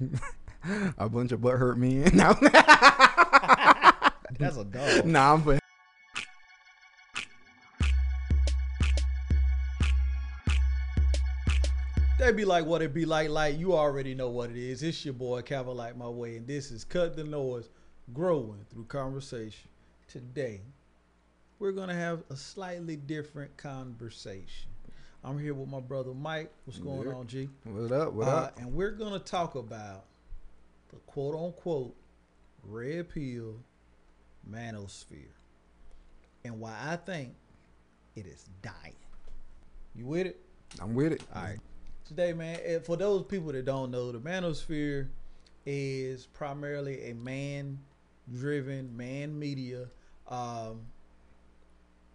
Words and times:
a 0.98 1.08
bunch 1.08 1.32
of 1.32 1.40
butt 1.40 1.58
hurt 1.58 1.78
men. 1.78 2.10
No, 2.14 2.34
That's 4.38 4.56
a 4.56 4.64
dog. 4.64 5.04
nah, 5.06 5.34
I'm 5.34 5.42
playing. 5.42 5.60
They 12.18 12.32
be 12.32 12.44
like 12.44 12.66
what 12.66 12.82
it 12.82 12.92
be 12.92 13.04
like. 13.04 13.30
Like 13.30 13.58
you 13.58 13.74
already 13.74 14.14
know 14.14 14.28
what 14.28 14.50
it 14.50 14.56
is. 14.56 14.82
It's 14.82 15.04
your 15.04 15.14
boy 15.14 15.42
Calvin 15.42 15.76
Like 15.76 15.96
My 15.96 16.08
Way, 16.08 16.36
and 16.36 16.46
this 16.46 16.70
is 16.70 16.84
Cut 16.84 17.16
the 17.16 17.24
Noise, 17.24 17.70
growing 18.12 18.66
through 18.70 18.84
conversation. 18.84 19.68
Today, 20.08 20.60
we're 21.58 21.72
gonna 21.72 21.94
have 21.94 22.22
a 22.28 22.36
slightly 22.36 22.96
different 22.96 23.56
conversation. 23.56 24.70
I'm 25.24 25.38
here 25.38 25.54
with 25.54 25.68
my 25.68 25.80
brother 25.80 26.14
Mike. 26.14 26.50
What's 26.64 26.78
going 26.78 27.08
on, 27.08 27.26
G? 27.26 27.48
What 27.64 27.92
up? 27.92 28.12
What 28.12 28.28
Uh, 28.28 28.30
up? 28.30 28.58
and 28.58 28.72
we're 28.72 28.92
gonna 28.92 29.18
talk 29.18 29.54
about 29.56 30.04
the 30.90 30.96
quote 31.06 31.34
unquote 31.34 31.94
red 32.62 33.08
pill 33.08 33.56
manosphere 34.48 35.32
and 36.44 36.58
why 36.60 36.76
I 36.80 36.96
think 36.96 37.34
it 38.14 38.26
is 38.26 38.46
dying. 38.62 38.94
You 39.94 40.06
with 40.06 40.26
it? 40.26 40.40
I'm 40.80 40.94
with 40.94 41.12
it. 41.12 41.22
All 41.34 41.42
right. 41.42 41.58
Today, 42.04 42.32
man, 42.32 42.58
eh, 42.62 42.78
for 42.78 42.96
those 42.96 43.24
people 43.24 43.52
that 43.52 43.64
don't 43.64 43.90
know, 43.90 44.12
the 44.12 44.20
manosphere 44.20 45.08
is 45.66 46.26
primarily 46.26 47.10
a 47.10 47.14
man 47.14 47.78
driven, 48.32 48.96
man 48.96 49.38
media, 49.38 49.88
um, 50.28 50.80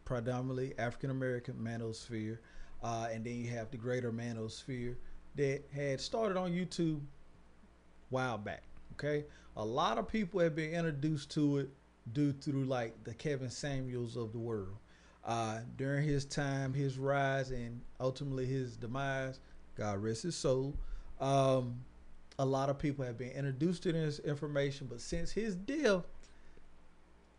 predominantly 0.05 0.73
African 0.79 1.09
American 1.11 1.55
manosphere. 1.55 2.39
Uh, 2.83 3.07
and 3.11 3.23
then 3.23 3.35
you 3.35 3.49
have 3.49 3.71
the 3.71 3.77
greater 3.77 4.11
manosphere 4.11 4.95
that 5.35 5.61
had 5.73 6.01
started 6.01 6.37
on 6.37 6.51
YouTube 6.51 6.97
a 6.97 7.01
while 8.09 8.37
back. 8.37 8.63
Okay. 8.93 9.25
A 9.55 9.63
lot 9.63 9.97
of 9.97 10.07
people 10.07 10.39
have 10.39 10.55
been 10.55 10.71
introduced 10.71 11.31
to 11.31 11.59
it 11.59 11.69
due 12.11 12.33
through 12.33 12.65
like 12.65 13.03
the 13.03 13.13
Kevin 13.13 13.49
Samuels 13.49 14.17
of 14.17 14.31
the 14.31 14.39
world. 14.39 14.75
Uh, 15.25 15.59
during 15.77 16.05
his 16.05 16.25
time, 16.25 16.73
his 16.73 16.97
rise, 16.97 17.51
and 17.51 17.79
ultimately 17.99 18.45
his 18.45 18.75
demise, 18.75 19.39
God 19.77 20.03
rest 20.03 20.23
his 20.23 20.35
soul. 20.35 20.75
Um, 21.21 21.79
a 22.39 22.45
lot 22.45 22.69
of 22.69 22.77
people 22.77 23.05
have 23.05 23.17
been 23.17 23.31
introduced 23.31 23.83
to 23.83 23.93
this 23.93 24.19
information, 24.19 24.87
but 24.89 24.99
since 24.99 25.31
his 25.31 25.55
death, 25.55 26.01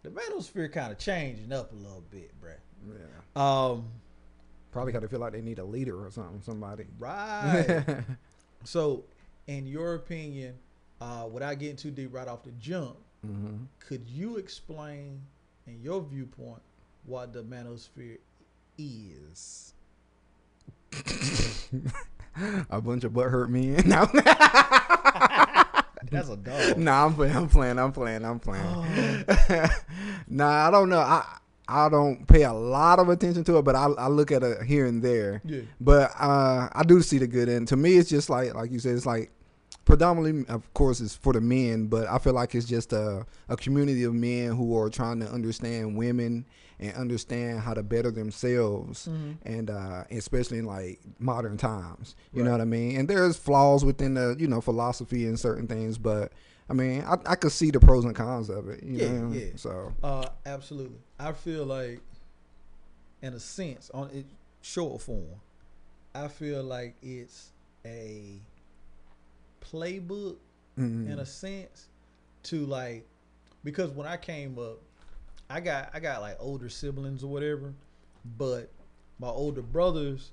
the 0.03 0.09
manosphere 0.09 0.73
kind 0.73 0.93
of 0.93 0.99
changing 0.99 1.53
up 1.53 1.73
a 1.73 1.75
little 1.75 2.05
bit, 2.11 2.33
bruh. 2.41 2.55
Yeah. 2.89 3.03
Um, 3.37 3.87
Probably 4.75 4.91
because 4.93 5.09
they 5.09 5.13
feel 5.13 5.21
like 5.21 5.33
they 5.33 5.41
need 5.41 5.61
a 5.61 5.65
leader 5.65 6.05
or 6.05 6.11
something. 6.11 6.43
Somebody. 6.43 6.87
right. 6.99 7.85
so, 8.65 9.05
in 9.47 9.69
your 9.69 9.95
opinion, 9.95 10.57
uh, 11.01 11.29
without 11.31 11.61
getting 11.61 11.77
too 11.77 11.93
deep 11.93 12.13
right 12.13 12.27
off 12.27 12.43
the 12.43 12.51
jump, 12.53 12.97
hmm 13.25 13.55
could 13.79 14.09
you 14.09 14.37
explain, 14.37 15.21
in 15.69 15.81
your 15.81 16.03
viewpoint, 16.03 16.61
what 17.07 17.33
the 17.33 17.45
manosphere 17.45 18.19
is? 18.77 19.75
a 22.69 22.81
bunch 22.81 23.05
of 23.05 23.15
butt 23.15 23.31
hurt 23.31 23.51
men. 23.51 23.81
No. 23.87 24.07
That's 26.11 26.29
a 26.29 26.37
dog. 26.37 26.79
nah, 26.79 27.07
I'm 27.07 27.15
playing. 27.15 27.37
I'm 27.37 27.49
playing. 27.49 27.79
I'm 27.79 27.93
playing. 27.93 28.25
I'm 28.25 28.41
playing. 28.41 28.65
nah, 30.29 30.67
I 30.69 30.71
don't 30.71 30.89
know. 30.89 30.99
I 30.99 31.39
I 31.67 31.89
don't 31.89 32.27
pay 32.27 32.43
a 32.43 32.53
lot 32.53 32.99
of 32.99 33.09
attention 33.09 33.43
to 33.45 33.59
it, 33.59 33.63
but 33.63 33.75
I, 33.75 33.87
I 33.87 34.09
look 34.09 34.31
at 34.33 34.43
it 34.43 34.63
here 34.65 34.85
and 34.87 35.03
there. 35.03 35.41
Yeah. 35.45 35.63
But 35.81 36.13
uh, 36.19 36.69
I 36.73 36.83
do 36.87 37.01
see 37.03 37.19
the 37.19 37.27
good 37.27 37.49
in. 37.49 37.65
To 37.67 37.77
me, 37.77 37.97
it's 37.97 38.11
just 38.11 38.29
like 38.29 38.55
like 38.55 38.71
you 38.71 38.79
said, 38.79 38.95
it's 38.97 39.07
like 39.07 39.31
predominantly, 39.85 40.47
of 40.53 40.73
course, 40.75 41.01
it's 41.01 41.15
for 41.17 41.33
the 41.33 41.41
men. 41.41 41.87
But 41.87 42.09
I 42.09 42.19
feel 42.19 42.33
like 42.35 42.55
it's 42.55 42.67
just 42.67 42.93
a 42.93 43.27
a 43.49 43.57
community 43.57 44.05
of 44.05 44.15
men 44.15 44.53
who 44.57 44.77
are 44.79 44.91
trying 44.91 45.21
to 45.21 45.27
understand 45.31 45.97
women 45.97 46.47
and 46.81 46.93
understand 46.97 47.61
how 47.61 47.73
to 47.73 47.83
better 47.83 48.11
themselves, 48.11 49.09
Mhm. 49.09 49.37
and 49.45 49.71
uh, 49.71 50.05
especially 50.11 50.59
in 50.59 50.65
like 50.67 51.01
modern 51.19 51.57
times. 51.57 52.15
You 52.33 52.41
Right. 52.43 52.47
know 52.47 52.53
what 52.53 52.61
I 52.61 52.65
mean? 52.65 52.97
And 52.99 53.09
there's 53.09 53.37
flaws 53.37 53.85
within 53.85 54.15
the 54.15 54.37
you 54.39 54.49
know 54.49 54.61
philosophy 54.61 55.27
and 55.27 55.39
certain 55.39 55.67
things, 55.67 55.99
but. 55.99 56.33
I 56.69 56.73
mean, 56.73 57.03
I, 57.03 57.17
I 57.27 57.35
could 57.37 57.53
see 57.53 57.71
the 57.71 57.81
pros 57.81 58.05
and 58.05 58.15
cons 58.15 58.49
of 58.49 58.69
it. 58.69 58.83
You 58.83 58.99
Yeah, 58.99 59.09
know? 59.09 59.33
yeah. 59.33 59.47
So 59.57 59.93
Uh, 60.03 60.29
absolutely. 60.47 60.99
I 61.19 61.33
feel 61.33 61.65
like, 61.67 62.01
in 63.23 63.35
a 63.35 63.41
sense, 63.41 63.91
on 63.93 64.11
it 64.11 64.27
short 64.63 65.01
form, 65.03 65.41
I 66.15 66.29
feel 66.29 66.63
like 66.63 66.95
it's 67.03 67.51
a 67.85 68.41
playbook 69.61 70.37
mhm. 70.79 71.11
in 71.11 71.19
a 71.19 71.27
sense 71.27 71.89
to 72.45 72.65
like 72.67 73.07
because 73.63 73.91
when 73.91 74.07
I 74.07 74.17
came 74.17 74.59
up, 74.59 74.79
I 75.49 75.61
got 75.61 75.91
I 75.95 76.01
got 76.01 76.21
like 76.21 76.37
older 76.41 76.69
siblings 76.69 77.25
or 77.25 77.29
whatever, 77.29 77.73
but 78.39 78.71
my 79.19 79.29
older 79.29 79.63
brothers 79.63 80.33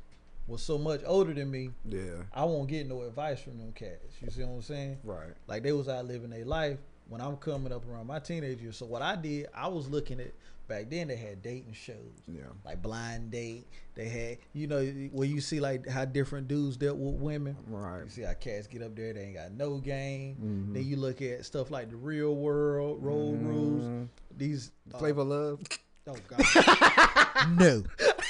was 0.52 0.62
so 0.62 0.78
much 0.78 1.02
older 1.06 1.34
than 1.34 1.50
me. 1.50 1.70
yeah, 1.86 2.24
I 2.34 2.44
won't 2.46 2.68
get 2.70 2.88
no 2.88 3.02
advice 3.04 3.40
from 3.42 3.58
them 3.58 3.72
cats. 3.74 4.16
You 4.22 4.30
see 4.30 4.44
what 4.44 4.56
I'm 4.56 4.62
saying? 4.62 4.98
right. 5.04 5.34
Like 5.48 5.64
they 5.64 5.72
was 5.72 5.88
out 5.90 6.06
living 6.06 6.30
their 6.30 6.46
life 6.46 6.78
when 7.10 7.22
I'm 7.22 7.38
coming 7.38 7.72
up 7.74 7.84
around 7.90 8.08
my 8.08 8.20
teenage 8.20 8.60
years. 8.62 8.78
So 8.78 8.86
what 8.86 9.02
I 9.02 9.16
did, 9.16 9.48
I 9.54 9.68
was 9.68 9.90
looking 9.90 10.20
at 10.20 10.32
back 10.68 10.90
then 10.90 11.10
they 11.10 11.18
had 11.18 11.42
dating 11.42 11.74
shows. 11.74 11.96
Yeah, 12.28 12.44
Like 12.64 12.82
blind 12.82 13.32
date. 13.32 13.66
They 13.96 14.08
had 14.08 14.38
you 14.54 14.68
know 14.68 14.82
where 15.12 15.28
you 15.28 15.42
see 15.42 15.60
like 15.60 15.86
how 15.88 16.06
different 16.06 16.48
dudes 16.48 16.78
dealt 16.78 16.98
with 16.98 17.16
women. 17.16 17.58
right. 17.68 18.04
You 18.06 18.10
see 18.10 18.22
how 18.22 18.34
cats 18.34 18.68
get 18.68 18.82
up 18.82 18.96
there, 18.96 19.12
they 19.14 19.22
ain't 19.26 19.36
got 19.36 19.52
no 19.52 19.78
game. 19.80 20.38
Mhm. 20.42 20.74
Then 20.74 20.86
you 20.86 20.96
look 20.96 21.22
at 21.22 21.46
stuff 21.46 21.72
like 21.72 21.90
the 21.90 21.98
real 21.98 22.36
world, 22.36 23.04
road 23.04 23.42
rules. 23.42 23.84
Mhm. 23.84 24.08
These 24.38 24.72
uh, 24.94 24.98
Flavor 25.00 25.24
love. 25.24 25.60
Oh 26.08 26.16
God. 26.28 27.50
no. 27.60 27.84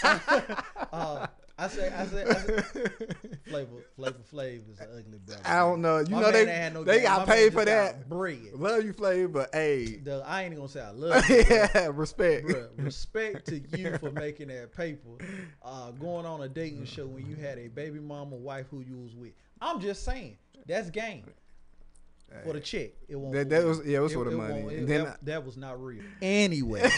uh, 0.91 1.27
I 1.63 1.67
say, 1.67 1.93
I 1.95 2.05
say, 2.07 2.23
I 2.25 2.33
say 2.33 2.63
Flavor, 3.47 3.85
Flavor 3.95 4.17
Flav 4.33 4.69
is 4.71 4.79
an 4.79 4.87
ugly 4.97 5.19
brother. 5.23 5.41
I 5.45 5.57
don't 5.59 5.79
know. 5.81 5.99
You 5.99 6.05
My 6.15 6.21
know 6.21 6.31
they 6.31 6.71
no 6.73 6.83
they 6.83 7.01
got 7.01 7.27
paid 7.27 7.53
for 7.53 7.63
that. 7.65 8.09
Bread. 8.09 8.39
Love 8.55 8.83
you, 8.83 8.93
Flavor, 8.93 9.27
but 9.27 9.49
hey, 9.53 9.97
The, 9.97 10.23
I 10.25 10.41
ain't 10.43 10.53
even 10.53 10.57
gonna 10.65 10.69
say 10.69 10.81
I 10.81 10.89
love 10.89 11.23
you. 11.29 11.43
yeah, 11.47 11.89
respect. 11.93 12.47
Bruh, 12.47 12.67
respect 12.77 13.45
to 13.49 13.59
you 13.77 13.97
for 13.99 14.09
making 14.11 14.47
that 14.47 14.75
paper. 14.75 15.09
Uh, 15.63 15.91
going 15.91 16.25
on 16.25 16.41
a 16.41 16.49
dating 16.49 16.85
show 16.85 17.05
when 17.05 17.27
you 17.29 17.35
had 17.35 17.59
a 17.59 17.67
baby 17.67 17.99
mama 17.99 18.35
wife 18.37 18.65
who 18.71 18.79
you 18.81 18.97
was 18.97 19.13
with. 19.15 19.33
I'm 19.61 19.79
just 19.79 20.03
saying 20.03 20.37
that's 20.65 20.89
game 20.89 21.25
for 22.43 22.53
the 22.53 22.59
check. 22.59 22.91
It 23.07 23.17
won't. 23.17 23.33
That- 23.35 23.49
that 23.49 23.63
was- 23.65 23.85
yeah, 23.85 23.99
it 23.99 24.01
was 24.01 24.13
for 24.13 24.23
the 24.25 24.31
money. 24.31 24.61
it- 24.61 24.87
Then 24.87 25.03
that, 25.03 25.13
I- 25.13 25.17
that 25.25 25.45
was 25.45 25.57
not 25.57 25.79
real. 25.83 26.01
Anyway, 26.23 26.89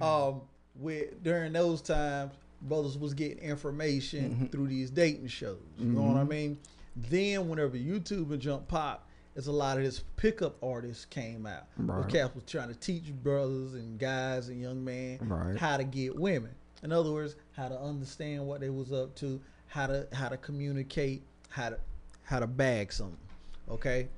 um, 0.00 0.42
with 0.76 1.22
during 1.22 1.52
those 1.52 1.82
times, 1.82 2.32
brothers 2.62 2.96
was 2.98 3.14
getting 3.14 3.38
information 3.38 4.30
Mm-hmm. 4.30 4.46
through 4.46 4.68
these 4.68 4.90
dating 4.90 5.28
shows. 5.28 5.58
You 5.78 5.86
know 5.86 6.02
what 6.02 6.16
I 6.16 6.24
mean? 6.24 6.58
Then 6.96 7.48
whenever 7.48 7.76
YouTube 7.76 8.30
and 8.32 8.40
Jump 8.40 8.68
Pop, 8.68 9.08
it's 9.34 9.46
a 9.46 9.52
lot 9.52 9.78
of 9.78 9.84
this 9.84 10.04
pickup 10.16 10.62
artists 10.62 11.04
came 11.06 11.46
out. 11.46 11.64
Right. 11.78 12.06
cats 12.08 12.34
was 12.34 12.44
trying 12.44 12.68
to 12.68 12.74
teach 12.74 13.04
brothers 13.22 13.74
and 13.74 13.98
guys 13.98 14.48
and 14.48 14.60
young 14.60 14.84
men 14.84 15.18
Right. 15.22 15.56
how 15.58 15.76
to 15.78 15.84
get 15.84 16.14
women. 16.16 16.50
In 16.82 16.92
other 16.92 17.10
words, 17.12 17.34
how 17.56 17.68
to 17.68 17.78
understand 17.80 18.46
what 18.46 18.60
they 18.60 18.68
was 18.70 18.92
up 18.92 19.14
to, 19.16 19.40
how 19.68 19.86
to 19.86 20.06
how 20.12 20.28
to 20.28 20.36
communicate, 20.36 21.22
how 21.48 21.70
to 21.70 21.78
how 22.24 22.40
to 22.40 22.46
bag 22.46 22.92
something. 22.92 23.16
Okay. 23.70 24.08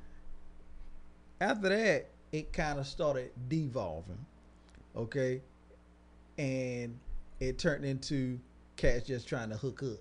After 1.41 1.69
that, 1.69 2.07
it 2.33 2.53
kind 2.53 2.79
of 2.81 2.87
started 2.87 3.31
devolving. 3.49 4.25
Okay. 4.97 5.43
And 6.39 6.99
it 7.41 7.59
turned 7.59 7.85
into 7.85 8.39
cats 8.77 9.07
just 9.07 9.29
trying 9.29 9.51
to 9.51 9.57
hook 9.57 9.83
up. 9.83 9.99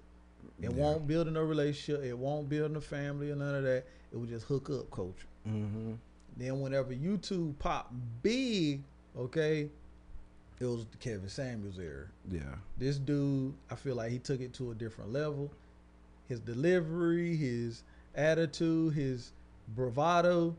It 0.62 0.66
Yeah. 0.66 0.70
won't 0.70 1.08
build 1.08 1.32
no 1.32 1.44
relationship. 1.44 2.04
It 2.04 2.18
won't 2.18 2.48
build 2.50 2.72
in 2.72 2.78
a 2.78 2.82
family 2.82 3.32
or 3.32 3.36
none 3.36 3.56
of 3.56 3.64
that. 3.64 3.86
It 4.12 4.18
was 4.18 4.30
just 4.30 4.46
hook 4.46 4.70
up 4.70 4.90
culture. 4.92 5.28
hmm 5.44 5.94
Then 6.38 6.62
whenever 6.62 6.94
YouTube 6.94 7.58
popped 7.60 7.94
big, 8.24 8.82
okay, 9.16 9.70
it 10.60 10.66
was 10.66 10.86
the 10.86 10.98
Kevin 10.98 11.30
Samuels 11.30 11.78
era. 11.80 12.08
Yeah, 12.30 12.56
This 12.78 12.98
dude, 12.98 13.54
I 13.70 13.76
feel 13.76 13.96
like 13.96 14.12
he 14.12 14.20
took 14.20 14.40
it 14.42 14.54
to 14.54 14.72
a 14.72 14.76
different 14.76 15.12
level. 15.12 15.52
His 16.30 16.40
delivery, 16.40 17.36
his 17.36 17.84
attitude, 18.16 18.94
his 18.94 19.32
bravado, 19.76 20.56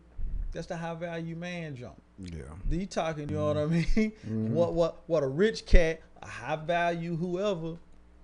that's 0.52 0.66
the 0.68 0.76
high 0.76 0.94
value 0.94 1.34
man 1.36 1.74
jump. 1.74 2.00
Yeah, 2.18 2.42
You 2.70 2.86
talking, 2.86 3.28
you 3.28 3.36
know 3.36 3.46
what 3.46 3.56
I 3.56 3.66
mean? 3.66 3.84
Mhm. 4.26 4.48
What 4.50 4.74
what 4.74 5.02
what 5.06 5.22
a 5.22 5.26
rich 5.28 5.66
cat, 5.66 6.00
a 6.22 6.26
high 6.26 6.56
value 6.56 7.16
whoever, 7.16 7.76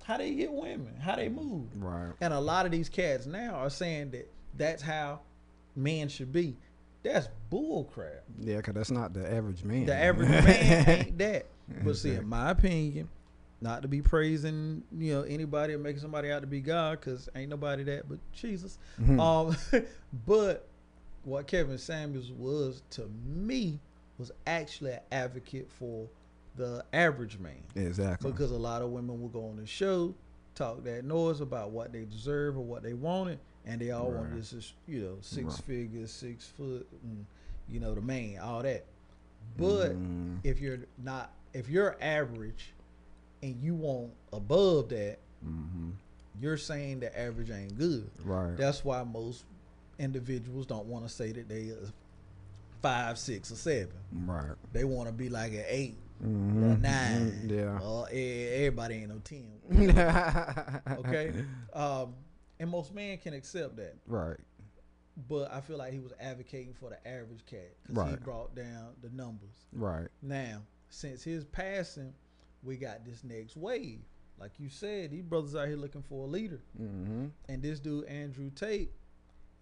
how 0.04 0.16
they 0.18 0.34
get 0.34 0.52
women, 0.52 0.94
how 1.00 1.16
they 1.16 1.28
move. 1.28 1.66
right. 1.76 2.12
And 2.20 2.32
a 2.32 2.40
lot 2.40 2.66
of 2.66 2.72
these 2.72 2.88
cats 2.88 3.26
now 3.26 3.54
are 3.54 3.70
saying 3.70 4.10
that 4.12 4.30
that's 4.56 4.82
how 4.82 5.20
men 5.76 6.08
should 6.08 6.32
be. 6.32 6.56
That's 7.02 7.28
bull 7.48 7.84
crap. 7.84 8.24
Yeah, 8.38 8.60
cause 8.60 8.74
that's 8.74 8.90
not 8.90 9.14
the 9.14 9.30
average 9.32 9.64
man. 9.64 9.86
The 9.86 9.94
average 9.94 10.28
man 10.44 10.88
ain't 10.88 11.18
that. 11.18 11.46
But 11.84 11.96
see, 11.96 12.10
in 12.14 12.26
my 12.28 12.50
opinion, 12.50 13.08
not 13.62 13.82
to 13.82 13.88
be 13.88 14.02
praising 14.02 14.82
you 14.98 15.14
know 15.14 15.22
anybody 15.22 15.72
or 15.74 15.78
making 15.78 16.00
somebody 16.00 16.30
out 16.30 16.40
to 16.40 16.46
be 16.46 16.60
God, 16.60 17.00
because 17.00 17.28
ain't 17.34 17.48
nobody 17.50 17.84
that 17.84 18.08
but 18.08 18.18
Jesus. 18.32 18.78
Mhm. 19.00 19.20
Um, 19.20 19.84
but 20.26 20.66
what 21.24 21.46
Kevin 21.46 21.78
Samuels 21.78 22.30
was 22.32 22.82
to 22.90 23.08
me 23.26 23.78
was 24.18 24.32
actually 24.46 24.92
an 24.92 25.00
advocate 25.12 25.68
for 25.70 26.06
the 26.56 26.84
average 26.92 27.38
man 27.38 27.62
exactly. 27.74 28.30
because 28.30 28.50
a 28.50 28.56
lot 28.56 28.82
of 28.82 28.90
women 28.90 29.20
will 29.20 29.28
go 29.28 29.46
on 29.48 29.56
the 29.56 29.66
show, 29.66 30.14
talk 30.54 30.82
that 30.84 31.04
noise 31.04 31.40
about 31.40 31.70
what 31.70 31.92
they 31.92 32.04
deserve 32.04 32.56
or 32.56 32.64
what 32.64 32.82
they 32.82 32.92
wanted, 32.92 33.38
and 33.66 33.80
they 33.80 33.90
all 33.90 34.10
want 34.10 34.34
this, 34.34 34.52
is, 34.52 34.72
you 34.88 35.00
know, 35.00 35.16
six 35.20 35.54
Right. 35.56 35.64
figures, 35.64 36.10
six 36.10 36.46
foot, 36.46 36.86
and, 37.04 37.24
you 37.68 37.80
know, 37.80 37.94
the 37.94 38.00
man, 38.00 38.38
all 38.40 38.62
that. 38.62 38.84
But 39.56 39.92
Mhm. 39.96 40.38
if 40.44 40.60
you're 40.60 40.80
not, 40.98 41.32
if 41.52 41.68
you're 41.68 41.96
average, 42.00 42.72
and 43.42 43.60
you 43.62 43.74
want 43.74 44.12
above 44.32 44.90
that, 44.90 45.18
Mhm. 45.44 45.92
you're 46.40 46.56
saying 46.58 47.00
the 47.00 47.18
average 47.18 47.50
ain't 47.50 47.76
good. 47.78 48.10
right. 48.24 48.56
That's 48.56 48.84
why 48.84 49.02
most 49.04 49.44
individuals 50.00 50.66
don't 50.66 50.86
want 50.86 51.04
to 51.06 51.10
say 51.12 51.32
that 51.32 51.48
they 51.48 51.68
are 51.70 51.92
five, 52.82 53.18
six, 53.18 53.52
or 53.52 53.56
seven. 53.56 53.92
right. 54.26 54.56
They 54.72 54.84
want 54.84 55.08
to 55.08 55.12
be 55.12 55.28
like 55.28 55.52
an 55.52 55.64
eight, 55.68 55.96
or 56.22 56.26
Mhm. 56.26 56.80
nine. 56.80 57.48
Yeah. 57.48 57.78
Or 57.80 58.08
everybody 58.10 58.94
ain't 58.96 59.08
no 59.10 59.18
ten. 59.22 59.46
okay 60.98 61.32
um 61.72 62.14
and 62.58 62.68
most 62.70 62.94
men 62.94 63.16
can 63.18 63.34
accept 63.34 63.76
that 63.76 63.94
Right. 64.06 64.36
but 65.28 65.50
i 65.52 65.60
feel 65.60 65.78
like 65.78 65.92
he 65.92 65.98
was 66.00 66.12
advocating 66.20 66.74
for 66.74 66.90
the 66.90 67.08
average 67.08 67.44
cat 67.46 67.70
because 67.86 68.10
he 68.10 68.16
brought 68.16 68.54
down 68.54 68.94
the 69.02 69.10
numbers 69.10 69.54
Right. 69.72 70.08
now 70.22 70.62
since 70.88 71.22
his 71.22 71.44
passing 71.44 72.12
we 72.62 72.76
got 72.76 73.04
this 73.04 73.22
next 73.24 73.56
wave 73.56 74.00
like 74.38 74.52
you 74.58 74.68
said 74.68 75.10
these 75.12 75.22
brothers 75.22 75.54
out 75.54 75.68
here 75.68 75.76
looking 75.76 76.02
for 76.02 76.24
a 76.26 76.28
leader 76.28 76.60
Mm-hmm. 76.80 77.26
and 77.48 77.62
this 77.62 77.78
dude 77.80 78.04
andrew 78.06 78.50
tate 78.50 78.90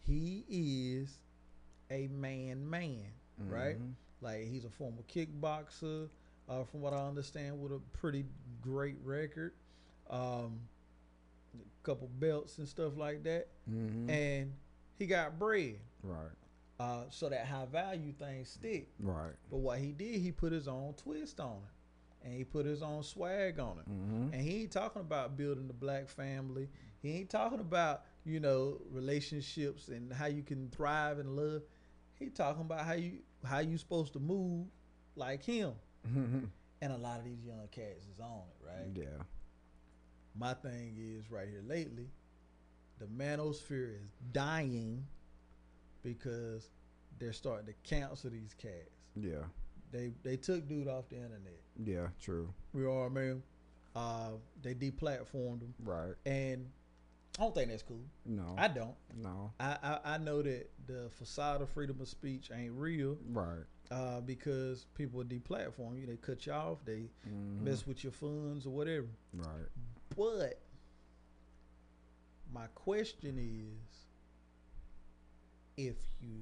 he 0.03 0.45
is 0.49 1.19
a 1.91 2.09
man 2.09 2.69
man 2.69 3.13
right 3.39 3.79
Mhm. 3.79 3.95
like 4.21 4.45
he's 4.47 4.65
a 4.65 4.71
former 4.71 5.03
kickboxer, 5.03 6.09
uh, 6.49 6.65
from 6.65 6.81
what 6.81 6.93
I 6.93 7.07
understand, 7.07 7.61
with 7.61 7.73
a 7.73 7.79
pretty 7.93 8.25
great 8.61 8.97
record, 9.05 9.55
um, 10.11 10.61
a 11.55 11.83
couple 11.85 12.09
belts 12.09 12.59
and 12.59 12.67
stuff 12.69 12.97
like 12.97 13.23
that, 13.25 13.49
Mhm. 13.71 14.09
and 14.11 14.55
he 14.99 15.07
got 15.07 15.39
bread. 15.39 15.79
right. 16.03 16.31
Uh, 16.81 17.05
so 17.11 17.29
that 17.29 17.45
high 17.47 17.67
value 17.67 18.13
thing 18.13 18.45
stick. 18.45 18.89
Right. 19.01 19.35
But 19.51 19.57
what 19.59 19.81
he 19.81 19.91
did, 19.93 20.21
he 20.21 20.31
put 20.31 20.53
his 20.53 20.69
own 20.69 20.95
twist 20.95 21.41
on 21.41 21.57
it, 21.65 22.25
and 22.27 22.35
he 22.35 22.45
put 22.45 22.67
his 22.67 22.83
own 22.83 23.03
swag 23.03 23.59
on 23.59 23.81
it. 23.81 23.89
Mm-hmm. 23.91 24.33
And 24.33 24.35
he 24.43 24.63
ain't 24.63 24.71
talking 24.73 25.01
about 25.03 25.37
building 25.37 25.67
the 25.67 25.75
black 25.75 26.09
family. 26.09 26.69
He 27.03 27.11
ain't 27.13 27.31
talking 27.31 27.59
about 27.61 28.05
you 28.29 28.41
know 28.41 28.81
relationships 28.91 29.89
and 29.89 30.13
how 30.13 30.27
you 30.27 30.43
can 30.43 30.69
thrive 30.71 31.19
and 31.19 31.35
love. 31.37 31.63
He 32.19 32.27
talking 32.27 32.63
about 32.63 32.85
how 32.85 32.93
you 32.95 33.19
how 33.45 33.61
you 33.61 33.79
supposed 33.79 34.13
to 34.15 34.21
move 34.21 34.67
like 35.17 35.43
him. 35.43 35.73
Mm-hmm. 36.07 36.45
And 36.81 36.93
a 36.93 36.97
lot 36.97 37.19
of 37.19 37.25
these 37.25 37.45
young 37.45 37.67
cats 37.73 38.05
is 38.13 38.21
on 38.21 38.43
it, 38.49 38.67
right? 38.67 38.87
Yeah. 38.95 39.23
My 40.39 40.55
thing 40.55 40.97
is 40.99 41.31
right 41.31 41.49
here 41.49 41.63
lately, 41.67 42.09
the 42.99 43.07
manosphere 43.07 43.97
is 43.97 44.13
dying 44.33 45.05
because 46.03 46.71
they're 47.19 47.33
starting 47.33 47.67
to 47.67 47.75
cancel 47.83 48.31
these 48.31 48.55
cats. 48.57 48.95
Yeah. 49.17 49.45
They 49.91 50.13
they 50.23 50.37
took 50.37 50.69
dude 50.69 50.87
off 50.89 51.09
the 51.09 51.17
internet. 51.17 51.61
Yeah. 51.85 52.09
True. 52.21 52.53
We 52.73 52.87
I 52.89 53.09
mean? 53.09 53.43
Uh, 53.97 54.33
they 54.63 54.75
deplatformed 54.75 55.63
him, 55.63 55.75
Right. 55.83 56.15
and 56.25 56.71
I 57.39 57.43
don't 57.43 57.55
think 57.55 57.71
that's 57.71 57.83
cool. 57.85 58.03
No. 58.27 58.55
I 58.59 58.67
don't. 58.69 58.95
no. 59.17 59.53
I, 59.61 59.77
I 59.83 60.15
I 60.15 60.19
know 60.19 60.43
that 60.43 60.69
the 60.87 61.09
facade 61.11 61.63
of 61.63 61.69
freedom 61.71 62.01
of 62.01 62.09
speech 62.09 62.51
ain't 62.53 62.73
real 62.73 63.17
Right. 63.31 63.63
uh, 63.93 64.21
because 64.23 64.87
people 64.95 65.23
deplatform 65.23 66.01
you. 66.01 66.07
They 66.07 66.17
cut 66.17 66.47
you 66.47 66.53
off. 66.53 66.79
They 66.85 67.11
Mhm. 67.29 67.61
mess 67.63 67.87
with 67.87 68.03
your 68.03 68.13
funds 68.13 68.67
or 68.67 68.71
whatever. 68.71 69.07
Right. 69.33 69.69
But 70.17 70.61
my 72.53 72.67
question 72.75 73.39
is 73.39 74.07
if 75.77 75.97
you 76.21 76.41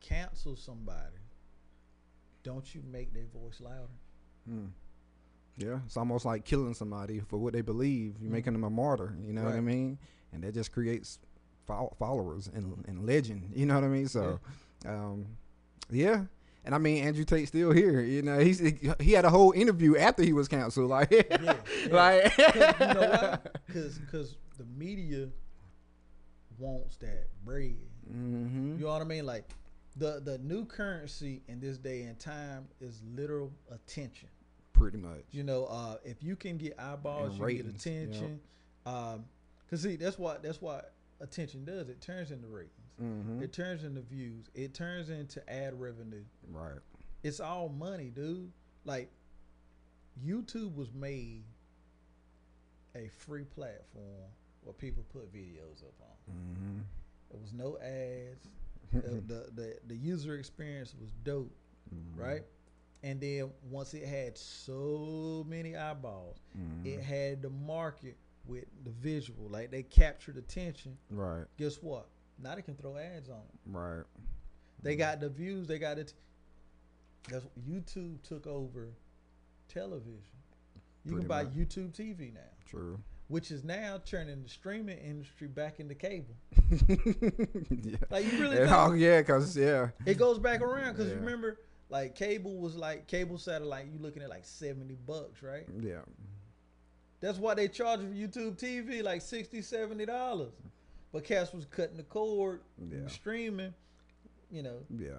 cancel 0.00 0.56
somebody, 0.56 1.18
don't 2.42 2.74
you 2.74 2.82
make 2.90 3.12
their 3.12 3.26
voice 3.26 3.60
louder? 3.60 3.92
Mm. 4.48 4.70
Yeah, 5.58 5.80
it's 5.84 5.98
almost 5.98 6.24
like 6.24 6.44
killing 6.46 6.72
somebody 6.72 7.20
for 7.20 7.36
what 7.36 7.52
they 7.52 7.60
believe. 7.60 8.16
You're 8.20 8.28
Mhm. 8.30 8.32
making 8.32 8.52
them 8.54 8.64
a 8.64 8.70
martyr. 8.70 9.14
You 9.22 9.34
know 9.34 9.44
what 9.44 9.52
I 9.54 9.60
mean? 9.60 9.98
And 10.32 10.42
that 10.44 10.54
just 10.54 10.72
creates 10.72 11.18
fol- 11.66 11.94
followers 11.98 12.48
and, 12.52 12.84
and 12.86 13.06
legend. 13.06 13.52
You 13.54 13.66
know 13.66 13.74
what 13.74 13.84
I 13.84 13.88
mean? 13.88 14.08
So, 14.08 14.38
um, 14.86 15.26
yeah. 15.90 16.24
And 16.64 16.74
I 16.74 16.78
mean, 16.78 17.02
Andrew 17.04 17.24
Tate's 17.24 17.48
still 17.48 17.72
here. 17.72 18.00
You 18.00 18.20
know, 18.22 18.38
he's 18.38 18.58
he 19.00 19.12
had 19.12 19.24
a 19.24 19.30
whole 19.30 19.52
interview 19.52 19.96
after 19.96 20.22
he 20.22 20.32
was 20.34 20.46
canceled. 20.46 20.90
Like, 20.90 21.10
Yeah, 21.12 21.24
yeah. 21.42 21.54
like, 21.90 22.34
'Cause 22.36 22.74
you 22.80 22.86
know 22.94 23.08
why? 23.10 23.38
Because 23.66 23.98
the 24.58 24.64
media 24.76 25.28
wants 26.58 26.96
that 26.98 27.28
bread. 27.44 27.76
hmm 28.08 28.76
You 28.78 28.84
know 28.84 28.92
what 28.92 29.00
I 29.02 29.04
mean? 29.06 29.24
Like 29.26 29.48
the 29.96 30.20
the 30.24 30.38
new 30.38 30.64
currency 30.66 31.42
in 31.48 31.60
this 31.60 31.78
day 31.78 32.02
and 32.02 32.18
time 32.18 32.68
is 32.80 33.00
literal 33.14 33.50
attention. 33.72 34.28
pretty 34.72 34.98
much. 34.98 35.24
You 35.32 35.42
know, 35.44 35.64
uh, 35.66 35.96
if 36.04 36.22
you 36.22 36.36
can 36.36 36.56
get 36.58 36.78
eyeballs, 36.78 37.30
And 37.30 37.38
you 37.38 37.44
ratings, 37.44 37.84
get 37.84 37.92
attention. 37.92 38.40
Um, 38.86 39.24
cause 39.70 39.82
see, 39.82 39.96
that's 39.96 40.18
what 40.18 40.42
that's 40.42 40.60
what 40.60 40.92
attention 41.20 41.64
does. 41.64 41.88
It 41.88 42.00
turns 42.00 42.30
into 42.30 42.46
ratings. 42.48 42.72
hmm 42.98 43.42
It 43.42 43.52
turns 43.52 43.84
into 43.84 44.00
views. 44.02 44.46
It 44.54 44.74
turns 44.74 45.08
into 45.10 45.48
ad 45.52 45.78
revenue. 45.80 46.24
Right. 46.50 46.78
It's 47.22 47.40
all 47.40 47.68
money, 47.68 48.10
dude. 48.10 48.50
Like 48.84 49.10
YouTube 50.24 50.74
was 50.74 50.92
made 50.92 51.44
a 52.96 53.08
free 53.08 53.44
platform 53.44 54.04
where 54.62 54.72
people 54.74 55.04
put 55.12 55.32
videos 55.32 55.82
up 55.82 55.94
on. 56.00 56.34
hmm 56.34 56.80
There 57.30 57.40
was 57.40 57.52
no 57.52 57.78
ads. 57.78 58.48
the, 58.92 59.20
the, 59.26 59.50
the 59.54 59.76
the 59.86 59.96
user 59.96 60.34
experience 60.36 60.94
was 61.00 61.10
dope, 61.24 61.52
Mm-hmm. 61.94 62.20
right? 62.22 62.42
And 63.02 63.20
then 63.20 63.50
once 63.68 63.94
it 63.94 64.06
had 64.06 64.36
so 64.38 65.44
many 65.48 65.74
eyeballs, 65.76 66.38
Mhm. 66.58 66.86
it 66.86 67.00
had 67.00 67.40
the 67.42 67.50
market 67.50 68.16
with 68.50 68.64
the 68.84 68.90
visual. 68.90 69.48
Like 69.48 69.70
they 69.70 69.82
captured 69.82 70.36
attention. 70.36 70.96
Right. 71.10 71.44
Guess 71.56 71.76
what? 71.76 72.08
Now 72.42 72.54
they 72.56 72.62
can 72.62 72.74
throw 72.74 72.96
ads 72.96 73.28
on 73.28 73.36
it. 73.38 73.60
Right. 73.66 74.02
They 74.82 74.96
got 74.96 75.20
the 75.20 75.28
views. 75.28 75.68
They 75.68 75.78
got 75.78 75.98
it. 75.98 76.12
That's 77.28 77.44
YouTube 77.68 78.22
took 78.22 78.46
over 78.46 78.88
television. 79.68 80.22
You 81.04 81.12
Pretty 81.12 81.20
can 81.22 81.28
buy 81.28 81.44
much. 81.44 81.52
YouTube 81.54 81.92
TV 81.92 82.32
now, 82.34 82.40
True. 82.66 82.98
which 83.28 83.50
is 83.50 83.62
now 83.64 84.00
turning 84.04 84.42
the 84.42 84.48
streaming 84.48 84.98
industry 84.98 85.48
back 85.48 85.80
into 85.80 85.94
cable. 85.94 86.34
yeah. 86.88 87.96
Like 88.10 88.30
you 88.30 88.40
really 88.40 88.56
think 88.56 88.70
oh, 88.72 88.92
yeah, 88.92 89.22
cause 89.22 89.56
yeah. 89.56 89.88
it 90.06 90.18
goes 90.18 90.38
back 90.38 90.60
around 90.60 90.92
because 90.92 91.08
Yeah. 91.10 91.16
remember, 91.16 91.58
like 91.88 92.14
cable 92.14 92.56
was 92.58 92.74
like 92.76 93.06
cable 93.06 93.38
satellite. 93.38 93.86
You 93.92 93.98
looking 93.98 94.22
at 94.22 94.28
like 94.30 94.44
seventy 94.44 94.96
bucks, 95.06 95.42
right? 95.42 95.66
Yeah. 95.80 96.00
That's 97.20 97.38
why 97.38 97.54
they 97.54 97.68
charge 97.68 98.00
for 98.00 98.06
YouTube 98.06 98.58
TV 98.58 99.02
like 99.02 99.22
60 99.22 99.62
dollars. 100.06 100.52
But 101.12 101.24
Cass 101.24 101.52
was 101.52 101.64
cutting 101.66 101.96
the 101.96 102.02
cord, 102.04 102.60
Yeah. 102.78 103.06
streaming, 103.08 103.74
you 104.50 104.62
know, 104.62 104.78
Yeah. 104.96 105.18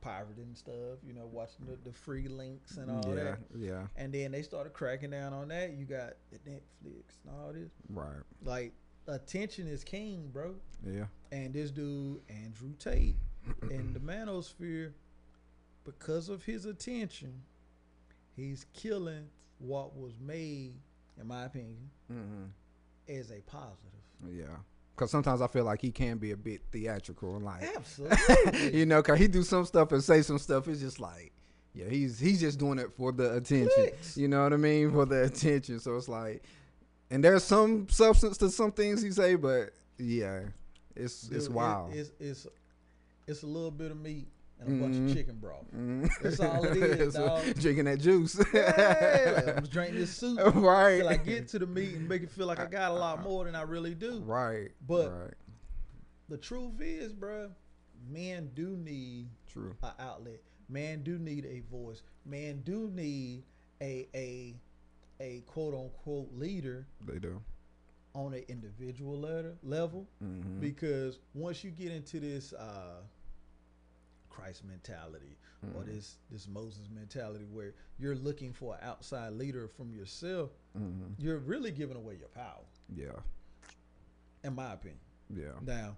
pirating 0.00 0.54
stuff, 0.54 0.98
you 1.06 1.12
know, 1.12 1.26
watching 1.26 1.66
the, 1.66 1.76
the 1.84 1.92
free 1.92 2.28
links 2.28 2.76
and 2.76 2.90
all 2.90 3.08
yeah. 3.08 3.14
that. 3.24 3.38
Yeah. 3.56 3.86
And 3.96 4.12
then 4.12 4.32
they 4.32 4.42
started 4.42 4.72
cracking 4.72 5.10
down 5.10 5.32
on 5.32 5.48
that. 5.48 5.72
You 5.74 5.84
got 5.84 6.14
the 6.30 6.38
Netflix 6.38 7.02
and 7.24 7.34
all 7.36 7.52
this. 7.52 7.70
Right. 7.88 8.22
Like 8.44 8.72
attention 9.06 9.68
is 9.68 9.84
king, 9.84 10.28
bro. 10.32 10.54
Yeah. 10.84 11.06
And 11.32 11.54
this 11.54 11.70
dude, 11.70 12.20
Andrew 12.28 12.74
Tate, 12.78 13.16
in 13.70 13.92
the 13.92 14.00
manosphere, 14.00 14.92
because 15.84 16.28
of 16.28 16.44
his 16.44 16.66
attention, 16.66 17.32
he's 18.36 18.66
killing 18.74 19.28
what 19.58 19.96
was 19.96 20.18
made, 20.20 20.74
in 21.20 21.26
my 21.26 21.44
opinion, 21.44 21.90
hmm 22.10 22.44
as 23.08 23.30
a 23.30 23.40
positive. 23.40 23.88
Yeah. 24.30 24.44
Cause 24.96 25.10
sometimes 25.10 25.40
I 25.40 25.46
feel 25.46 25.64
like 25.64 25.80
he 25.80 25.90
can 25.92 26.18
be 26.18 26.32
a 26.32 26.36
bit 26.36 26.60
theatrical 26.72 27.36
and 27.36 27.44
like, 27.44 27.62
Absolutely. 27.76 28.76
you 28.78 28.84
know, 28.84 29.02
cause 29.02 29.18
he 29.18 29.28
do 29.28 29.42
some 29.42 29.64
stuff 29.64 29.92
and 29.92 30.02
say 30.04 30.20
some 30.22 30.38
stuff. 30.38 30.66
It's 30.68 30.80
just 30.80 31.00
like, 31.00 31.32
yeah, 31.72 31.88
he's 31.88 32.18
he's 32.18 32.40
just 32.40 32.58
doing 32.58 32.78
it 32.78 32.92
for 32.96 33.12
the 33.12 33.34
attention. 33.36 33.70
Clicks. 33.74 34.16
You 34.16 34.28
know 34.28 34.42
what 34.42 34.52
I 34.52 34.56
mean? 34.56 34.90
For 34.92 35.06
the 35.06 35.24
attention. 35.24 35.78
So 35.80 35.96
it's 35.96 36.08
like, 36.08 36.42
and 37.10 37.22
there's 37.24 37.44
some 37.44 37.88
substance 37.88 38.36
to 38.38 38.50
some 38.50 38.72
things 38.72 39.00
he 39.00 39.10
say, 39.12 39.36
but 39.36 39.70
yeah, 39.98 40.40
it's 40.96 41.22
it's 41.24 41.28
Dude, 41.28 41.42
it- 41.44 41.52
wild. 41.52 41.94
it's, 41.94 42.10
it's, 42.18 42.46
it's 43.26 43.42
a 43.42 43.46
little 43.46 43.70
bit 43.70 43.90
of 43.92 43.98
meat 44.00 44.26
and 44.60 44.80
a 44.80 44.82
bunch 44.82 44.96
Mhm. 44.96 45.08
of 45.10 45.14
chicken 45.16 45.36
broth. 45.36 45.66
Mm. 45.76 46.10
That's 46.22 46.40
all 46.40 46.64
it 46.64 46.76
is, 47.00 47.14
dog. 47.14 47.42
Drinking 47.54 47.84
that 47.84 48.00
juice. 48.00 48.40
Yeah, 48.52 49.54
I'm 49.58 49.64
drinking 49.64 49.96
this 50.00 50.14
soup 50.16 50.38
right. 50.56 50.98
till 50.98 51.08
I 51.08 51.16
get 51.16 51.48
to 51.48 51.58
the 51.58 51.66
meat 51.66 51.94
and 51.94 52.08
make 52.08 52.22
it 52.22 52.30
feel 52.30 52.46
like 52.46 52.58
I 52.60 52.66
got 52.66 52.90
a 52.90 52.94
lot 52.94 53.22
more 53.22 53.44
than 53.44 53.54
I 53.54 53.62
really 53.62 53.94
do. 53.94 54.20
Right. 54.20 54.70
But- 54.86 55.10
right. 55.10 55.34
The 56.30 56.36
truth 56.36 56.80
is, 56.80 57.14
bruh, 57.14 57.48
men 58.10 58.50
do 58.54 58.76
need 58.76 59.28
True. 59.50 59.74
an 59.82 59.92
outlet. 59.98 60.42
Man 60.68 61.02
do 61.02 61.18
need 61.18 61.46
a 61.46 61.60
voice. 61.70 62.02
Man 62.26 62.60
do 62.66 62.90
need 62.94 63.44
a 63.80 64.06
a 64.14 64.54
a 65.20 65.40
quote 65.46 65.72
unquote 65.72 66.30
leader 66.34 66.86
They 67.06 67.18
do. 67.18 67.40
on 68.14 68.34
an 68.34 68.44
individual 68.48 69.18
letter, 69.18 69.54
level 69.62 70.06
hmm 70.20 70.60
because 70.60 71.18
once 71.32 71.64
you 71.64 71.70
get 71.70 71.92
into 71.92 72.20
this 72.20 72.52
uh, 72.52 73.00
Christ 74.38 74.64
mentality 74.64 75.36
or 75.74 75.82
Mhm. 75.82 75.86
this 75.86 76.18
this 76.30 76.46
Moses 76.46 76.88
mentality 76.90 77.44
where 77.44 77.74
you're 77.98 78.14
looking 78.14 78.52
for 78.52 78.74
an 78.76 78.80
outside 78.82 79.32
leader 79.32 79.66
from 79.66 79.92
yourself, 79.92 80.50
hmm 80.74 81.12
you're 81.18 81.38
really 81.38 81.72
giving 81.72 81.96
away 81.96 82.16
your 82.16 82.28
power, 82.28 82.64
Yeah. 82.94 83.20
in 84.44 84.54
my 84.54 84.72
opinion. 84.74 85.00
Yeah. 85.28 85.58
Now, 85.62 85.96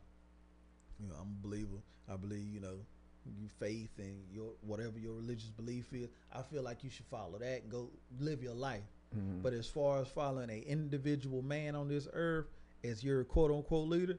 you 0.99 1.06
know, 1.09 1.16
I'm 1.16 1.37
a 1.38 1.42
believer. 1.47 1.82
I 2.09 2.16
believe, 2.16 2.49
you 2.49 2.61
know, 2.61 2.78
your 3.38 3.50
faith 3.59 3.99
and 3.99 4.25
your 4.32 4.52
whatever 4.62 4.99
your 4.99 5.14
religious 5.14 5.50
belief 5.50 5.92
is. 5.92 6.09
I 6.32 6.42
feel 6.42 6.62
like 6.62 6.82
you 6.82 6.88
should 6.90 7.06
follow 7.06 7.38
that 7.38 7.62
and 7.62 7.70
go 7.70 7.90
live 8.18 8.42
your 8.42 8.54
life. 8.54 8.88
Mhm. 9.14 9.42
But 9.42 9.52
as 9.52 9.68
far 9.68 10.00
as 10.00 10.09
following 10.09 10.49
an 10.50 10.62
individual 10.62 11.42
man 11.42 11.75
on 11.75 11.88
this 11.88 12.09
earth 12.14 12.47
as 12.82 13.04
your 13.04 13.23
quote 13.25 13.50
unquote 13.50 13.88
leader, 13.88 14.18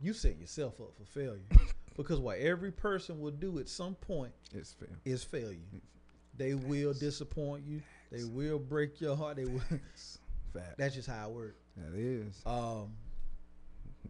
you 0.00 0.12
set 0.12 0.38
yourself 0.38 0.80
up 0.80 0.94
for 0.94 1.04
failure. 1.04 1.42
because 1.96 2.18
what 2.20 2.38
every 2.38 2.70
person 2.72 3.20
will 3.20 3.30
do 3.30 3.58
at 3.58 3.68
some 3.68 3.94
point 3.94 4.32
it's 4.54 4.72
fair. 4.72 4.88
is 5.04 5.24
failure. 5.24 5.58
They 6.36 6.54
will 6.54 6.92
disappoint 6.92 7.64
you. 7.66 7.80
They 8.12 8.24
will 8.24 8.58
break 8.58 9.00
your 9.00 9.16
heart. 9.16 9.36
They 9.36 9.46
will. 9.46 9.60
Fact. 10.52 10.76
That's 10.78 10.94
just 10.94 11.08
how 11.08 11.28
it 11.30 11.34
works. 11.34 11.62
That 11.76 11.98
is. 11.98 12.42
Um, 12.46 12.92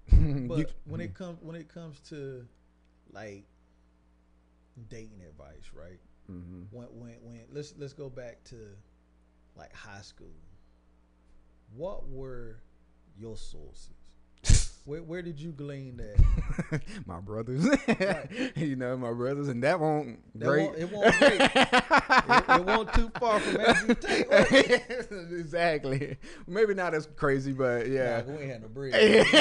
You- 0.12 0.46
but 0.48 0.72
when 0.84 1.00
it 1.00 1.14
comes 1.14 1.38
when 1.42 1.56
it 1.56 1.68
comes 1.72 1.98
to 2.10 2.46
like 3.12 3.44
dating 4.88 5.22
advice, 5.28 5.70
right? 5.74 5.98
Mhm. 6.30 6.66
When 6.70 6.86
when 6.98 7.12
when 7.22 7.40
let's 7.52 7.74
let's 7.78 7.92
go 7.92 8.08
back 8.08 8.42
to 8.44 8.56
like 9.56 9.72
high 9.74 10.02
school. 10.02 10.34
What 11.74 12.08
were 12.08 12.56
your 13.18 13.36
sources? 13.36 13.90
Where 14.86 15.02
where 15.02 15.20
did 15.20 15.38
you 15.40 15.50
glean 15.50 15.96
that? 15.98 16.80
my 17.06 17.20
brothers, 17.20 17.66
Right. 17.88 18.52
you 18.56 18.76
know, 18.76 18.96
my 18.96 19.12
brothers, 19.12 19.48
and 19.48 19.62
that 19.64 19.80
won't 19.80 20.18
That 20.38 20.46
great. 20.46 20.66
won't- 20.66 20.78
it 20.78 20.92
won't 20.92 21.18
great. 21.18 21.40
it, 21.40 22.44
it 22.60 22.64
won't 22.64 22.92
too 22.94 23.10
far 23.18 23.40
from 23.40 23.54
was 23.56 25.30
exactly. 25.32 26.16
Maybe 26.46 26.72
not 26.74 26.94
as 26.94 27.08
crazy, 27.16 27.52
but 27.52 27.88
yeah. 27.88 28.22
Nah, 28.26 28.32
we 28.32 28.38
ain't 28.42 28.50
had 28.52 28.62
no 28.62 28.68
bread. 28.68 28.94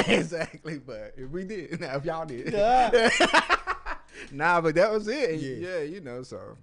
exactly. 0.10 0.80
But 0.80 1.14
if 1.16 1.30
we 1.30 1.44
did, 1.44 1.80
now 1.80 1.96
if 1.96 2.06
y'all 2.06 2.26
did, 2.26 2.52
Yeah. 2.52 3.10
nah. 4.32 4.62
But 4.62 4.74
that 4.76 4.92
was 4.92 5.08
it. 5.08 5.40
Yeah. 5.40 5.70
Yeah, 5.70 5.80
you 5.82 6.02
know. 6.02 6.24
So. 6.24 6.58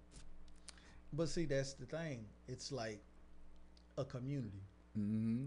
But 1.12 1.28
see, 1.28 1.44
that's 1.44 1.74
the 1.74 1.86
thing. 1.86 2.24
It's 2.48 2.72
like 2.72 3.00
a 3.96 4.04
community. 4.04 4.62
hmm 4.96 5.44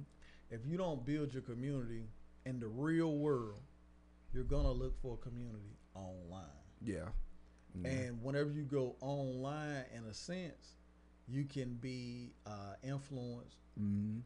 If 0.52 0.62
you 0.66 0.78
don't 0.78 1.06
build 1.06 1.34
your 1.34 1.42
community 1.44 2.04
in 2.46 2.60
the 2.60 2.68
real 2.68 3.18
world, 3.18 3.62
you're 4.34 4.44
gonna 4.44 4.72
look 4.72 5.00
for 5.02 5.16
a 5.16 5.18
community 5.18 5.78
online. 5.94 6.44
Yeah. 6.82 7.10
Yeah. 7.82 7.90
And 7.90 8.24
whenever 8.24 8.52
you 8.52 8.64
go 8.64 8.96
online, 9.02 9.84
in 9.96 10.06
a 10.06 10.14
sense, 10.14 10.76
you 11.28 11.44
can 11.46 11.74
be 11.76 12.34
uh, 12.46 12.76
influenced 12.84 13.58
Mhm. 13.80 14.22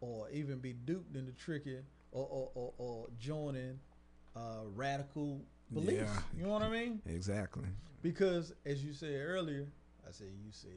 or 0.00 0.28
even 0.30 0.58
be 0.58 0.72
duped 0.74 1.16
into 1.16 1.32
tricking 1.32 1.82
or, 2.12 2.26
or, 2.26 2.50
or, 2.54 2.74
or 2.78 3.08
joining 3.18 3.78
uh, 4.36 4.64
radical 4.74 5.40
beliefs. 5.72 6.02
Yeah. 6.02 6.22
You 6.36 6.42
know 6.44 6.50
what 6.50 6.62
I 6.62 6.70
mean? 6.70 7.00
Exactly. 7.06 7.68
Because 8.02 8.52
as 8.66 8.84
you 8.84 8.92
said 8.92 9.14
earlier, 9.14 9.66
I 10.06 10.10
said 10.12 10.28
you 10.44 10.50
said 10.50 10.70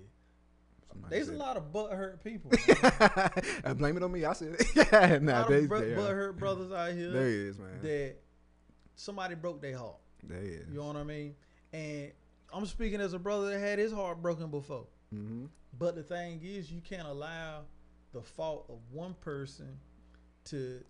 there's 1.10 1.30
a 1.30 1.34
lot 1.34 1.58
of 1.58 1.72
butthurt 1.72 2.24
people. 2.24 2.52
I 3.64 3.74
blame 3.74 3.98
it 3.98 4.04
on 4.04 4.12
me. 4.12 4.26
I 4.26 4.34
said 4.34 4.56
a 4.92 5.20
nah, 5.20 5.42
lot 5.42 5.50
they, 5.50 5.60
of 5.60 5.70
br- 5.70 5.78
there. 5.80 5.98
butthurt 5.98 6.38
brothers 6.38 6.72
out 6.72 6.94
here 6.94 7.12
there 7.12 7.28
is, 7.28 7.60
man. 7.60 7.80
that 7.82 8.16
somebody 8.96 9.36
broke 9.36 9.62
their 9.62 9.78
heart. 9.78 9.98
There 10.24 10.42
is. 10.42 10.68
You 10.70 10.78
know 10.78 10.88
what 10.88 10.96
I 10.96 11.04
mean? 11.04 11.36
And 11.72 12.12
I'm 12.54 12.66
speaking 12.66 13.02
as 13.02 13.14
a 13.14 13.20
brother 13.20 13.50
that 13.50 13.60
had 13.60 13.80
his 13.80 13.92
heart 13.92 14.22
broken 14.22 14.50
before. 14.50 14.88
hmm 15.12 15.46
But 15.78 15.96
the 15.96 16.04
thing 16.04 16.40
is, 16.44 16.72
you 16.72 16.82
can't 16.82 17.08
allow 17.08 17.62
the 18.14 18.22
fault 18.22 18.66
of 18.70 18.78
one 18.92 19.16
person 19.16 19.78
to 20.46 20.84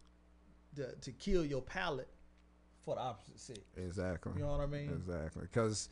to, 0.76 0.92
to 0.96 1.12
kill 1.12 1.46
your 1.46 1.62
palate 1.62 2.10
for 2.84 2.96
the 2.96 3.02
opposite 3.02 3.40
sex. 3.40 3.60
Exactly. 3.78 4.34
You 4.36 4.44
know 4.44 4.52
what 4.52 4.62
I 4.62 4.66
mean? 4.66 4.90
Exactly. 4.90 5.44
Because 5.44 5.90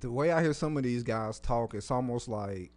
the 0.00 0.10
way 0.10 0.30
I 0.32 0.42
hear 0.42 0.52
some 0.52 0.76
of 0.76 0.82
these 0.82 1.02
guys 1.02 1.38
talk, 1.38 1.74
it's 1.74 1.90
almost 1.90 2.28
like, 2.28 2.72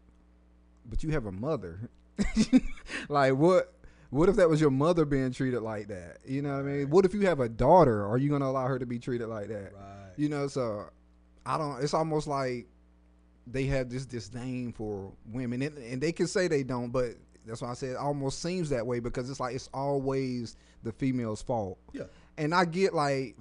but 0.89 1.03
you 1.03 1.11
have 1.11 1.25
a 1.25 1.31
mother. 1.31 1.89
like 3.09 3.33
what? 3.35 3.73
What 4.09 4.27
if 4.27 4.35
that 4.35 4.49
was 4.49 4.59
your 4.59 4.71
mother 4.71 5.05
being 5.05 5.31
treated 5.31 5.61
like 5.61 5.87
that? 5.87 6.17
You 6.25 6.41
know 6.41 6.49
what 6.57 6.59
I 6.59 6.63
mean? 6.63 6.89
What 6.89 7.05
if 7.05 7.13
you 7.13 7.21
have 7.27 7.39
a 7.39 7.47
daughter? 7.47 8.05
Are 8.05 8.17
you 8.17 8.29
gonna 8.29 8.45
allow 8.47 8.67
her 8.67 8.77
to 8.77 8.85
be 8.85 8.99
treated 8.99 9.27
like 9.27 9.47
that? 9.47 9.71
Right. 9.73 10.11
You 10.17 10.27
know, 10.29 10.47
so 10.47 10.85
I 11.45 11.57
don't. 11.57 11.81
It's 11.81 11.93
almost 11.93 12.27
like 12.27 12.67
they 13.47 13.65
have 13.65 13.89
this 13.89 14.05
disdain 14.05 14.73
for 14.73 15.11
women, 15.31 15.61
and, 15.61 15.77
and 15.77 16.01
they 16.01 16.11
can 16.11 16.27
say 16.27 16.47
they 16.49 16.63
don't, 16.63 16.91
but 16.91 17.11
that's 17.45 17.61
why 17.61 17.71
I 17.71 17.73
said 17.73 17.91
it 17.91 17.97
almost 17.97 18.41
seems 18.41 18.69
that 18.69 18.85
way 18.85 18.99
because 18.99 19.29
it's 19.29 19.39
like 19.39 19.55
it's 19.55 19.69
always 19.73 20.57
the 20.83 20.91
female's 20.91 21.41
fault. 21.41 21.77
Yeah. 21.93 22.03
And 22.37 22.53
I 22.53 22.65
get 22.65 22.93
like 22.93 23.35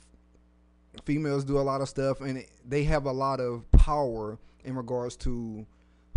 females 1.05 1.45
do 1.45 1.59
a 1.59 1.63
lot 1.63 1.81
of 1.81 1.89
stuff, 1.89 2.21
and 2.21 2.39
it- 2.39 2.51
they 2.67 2.85
have 2.85 3.07
a 3.07 3.13
lot 3.13 3.41
of 3.41 3.71
power 3.73 4.39
in 4.65 4.77
regards 4.77 5.17
to 5.17 5.67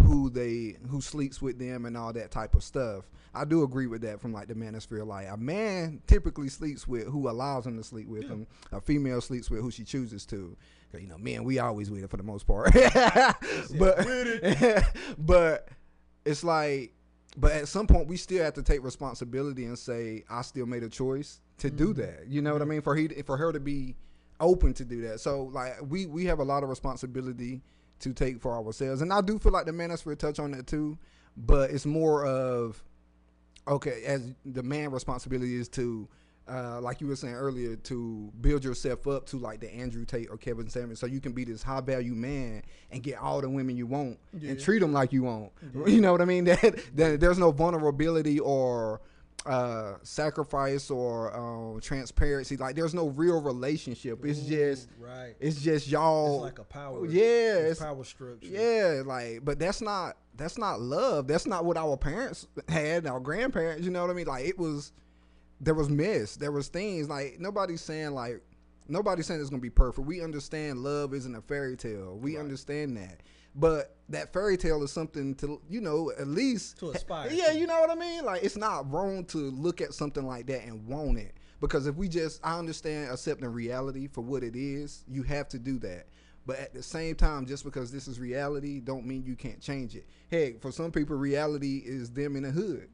who 0.01 0.29
they 0.29 0.75
who 0.89 0.99
sleeps 1.01 1.41
with 1.41 1.59
them 1.59 1.85
and 1.85 1.95
all 1.95 2.11
that 2.13 2.31
type 2.31 2.55
of 2.55 2.63
stuff. 2.63 3.05
I 3.35 3.45
do 3.45 3.63
agree 3.63 3.87
with 3.87 4.01
that 4.01 4.19
from 4.21 4.31
like 4.33 4.47
the 4.47 4.53
manosphere. 4.55 5.05
Like 5.05 5.27
a 5.29 5.37
man 5.37 6.01
typically 6.07 6.49
sleeps 6.49 6.87
with 6.87 7.07
who 7.07 7.29
allows 7.29 7.65
him 7.65 7.77
to 7.77 7.83
sleep 7.83 8.07
with 8.07 8.23
Yeah. 8.23 8.29
him. 8.29 8.47
A 8.71 8.81
female 8.81 9.21
sleeps 9.21 9.49
with 9.49 9.61
who 9.61 9.71
she 9.71 9.83
chooses 9.83 10.25
to. 10.27 10.55
you 10.99 11.07
know, 11.07 11.17
men 11.17 11.43
we 11.43 11.57
always 11.59 11.89
with 11.89 12.03
it 12.03 12.09
for 12.09 12.17
the 12.17 12.23
most 12.23 12.45
part. 12.45 12.71
but 13.79 14.05
but 15.17 15.69
it's 16.25 16.43
like 16.43 16.93
but 17.37 17.51
at 17.51 17.67
some 17.67 17.87
point 17.87 18.07
we 18.07 18.17
still 18.17 18.43
have 18.43 18.53
to 18.53 18.61
take 18.63 18.83
responsibility 18.83 19.65
and 19.65 19.77
say 19.77 20.23
I 20.29 20.41
still 20.43 20.65
made 20.67 20.83
a 20.83 20.89
choice 20.89 21.39
to 21.59 21.69
do 21.71 21.93
Mhm. 21.93 21.97
that. 21.97 22.27
You 22.27 22.41
know 22.41 22.53
what 22.53 22.61
I 22.61 22.65
mean? 22.65 22.81
For 22.81 22.95
he 22.95 23.07
for 23.25 23.37
her 23.37 23.51
to 23.51 23.59
be 23.59 23.95
open 24.39 24.73
to 24.75 24.85
do 24.85 25.01
that. 25.07 25.19
So 25.19 25.43
like 25.53 25.75
we 25.87 26.05
we 26.05 26.25
have 26.25 26.39
a 26.39 26.43
lot 26.43 26.63
of 26.63 26.69
responsibility 26.69 27.61
to 28.03 28.13
take 28.13 28.39
for 28.41 28.53
ourselves. 28.55 29.01
And 29.01 29.11
I 29.11 29.21
do 29.21 29.37
feel 29.39 29.51
like 29.51 29.65
the 29.65 29.71
manosphere 29.71 30.17
touch 30.17 30.39
on 30.39 30.51
that 30.51 30.67
too, 30.67 30.97
but 31.35 31.71
it's 31.71 31.85
more 31.85 32.25
of 32.25 32.81
okay, 33.67 34.03
as 34.05 34.33
the 34.45 34.61
man 34.63 34.91
responsibility 34.91 35.55
is 35.55 35.69
to 35.69 36.07
uh, 36.45 36.81
like 36.81 36.99
you 36.99 37.07
were 37.07 37.15
saying 37.15 37.33
earlier, 37.35 37.77
to 37.77 38.29
build 38.41 38.65
yourself 38.65 39.07
up 39.07 39.25
to 39.25 39.37
like 39.37 39.61
the 39.61 39.73
Andrew 39.73 40.03
Tate 40.03 40.27
or 40.29 40.35
Kevin 40.35 40.67
Samuels, 40.67 40.99
so 40.99 41.05
you 41.05 41.21
can 41.21 41.31
be 41.31 41.45
this 41.45 41.63
high 41.63 41.79
value 41.79 42.13
man 42.13 42.63
and 42.91 43.01
get 43.01 43.17
all 43.17 43.39
the 43.39 43.49
women 43.49 43.77
you 43.77 43.87
want 43.87 44.19
Yeah. 44.37 44.51
and 44.51 44.59
treat 44.59 44.79
them 44.79 44.91
like 44.91 45.13
you 45.13 45.23
want. 45.23 45.53
Yeah. 45.73 45.85
You 45.87 46.01
know 46.01 46.11
what 46.11 46.19
I 46.21 46.25
mean? 46.25 46.43
That, 46.45 46.81
that 46.97 47.19
there's 47.21 47.37
no 47.39 47.51
vulnerability 47.51 48.39
or 48.41 48.99
uh, 49.45 49.95
sacrifice 50.03 50.89
or 50.89 51.35
um, 51.35 51.79
transparency. 51.81 52.55
Like 52.57 52.75
there's 52.75 52.93
no 52.93 53.07
real 53.09 53.41
relationship. 53.41 54.23
It's 54.25 54.39
Ooh, 54.45 54.49
just 54.49 54.89
right. 54.99 55.35
it's 55.39 55.61
just 55.61 55.87
y'all. 55.89 56.35
It's 56.45 56.57
like 56.57 56.59
a 56.59 56.63
power. 56.63 57.05
yeah, 57.07 57.55
it's 57.57 57.71
it's, 57.71 57.79
power 57.81 58.03
structure. 58.03 58.47
yeah, 58.47 59.01
like, 59.05 59.43
but 59.43 59.59
that's 59.59 59.81
not 59.81 60.17
that's 60.35 60.57
not 60.57 60.79
love. 60.81 61.27
That's 61.27 61.45
not 61.45 61.65
what 61.65 61.77
our 61.77 61.97
parents 61.97 62.47
had, 62.69 63.05
our 63.05 63.19
grandparents. 63.19 63.83
You 63.85 63.91
know 63.91 64.01
what 64.01 64.09
I 64.11 64.13
mean? 64.13 64.27
Like 64.27 64.45
it 64.45 64.57
was, 64.57 64.91
there 65.61 65.73
was 65.75 65.89
mess. 65.89 66.35
There 66.37 66.51
was 66.51 66.69
things 66.69 67.09
like 67.09 67.39
nobody's 67.39 67.81
saying 67.81 68.11
like 68.11 68.41
nobody's 68.87 69.27
saying 69.27 69.41
it's 69.41 69.49
gonna 69.49 69.61
be 69.61 69.69
perfect. 69.69 70.07
We 70.07 70.21
understand 70.21 70.79
love 70.79 71.13
isn't 71.13 71.35
a 71.35 71.41
fairy 71.41 71.75
tale. 71.77 72.17
We 72.17 72.35
Right. 72.35 72.43
understand 72.43 72.97
that, 72.97 73.21
but 73.55 73.95
that 74.09 74.33
fairy 74.33 74.57
tale 74.57 74.83
is 74.83 74.91
something 74.91 75.35
to 75.35 75.61
you 75.69 75.81
know 75.81 76.11
at 76.17 76.27
least 76.27 76.77
To 76.79 76.91
aspire 76.91 77.29
Yeah, 77.31 77.51
you 77.51 77.67
know 77.67 77.79
what 77.79 77.89
I 77.89 77.95
mean. 77.95 78.25
Like 78.25 78.43
it's 78.43 78.57
not 78.57 78.91
wrong 78.91 79.25
to 79.25 79.37
look 79.37 79.81
at 79.81 79.93
something 79.93 80.25
like 80.25 80.47
that 80.47 80.65
and 80.65 80.85
want 80.87 81.17
it 81.17 81.33
because 81.61 81.87
if 81.87 81.95
we 81.95 82.07
just 82.09 82.39
I 82.43 82.59
understand 82.59 83.11
accepting 83.11 83.47
reality 83.47 84.07
for 84.07 84.21
what 84.21 84.43
it 84.43 84.55
is, 84.55 85.03
you 85.07 85.23
have 85.23 85.47
to 85.49 85.59
do 85.59 85.79
that. 85.79 86.07
But 86.45 86.59
at 86.59 86.73
the 86.73 86.83
same 86.83 87.15
time, 87.15 87.45
just 87.45 87.63
because 87.63 87.89
this 87.89 88.05
is 88.07 88.19
reality, 88.19 88.81
don't 88.81 89.05
mean 89.05 89.23
you 89.23 89.35
can't 89.37 89.61
change 89.61 89.95
it. 89.95 90.05
Heck, 90.29 90.59
for 90.61 90.73
some 90.73 90.91
people, 90.91 91.15
reality 91.15 91.81
is 91.85 92.09
them 92.11 92.35
in 92.35 92.43
the 92.43 92.51
hood, 92.51 92.89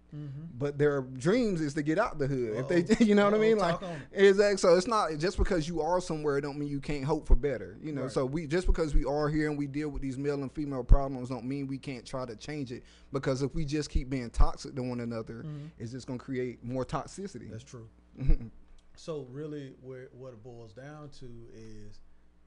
but 0.58 0.78
their 0.78 1.02
dreams 1.02 1.60
is 1.60 1.74
to 1.74 1.82
get 1.82 1.98
out 1.98 2.20
the 2.20 2.28
hood. 2.28 2.58
If 2.58 2.68
they, 2.68 2.84
Mm-hmm. 2.90 3.04
You 3.04 3.16
know 3.16 3.26
what 3.26 3.34
I 3.34 3.38
mean, 3.40 3.58
like 3.58 3.80
exactly. 4.12 4.58
So 4.58 4.76
it's 4.76 4.86
not 4.88 5.18
just 5.18 5.38
because 5.38 5.68
you 5.68 5.82
are 5.82 6.00
somewhere, 6.00 6.40
don't 6.42 6.60
mean 6.60 6.70
you 6.70 6.80
can't 6.80 7.04
hope 7.04 7.28
for 7.28 7.36
better. 7.36 7.78
You 7.82 7.92
know, 7.92 8.04
Right. 8.04 8.12
so 8.12 8.24
we 8.26 8.46
just 8.46 8.68
because 8.68 8.94
we 8.94 9.04
are 9.06 9.30
here 9.30 9.50
and 9.50 9.58
we 9.58 9.66
deal 9.66 9.90
with 9.90 10.02
these 10.04 10.18
male 10.18 10.42
and 10.42 10.52
female 10.52 10.84
problems, 10.84 11.30
don't 11.30 11.46
mean 11.46 11.66
we 11.66 11.80
can't 11.80 12.06
try 12.06 12.26
to 12.26 12.36
change 12.36 12.72
it. 12.72 12.84
Because 13.12 13.42
if 13.42 13.56
we 13.56 13.66
just 13.66 13.90
keep 13.90 14.10
being 14.12 14.30
toxic 14.30 14.76
to 14.76 14.84
one 14.84 15.00
another, 15.00 15.44
it's 15.80 15.92
just 15.92 16.06
gonna 16.06 16.20
create 16.20 16.64
more 16.64 16.86
toxicity. 16.86 17.44
Mm-hmm. 17.46 17.52
That's 17.52 17.64
true. 17.64 17.90
so 18.96 19.26
really, 19.32 19.74
where 19.82 20.10
what 20.14 20.34
it 20.34 20.44
boils 20.44 20.74
down 20.74 21.10
to 21.20 21.26
is 21.56 22.00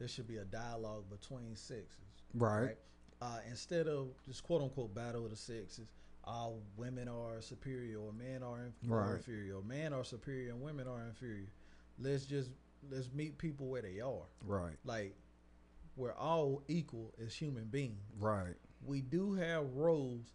there 0.02 0.08
should 0.08 0.26
be 0.26 0.38
a 0.38 0.44
dialogue 0.44 1.04
between 1.08 1.54
sexes, 1.54 1.86
Right. 2.34 2.76
Uh, 3.20 3.38
instead 3.48 3.86
of 3.86 4.08
this 4.26 4.40
quote 4.40 4.62
unquote 4.62 4.92
battle 4.92 5.24
of 5.24 5.30
the 5.30 5.36
sexes, 5.36 5.86
uh, 6.24 6.48
women 6.76 7.06
are 7.06 7.40
superior 7.40 7.98
or 8.00 8.12
men 8.12 8.42
are, 8.42 8.64
inf- 8.64 8.90
are 8.90 9.10
Right. 9.10 9.14
inferior, 9.18 9.58
or 9.58 9.62
men 9.62 9.92
are 9.92 10.02
superior 10.02 10.50
and 10.50 10.60
women 10.60 10.88
are 10.88 11.06
inferior. 11.06 11.46
Let's 12.00 12.24
just 12.24 12.50
let's 12.90 13.12
meet 13.12 13.38
people 13.38 13.68
where 13.68 13.80
they 13.82 14.00
are. 14.00 14.26
Right. 14.44 14.76
Like 14.84 15.14
we're 15.94 16.14
all 16.14 16.64
equal 16.66 17.12
as 17.24 17.32
human 17.32 17.66
beings. 17.66 18.02
Right. 18.18 18.56
We 18.84 19.02
do 19.02 19.34
have 19.34 19.72
roles 19.74 20.32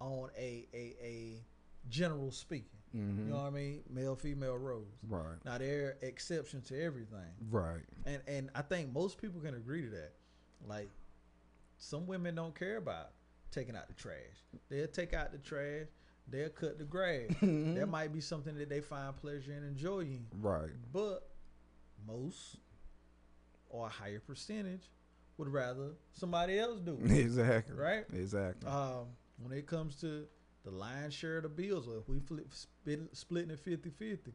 on 0.00 0.30
a 0.36 0.66
a, 0.74 0.96
a 1.00 1.44
general 1.88 2.32
speaking. 2.32 2.75
Mhm. 2.96 3.18
You 3.18 3.24
know 3.24 3.36
what 3.36 3.46
I 3.46 3.50
mean? 3.50 3.82
Male 3.90 4.16
female 4.16 4.56
roles. 4.56 4.88
Right. 5.08 5.36
Now 5.44 5.58
there 5.58 5.86
are 5.88 6.06
exceptions 6.06 6.66
to 6.68 6.80
everything, 6.82 7.34
Right. 7.50 7.82
and 8.04 8.22
and 8.26 8.50
I 8.54 8.62
think 8.62 8.92
most 8.92 9.20
people 9.20 9.40
can 9.40 9.54
agree 9.54 9.82
to 9.82 9.90
that. 9.90 10.14
Like 10.66 10.90
some 11.78 12.06
women 12.06 12.34
don't 12.34 12.54
care 12.54 12.78
about 12.78 13.10
taking 13.50 13.76
out 13.76 13.88
the 13.88 13.94
trash. 13.94 14.44
They'll 14.68 14.86
take 14.88 15.12
out 15.14 15.32
the 15.32 15.38
trash. 15.38 15.86
They'll 16.28 16.48
cut 16.48 16.78
the 16.78 16.84
grass. 16.84 17.28
that 17.40 17.86
might 17.88 18.12
be 18.12 18.20
something 18.20 18.56
that 18.56 18.68
they 18.68 18.80
find 18.80 19.14
pleasure 19.16 19.52
and 19.52 19.64
enjoying. 19.64 20.26
Right. 20.40 20.70
But 20.92 21.28
most 22.06 22.56
or 23.68 23.86
a 23.86 23.90
higher 23.90 24.20
percentage 24.20 24.90
would 25.38 25.48
rather 25.48 25.90
somebody 26.12 26.58
else 26.58 26.80
do 26.80 26.98
it. 27.02 27.10
Exactly. 27.18 27.76
Right? 27.76 28.04
Exactly. 28.12 28.68
um, 28.70 29.06
when 29.38 29.52
it 29.56 29.66
comes 29.66 29.96
to 30.00 30.26
the 30.66 30.72
lion's 30.72 31.14
share 31.14 31.36
of 31.38 31.44
the 31.44 31.48
bills, 31.48 31.86
or 31.88 31.98
if 31.98 32.08
we 32.08 32.18
flip, 32.18 32.48
split, 32.52 33.00
splitting 33.16 33.50
it 33.52 33.60
50 33.60 33.88
50, 33.90 34.32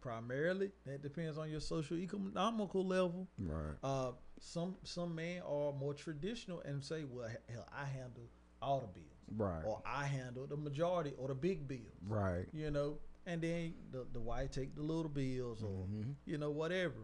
primarily 0.00 0.70
that 0.86 1.02
depends 1.02 1.36
on 1.38 1.50
your 1.50 1.60
social 1.60 1.96
economical 1.98 2.84
level. 2.86 3.28
right. 3.38 3.76
Uh, 3.82 4.12
some 4.40 4.74
some 4.84 5.14
men 5.14 5.42
are 5.42 5.72
more 5.72 5.92
traditional 5.94 6.60
and 6.62 6.82
say, 6.82 7.04
well, 7.04 7.28
hell, 7.48 7.66
I 7.76 7.84
handle 7.84 8.24
all 8.62 8.80
the 8.80 8.86
bills, 8.86 9.06
Right. 9.36 9.64
or 9.64 9.82
I 9.84 10.04
handle 10.06 10.46
the 10.46 10.56
majority 10.56 11.12
or 11.18 11.28
the 11.28 11.34
big 11.34 11.68
bills, 11.68 11.98
Right. 12.08 12.46
you 12.52 12.70
know, 12.70 12.98
and 13.26 13.42
then 13.42 13.74
the, 13.90 14.06
the 14.12 14.20
wife 14.20 14.50
take 14.50 14.74
the 14.74 14.82
little 14.82 15.10
bills 15.10 15.62
or, 15.62 15.86
Mhm. 15.86 16.14
you 16.24 16.38
know, 16.38 16.50
whatever. 16.50 17.00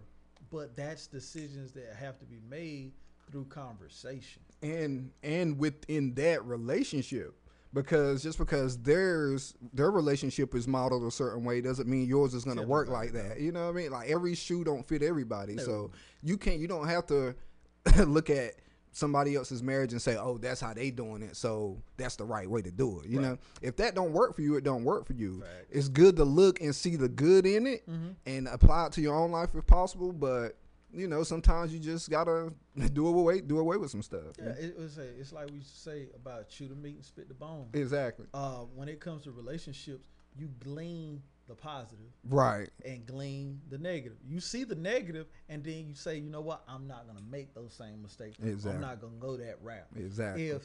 But 0.50 0.76
that's 0.76 1.06
decisions 1.06 1.72
that 1.72 1.94
have 1.96 2.18
to 2.20 2.24
be 2.24 2.40
made 2.48 2.92
through 3.30 3.46
conversation. 3.46 4.42
and 4.62 5.12
and 5.22 5.58
within 5.58 6.14
that 6.14 6.42
relationship 6.46 7.34
because 7.76 8.22
just 8.22 8.38
because 8.38 8.78
theirs 8.78 9.54
their 9.74 9.90
relationship 9.90 10.54
is 10.54 10.66
modeled 10.66 11.04
a 11.04 11.10
certain 11.10 11.44
way 11.44 11.60
doesn't 11.60 11.86
mean 11.86 12.08
yours 12.08 12.32
is 12.32 12.42
going 12.42 12.56
to 12.56 12.62
work 12.62 12.88
like 12.88 13.12
that. 13.12 13.38
You 13.38 13.52
know 13.52 13.66
what 13.66 13.76
i 13.76 13.80
mean? 13.80 13.90
Like 13.90 14.08
every 14.08 14.34
shoe 14.34 14.64
don't 14.64 14.82
fit 14.82 15.02
everybody. 15.02 15.58
So 15.58 15.90
you 16.22 16.38
can't 16.38 16.58
you 16.58 16.68
don't 16.68 16.88
have 16.88 17.06
to 17.08 17.34
look 18.06 18.30
at 18.30 18.54
somebody 18.92 19.36
else's 19.36 19.62
marriage 19.62 19.92
and 19.92 20.00
say 20.00 20.16
oh 20.16 20.38
that's 20.38 20.58
how 20.58 20.72
they 20.72 20.90
doing 20.90 21.20
it 21.20 21.36
so 21.36 21.76
that's 21.98 22.16
the 22.16 22.24
right 22.24 22.48
way 22.48 22.62
to 22.62 22.70
do 22.70 23.00
it. 23.00 23.10
You 23.10 23.20
know? 23.20 23.38
If 23.60 23.76
that 23.76 23.94
don't 23.94 24.12
work 24.12 24.34
for 24.34 24.40
you 24.40 24.56
it 24.56 24.64
don't 24.64 24.82
work 24.82 25.04
for 25.04 25.12
you. 25.12 25.42
Facts. 25.42 25.66
it's 25.70 25.88
good 25.88 26.16
to 26.16 26.24
look 26.24 26.62
and 26.62 26.74
see 26.74 26.96
the 26.96 27.10
good 27.10 27.44
in 27.44 27.66
it 27.66 27.86
mm-hmm. 27.88 28.12
and 28.24 28.48
apply 28.48 28.86
it 28.86 28.92
to 28.92 29.02
your 29.02 29.14
own 29.14 29.30
life 29.30 29.50
if 29.54 29.66
possible 29.66 30.12
but 30.12 30.56
you 30.96 31.06
know 31.06 31.22
sometimes 31.22 31.72
you 31.72 31.78
just 31.78 32.08
gotta 32.10 32.52
do 32.92 33.06
away 33.06 33.40
do 33.40 33.58
away 33.58 33.76
with 33.76 33.90
some 33.90 34.02
stuff 34.02 34.24
Yeah, 34.38 34.50
it 34.58 34.78
was 34.78 34.98
a, 34.98 35.02
it's 35.20 35.32
like 35.32 35.50
we 35.50 35.60
say 35.62 36.08
about 36.16 36.48
chew 36.48 36.68
the 36.68 36.74
meat 36.74 36.96
and 36.96 37.04
spit 37.04 37.28
the 37.28 37.34
bone. 37.34 37.68
exactly 37.74 38.26
Uh, 38.34 38.60
when 38.74 38.88
it 38.88 38.98
comes 39.00 39.24
to 39.24 39.30
relationships, 39.30 40.08
you 40.36 40.48
glean 40.60 41.22
the 41.48 41.54
positive 41.54 42.10
Right. 42.28 42.68
and 42.84 43.06
glean 43.06 43.60
the 43.68 43.78
negative. 43.78 44.18
You 44.26 44.40
see 44.40 44.64
the 44.64 44.74
negative, 44.74 45.26
and 45.48 45.62
then 45.62 45.86
you 45.86 45.94
say, 45.94 46.16
you 46.18 46.28
know 46.28 46.40
what, 46.40 46.64
I'm 46.66 46.88
not 46.88 47.06
gonna 47.06 47.24
make 47.30 47.54
those 47.54 47.72
same 47.72 48.02
mistakes. 48.02 48.38
Exactly. 48.42 48.72
I'm 48.72 48.80
not 48.80 49.00
gonna 49.00 49.16
go 49.20 49.36
that 49.36 49.58
route. 49.62 49.86
Exactly. 49.96 50.48
If 50.48 50.62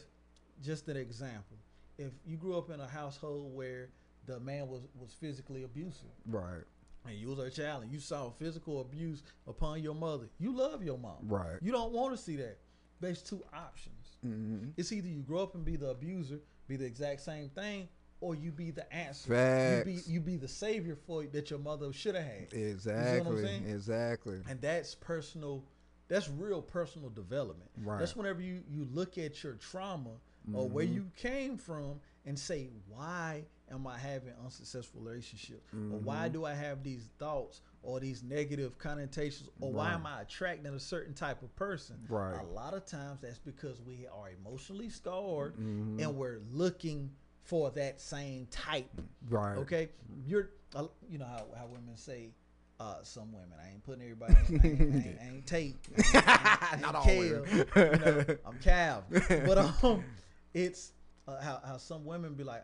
just 0.64 0.88
an 0.88 0.98
example, 0.98 1.58
if 1.98 2.14
you 2.26 2.38
grew 2.38 2.58
up 2.58 2.70
in 2.72 2.80
a 2.80 2.88
household 2.88 3.54
where 3.54 3.90
the 4.26 4.40
man 4.40 4.68
was 4.70 4.82
was 5.00 5.14
physically 5.14 5.64
abusive, 5.64 6.10
right. 6.26 6.64
And 7.06 7.16
you 7.16 7.30
was 7.30 7.40
a 7.40 7.50
child 7.50 7.84
and 7.84 7.92
you 7.92 8.00
saw 8.00 8.30
physical 8.32 8.82
abuse 8.82 9.24
upon 9.48 9.82
your 9.84 9.96
mother, 9.96 10.28
you 10.40 10.52
love 10.56 10.84
your 10.84 10.98
mom. 10.98 11.18
Right. 11.24 11.58
You 11.62 11.72
don't 11.72 11.92
want 11.92 12.16
to 12.16 12.22
see 12.22 12.36
that. 12.38 12.58
There's 13.00 13.22
two 13.22 13.42
options. 13.54 14.18
Mm-hmm. 14.26 14.70
It's 14.78 14.92
either 14.92 15.08
you 15.08 15.22
grow 15.22 15.40
up 15.42 15.56
and 15.56 15.66
be 15.66 15.76
the 15.76 15.90
abuser, 15.90 16.40
be 16.68 16.76
the 16.76 16.86
exact 16.86 17.22
same 17.22 17.50
thing, 17.50 17.88
or 18.20 18.36
you 18.36 18.52
be 18.52 18.70
the 18.70 18.92
answer. 18.94 19.30
Facts. 19.34 19.88
You 19.88 19.96
be 19.96 20.12
you 20.14 20.20
be 20.20 20.38
the 20.38 20.48
savior 20.48 20.96
for 21.08 21.24
that 21.26 21.50
your 21.50 21.58
mother 21.58 21.92
should 21.92 22.14
have 22.14 22.24
had. 22.26 22.54
Exactly. 22.54 23.44
saying? 23.44 23.66
Exactly. 23.68 24.40
And 24.48 24.62
that's 24.62 24.94
personal. 24.94 25.64
That's 26.08 26.30
real 26.30 26.62
personal 26.62 27.10
development. 27.10 27.72
Right. 27.84 27.98
That's 27.98 28.16
whenever 28.16 28.42
you 28.42 28.62
you 28.70 28.88
look 28.92 29.18
at 29.18 29.44
your 29.44 29.54
trauma 29.54 30.12
or 30.54 30.68
where 30.70 30.86
Mm-hmm. 30.86 30.94
you 30.96 31.12
came 31.18 31.58
from 31.58 32.00
and 32.26 32.38
say, 32.38 32.70
why 32.88 33.44
am 33.72 33.88
I 33.88 33.98
having 33.98 34.34
unsuccessful 34.44 35.02
relationships? 35.02 35.72
Or 35.74 35.98
why 36.00 36.26
Mm-hmm. 36.26 36.34
do 36.34 36.46
I 36.46 36.54
have 36.54 36.84
these 36.84 37.10
thoughts 37.20 37.62
or 37.84 38.00
these 38.00 38.22
negative 38.24 38.78
connotations? 38.78 39.50
Or 39.60 39.72
why 39.72 39.94
am 39.94 40.06
I 40.06 40.22
attracting 40.22 40.68
a 40.74 40.80
certain 40.80 41.14
type 41.14 41.42
of 41.42 41.56
person? 41.56 41.98
Right. 42.10 42.40
A 42.40 42.44
lot 42.54 42.74
of 42.74 42.86
times 42.86 43.20
that's 43.22 43.40
because 43.40 43.82
we 43.82 44.08
are 44.08 44.30
emotionally 44.30 44.90
scarred 44.90 45.56
Mm-hmm. 45.56 46.00
and 46.00 46.16
we're 46.18 46.40
looking 46.52 47.10
for 47.44 47.72
that 47.72 48.00
same 48.00 48.48
type. 48.52 48.90
Right. 49.30 49.58
Okay, 49.58 49.90
you're, 50.26 50.50
uh, 50.76 50.86
you 51.10 51.18
know 51.18 51.26
how, 51.26 51.46
how 51.58 51.66
women 51.68 51.96
say, 51.98 52.30
uh, 52.80 52.96
some 53.04 53.32
women. 53.32 53.50
I 53.64 53.70
ain't 53.72 53.84
putting 53.84 54.02
everybody. 54.04 54.34
I 54.34 54.40
ain't, 54.40 54.64
I 54.64 54.68
ain't, 54.68 55.18
I 55.22 55.28
ain't 55.36 55.46
Tate. 55.48 55.76
I 56.16 56.70
ain't, 56.74 56.82
Not 56.82 56.96
all 56.96 57.04
Kel, 57.04 57.18
women. 57.20 57.66
you 57.76 57.76
know, 57.76 58.26
I'm 58.46 58.58
Cal. 58.60 59.04
But 59.46 59.58
um, 59.84 60.04
it's 60.54 60.92
uh, 61.28 61.40
how 61.42 61.62
how 61.66 61.78
some 61.78 62.06
women 62.06 62.34
be 62.34 62.44
like, 62.44 62.64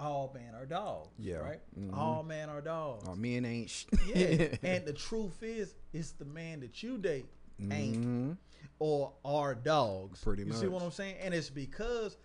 all 0.00 0.32
men 0.34 0.54
are 0.54 0.66
dogs. 0.66 1.10
Yeah. 1.18 1.36
Right. 1.36 1.60
Mhm. 1.78 1.96
All 1.96 2.22
men 2.22 2.48
are 2.48 2.60
dogs. 2.60 3.04
Oh, 3.08 3.14
men 3.14 3.44
ain't. 3.44 3.70
Sh- 3.70 3.86
yeah. 4.14 4.48
And 4.62 4.84
the 4.86 4.92
truth 4.92 5.42
is, 5.42 5.74
it's 5.92 6.12
the 6.12 6.24
man 6.24 6.60
that 6.60 6.82
you 6.82 6.98
date 6.98 7.26
ain't 7.70 8.04
Mhm. 8.04 8.36
or 8.78 9.12
are 9.24 9.54
dogs. 9.54 10.20
Pretty 10.22 10.42
you 10.44 10.52
see 10.52 10.66
what. 10.66 10.82
I'm 10.82 10.90
saying? 10.90 11.16
And 11.20 11.32
it's 11.32 11.50
because 11.50 12.16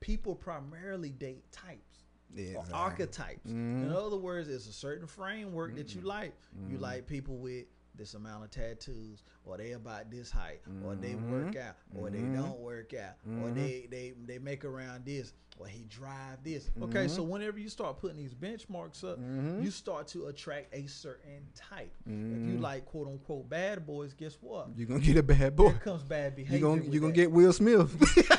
people 0.00 0.34
primarily 0.34 1.10
date 1.10 1.50
types 1.52 2.04
Yeah, 2.34 2.44
or 2.44 2.48
exactly. 2.60 2.72
archetypes. 2.74 3.46
Mhm. 3.50 3.84
In 3.84 3.92
other 3.92 4.16
words, 4.16 4.48
it's 4.48 4.66
a 4.68 4.72
certain 4.72 5.06
framework 5.06 5.74
that 5.76 5.94
you 5.94 6.00
like. 6.00 6.32
You 6.54 6.74
Mm-hmm. 6.76 6.82
like 6.82 7.06
people 7.06 7.36
with 7.36 7.66
this 7.98 8.14
amount 8.14 8.44
of 8.44 8.50
tattoos, 8.50 9.24
or 9.44 9.56
they 9.58 9.72
about 9.72 10.10
this 10.10 10.30
height, 10.30 10.60
or 10.84 10.94
they 10.94 11.14
Mm-hmm. 11.14 11.30
work 11.30 11.56
out, 11.56 11.76
or 11.94 12.10
they 12.10 12.22
don't 12.32 12.58
work 12.60 12.94
out, 12.94 13.14
or 13.42 13.50
they 13.50 13.86
they 13.90 14.14
they 14.26 14.38
make 14.38 14.64
around 14.64 15.04
this, 15.04 15.32
or 15.58 15.66
he 15.66 15.84
drive 15.84 16.42
this. 16.44 16.70
Okay, 16.84 17.08
so 17.08 17.22
Mm-hmm. 17.22 17.30
whenever 17.32 17.58
you 17.58 17.68
start 17.68 17.98
putting 17.98 18.16
these 18.16 18.34
benchmarks 18.34 19.02
up, 19.04 19.18
you 19.60 19.70
start 19.70 20.06
to 20.08 20.26
attract 20.26 20.72
a 20.74 20.86
certain 20.86 21.46
type. 21.54 21.92
If 22.06 22.12
Mm-hmm. 22.12 22.50
you 22.50 22.58
like 22.58 22.84
quote 22.86 23.08
unquote 23.08 23.48
bad 23.50 23.84
boys, 23.86 24.14
guess 24.14 24.38
what? 24.40 24.68
You're 24.76 24.86
gonna 24.86 25.00
get 25.00 25.16
a 25.16 25.22
bad 25.22 25.56
boy. 25.56 25.70
Here 25.70 25.78
comes 25.78 26.02
bad 26.04 26.36
behavior. 26.36 26.56
You 26.58 26.62
gonna 26.62 26.82
with 26.82 26.94
you 26.94 27.00
gonna 27.00 27.12
get 27.12 27.30
Will 27.32 27.52
Smith. 27.52 27.90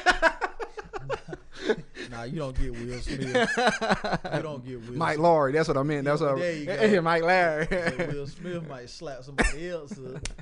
Nah, 2.10 2.24
you 2.24 2.38
don't 2.38 2.58
get 2.60 2.72
Will 2.72 3.00
Smith. 3.02 3.19
you 4.36 4.41
don't 4.41 4.65
get 4.65 4.82
Will 4.88 4.98
Mike 4.98 5.15
Smith. 5.15 5.26
Lowrey. 5.26 5.54
That's 5.54 5.67
what 5.67 5.78
I 5.78 5.84
meant. 5.84 6.06
That's 6.06 6.22
Yeah, 6.22 6.28
what. 6.32 6.39
there 6.39 6.56
you 6.56 6.65
go. 6.95 7.02
Mike 7.02 7.24
Lowrey. 7.24 8.13
Will 8.13 8.28
Smith 8.28 8.67
might 8.67 8.89
slap 8.89 9.24
somebody 9.24 9.69
else 9.69 9.93
up. 10.00 10.28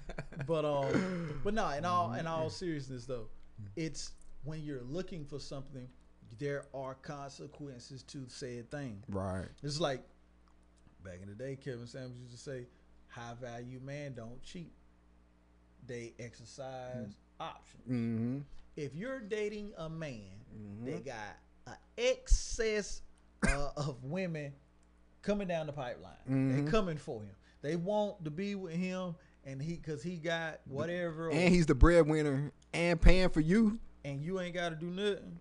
But 0.46 0.64
um 0.66 1.42
but 1.44 1.54
no, 1.56 1.68
in 1.72 1.84
all 1.84 2.14
in 2.14 2.26
all 2.28 2.50
seriousness 2.50 3.06
though, 3.06 3.28
it's 3.76 4.12
when 4.44 4.62
you're 4.64 4.84
looking 4.84 5.26
for 5.26 5.40
something, 5.40 5.88
there 6.38 6.66
are 6.76 6.94
consequences 6.94 8.04
to 8.04 8.24
said 8.30 8.70
thing. 8.72 9.04
right. 9.10 9.48
It's 9.64 9.82
like 9.82 10.04
back 11.04 11.20
in 11.24 11.28
the 11.28 11.36
day, 11.36 11.58
Kevin 11.58 11.88
Samuels 11.88 12.18
used 12.22 12.32
to 12.34 12.38
say, 12.40 12.68
high 13.08 13.34
value 13.42 13.80
man 13.84 14.14
don't 14.14 14.42
cheat. 14.44 14.72
They 15.86 16.14
exercise 16.20 17.18
options. 17.40 17.84
Mm-hmm. 17.90 18.38
If 18.78 18.96
you're 18.96 19.20
dating 19.20 19.72
a 19.78 19.90
man 19.90 20.22
that 20.86 21.04
got 21.04 21.16
an 21.68 21.74
excess 21.98 23.02
uh, 23.48 23.70
of 23.78 24.04
women 24.04 24.54
coming 25.22 25.48
down 25.48 25.68
the 25.68 25.74
pipeline, 25.74 26.14
Mhm. 26.30 26.66
they 26.66 26.72
coming 26.72 26.98
for 26.98 27.22
him. 27.22 27.36
They 27.62 27.76
want 27.76 28.24
to 28.24 28.32
be 28.32 28.56
with 28.56 28.74
him, 28.74 29.16
and 29.46 29.62
he 29.62 29.76
because 29.76 30.02
he 30.02 30.18
got 30.18 30.62
whatever, 30.66 31.30
and 31.30 31.54
he's 31.54 31.66
the 31.66 31.76
breadwinner 31.76 32.52
and 32.74 33.00
paying 33.02 33.30
for 33.30 33.42
you. 33.42 33.80
and 34.06 34.22
you 34.24 34.40
ain't 34.40 34.54
got 34.56 34.70
to 34.70 34.76
do 34.76 34.88
nothing. 34.88 35.40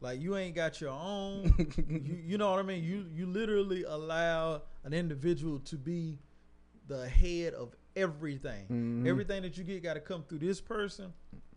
Like 0.00 0.20
you 0.20 0.36
ain't 0.36 0.54
got 0.54 0.80
your 0.80 0.90
own. 0.90 1.52
you, 1.88 2.22
you 2.24 2.38
know 2.38 2.50
what 2.50 2.60
I 2.60 2.62
mean? 2.62 2.84
You 2.84 3.06
you 3.12 3.26
literally 3.26 3.82
allow 3.84 4.62
an 4.84 4.92
individual 4.92 5.58
to 5.60 5.76
be 5.76 6.18
the 6.86 7.08
head 7.08 7.54
of 7.54 7.74
everything. 7.96 8.66
Mhm. 8.68 9.08
Everything 9.08 9.42
that 9.42 9.56
you 9.58 9.64
get 9.64 9.82
got 9.82 9.94
to 9.94 10.00
come 10.00 10.22
through 10.22 10.38
this 10.38 10.60
person. 10.60 11.12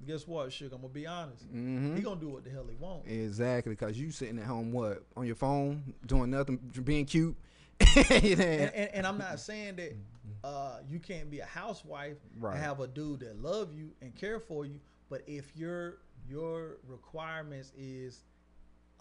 Guess 0.07 0.27
what, 0.27 0.51
Sugar? 0.51 0.75
I'm 0.75 0.81
gonna 0.81 0.93
be 0.93 1.05
honest. 1.05 1.43
hmm 1.45 1.95
He 1.95 2.01
gonna 2.01 2.19
do 2.19 2.29
what 2.29 2.43
the 2.43 2.49
hell 2.49 2.65
he 2.69 2.75
want. 2.77 3.07
Exactly, 3.07 3.73
because 3.73 3.99
you 3.99 4.11
sitting 4.11 4.39
at 4.39 4.45
home, 4.45 4.71
what 4.71 5.03
on 5.17 5.25
your 5.25 5.35
phone, 5.35 5.93
doing 6.05 6.29
nothing, 6.31 6.57
being 6.83 7.05
cute. 7.05 7.35
And, 7.95 8.41
and, 8.41 8.89
and 8.93 9.07
I'm 9.07 9.17
not 9.17 9.39
saying 9.39 9.77
that 9.77 9.95
uh, 10.43 10.79
you 10.89 10.99
can't 10.99 11.29
be 11.31 11.39
a 11.39 11.45
housewife 11.45 12.17
Right. 12.39 12.55
and 12.55 12.63
have 12.63 12.79
a 12.81 12.87
dude 12.87 13.21
that 13.21 13.41
love 13.41 13.73
you 13.73 13.91
and 14.01 14.15
care 14.15 14.39
for 14.39 14.65
you. 14.65 14.79
But 15.09 15.23
if 15.27 15.55
your 15.55 15.97
your 16.29 16.77
requirements 16.87 17.71
is 17.77 18.23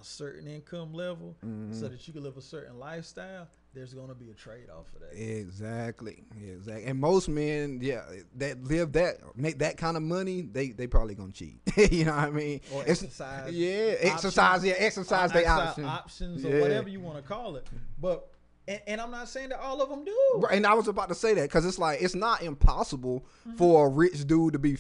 a 0.01 0.05
certain 0.05 0.47
income 0.49 0.93
level, 0.95 1.37
Mm-hmm. 1.45 1.73
so 1.75 1.89
that 1.89 2.07
you 2.07 2.13
can 2.15 2.23
live 2.23 2.37
a 2.37 2.43
certain 2.43 2.79
lifestyle, 2.79 3.49
there's 3.75 3.93
gonna 3.95 4.15
be 4.15 4.31
a 4.31 4.35
trade 4.35 4.69
off 4.71 4.87
for 4.93 4.99
that. 5.01 5.13
Exactly, 5.15 6.25
exactly. 6.41 6.85
And 6.87 6.99
most 6.99 7.29
men, 7.29 7.79
yeah, 7.83 8.03
that 8.37 8.65
live 8.65 8.93
that 8.93 9.17
make 9.37 9.59
that 9.59 9.77
kind 9.77 9.97
of 9.97 10.03
money, 10.03 10.41
they 10.43 10.71
they 10.71 10.87
probably 10.87 11.15
gonna 11.15 11.33
cheat. 11.33 11.61
you 11.93 12.05
know 12.07 12.15
what 12.15 12.25
I 12.25 12.31
mean? 12.31 12.61
Or 12.73 12.83
It's- 12.83 13.03
exercise 13.03 13.53
Yeah, 13.53 13.93
options. 13.93 14.13
exercise. 14.13 14.65
Yeah, 14.65 14.75
exercise. 14.79 15.33
They 15.33 15.41
Exercise 15.45 15.69
option. 15.69 15.85
options 15.85 16.45
Yeah. 16.45 16.53
or 16.53 16.61
whatever 16.63 16.89
you 16.89 17.01
want 17.01 17.17
to 17.17 17.23
call 17.23 17.57
it. 17.57 17.67
But 18.01 18.31
and, 18.67 18.81
and 18.87 19.01
I'm 19.01 19.11
not 19.11 19.29
saying 19.29 19.51
that 19.51 19.61
all 19.61 19.81
of 19.81 19.89
them 19.89 20.05
do. 20.05 20.17
Right, 20.37 20.57
and 20.57 20.67
I 20.67 20.75
was 20.75 20.89
about 20.89 21.09
to 21.11 21.15
say 21.15 21.35
that 21.35 21.43
because 21.43 21.65
it's 21.67 21.79
like 21.79 22.03
it's 22.03 22.15
not 22.15 22.43
impossible 22.43 23.27
Mm-hmm. 23.47 23.57
for 23.59 23.87
a 23.87 23.91
rich 23.91 24.27
dude 24.27 24.55
to 24.55 24.59
be 24.59 24.79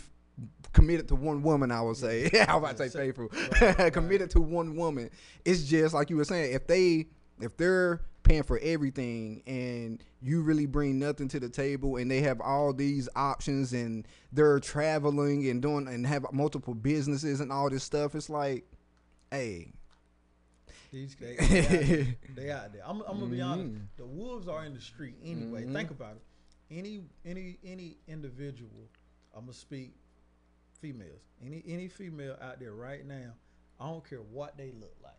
committed 0.72 1.08
to 1.08 1.14
one 1.14 1.42
woman. 1.42 1.70
I 1.70 1.80
would 1.82 1.96
say. 1.96 2.30
I 2.48 2.56
was 2.56 2.62
about 2.64 2.76
to 2.78 2.84
Yeah, 2.84 2.88
say 2.90 3.12
faithful. 3.12 3.28
right, 3.60 3.78
right. 3.78 3.92
committed 3.92 4.30
to 4.30 4.40
one 4.40 4.76
woman. 4.76 5.10
It's 5.44 5.62
just 5.64 5.94
like 5.94 6.10
you 6.10 6.16
were 6.16 6.24
saying. 6.24 6.52
If 6.54 6.66
they 6.66 7.06
if 7.40 7.56
they're 7.56 8.00
paying 8.28 8.42
for 8.42 8.58
everything 8.58 9.42
and 9.46 10.04
you 10.20 10.42
really 10.42 10.66
bring 10.66 10.98
nothing 10.98 11.28
to 11.28 11.40
the 11.40 11.48
table 11.48 11.96
and 11.96 12.10
they 12.10 12.20
have 12.20 12.40
all 12.40 12.72
these 12.74 13.08
options 13.16 13.72
and 13.72 14.06
they're 14.32 14.60
traveling 14.60 15.48
and 15.48 15.62
doing 15.62 15.88
and 15.88 16.06
have 16.06 16.26
multiple 16.32 16.74
businesses 16.74 17.40
and 17.40 17.50
all 17.50 17.70
this 17.70 17.82
stuff, 17.84 18.14
it's 18.14 18.28
like, 18.28 18.64
hey, 19.30 19.72
These 20.92 21.16
they, 21.16 21.36
they, 21.36 21.60
out 21.60 21.68
there. 21.70 22.06
They 22.36 22.50
out 22.50 22.72
there. 22.72 22.82
I'm, 22.86 23.00
I'm 23.08 23.18
gonna 23.18 23.26
be 23.30 23.40
honest. 23.40 23.72
Mhm. 23.74 23.80
The 23.96 24.06
wolves 24.06 24.46
are 24.48 24.64
in 24.64 24.74
the 24.74 24.80
street 24.80 25.16
anyway. 25.24 25.64
Mhm. 25.64 25.72
Think 25.72 25.90
about 25.90 26.16
it. 26.16 26.22
Any 26.70 27.00
any 27.24 27.58
any 27.64 27.96
individual. 28.06 28.88
I'm 29.34 29.42
gonna 29.44 29.52
speak 29.54 29.94
females. 30.80 31.22
Any 31.44 31.62
any 31.66 31.88
female 31.88 32.36
out 32.42 32.60
there 32.60 32.72
right 32.74 33.06
now. 33.06 33.32
I 33.80 33.86
don't 33.86 34.06
care 34.08 34.18
what 34.20 34.56
they 34.58 34.72
look 34.78 34.94
like. 35.02 35.12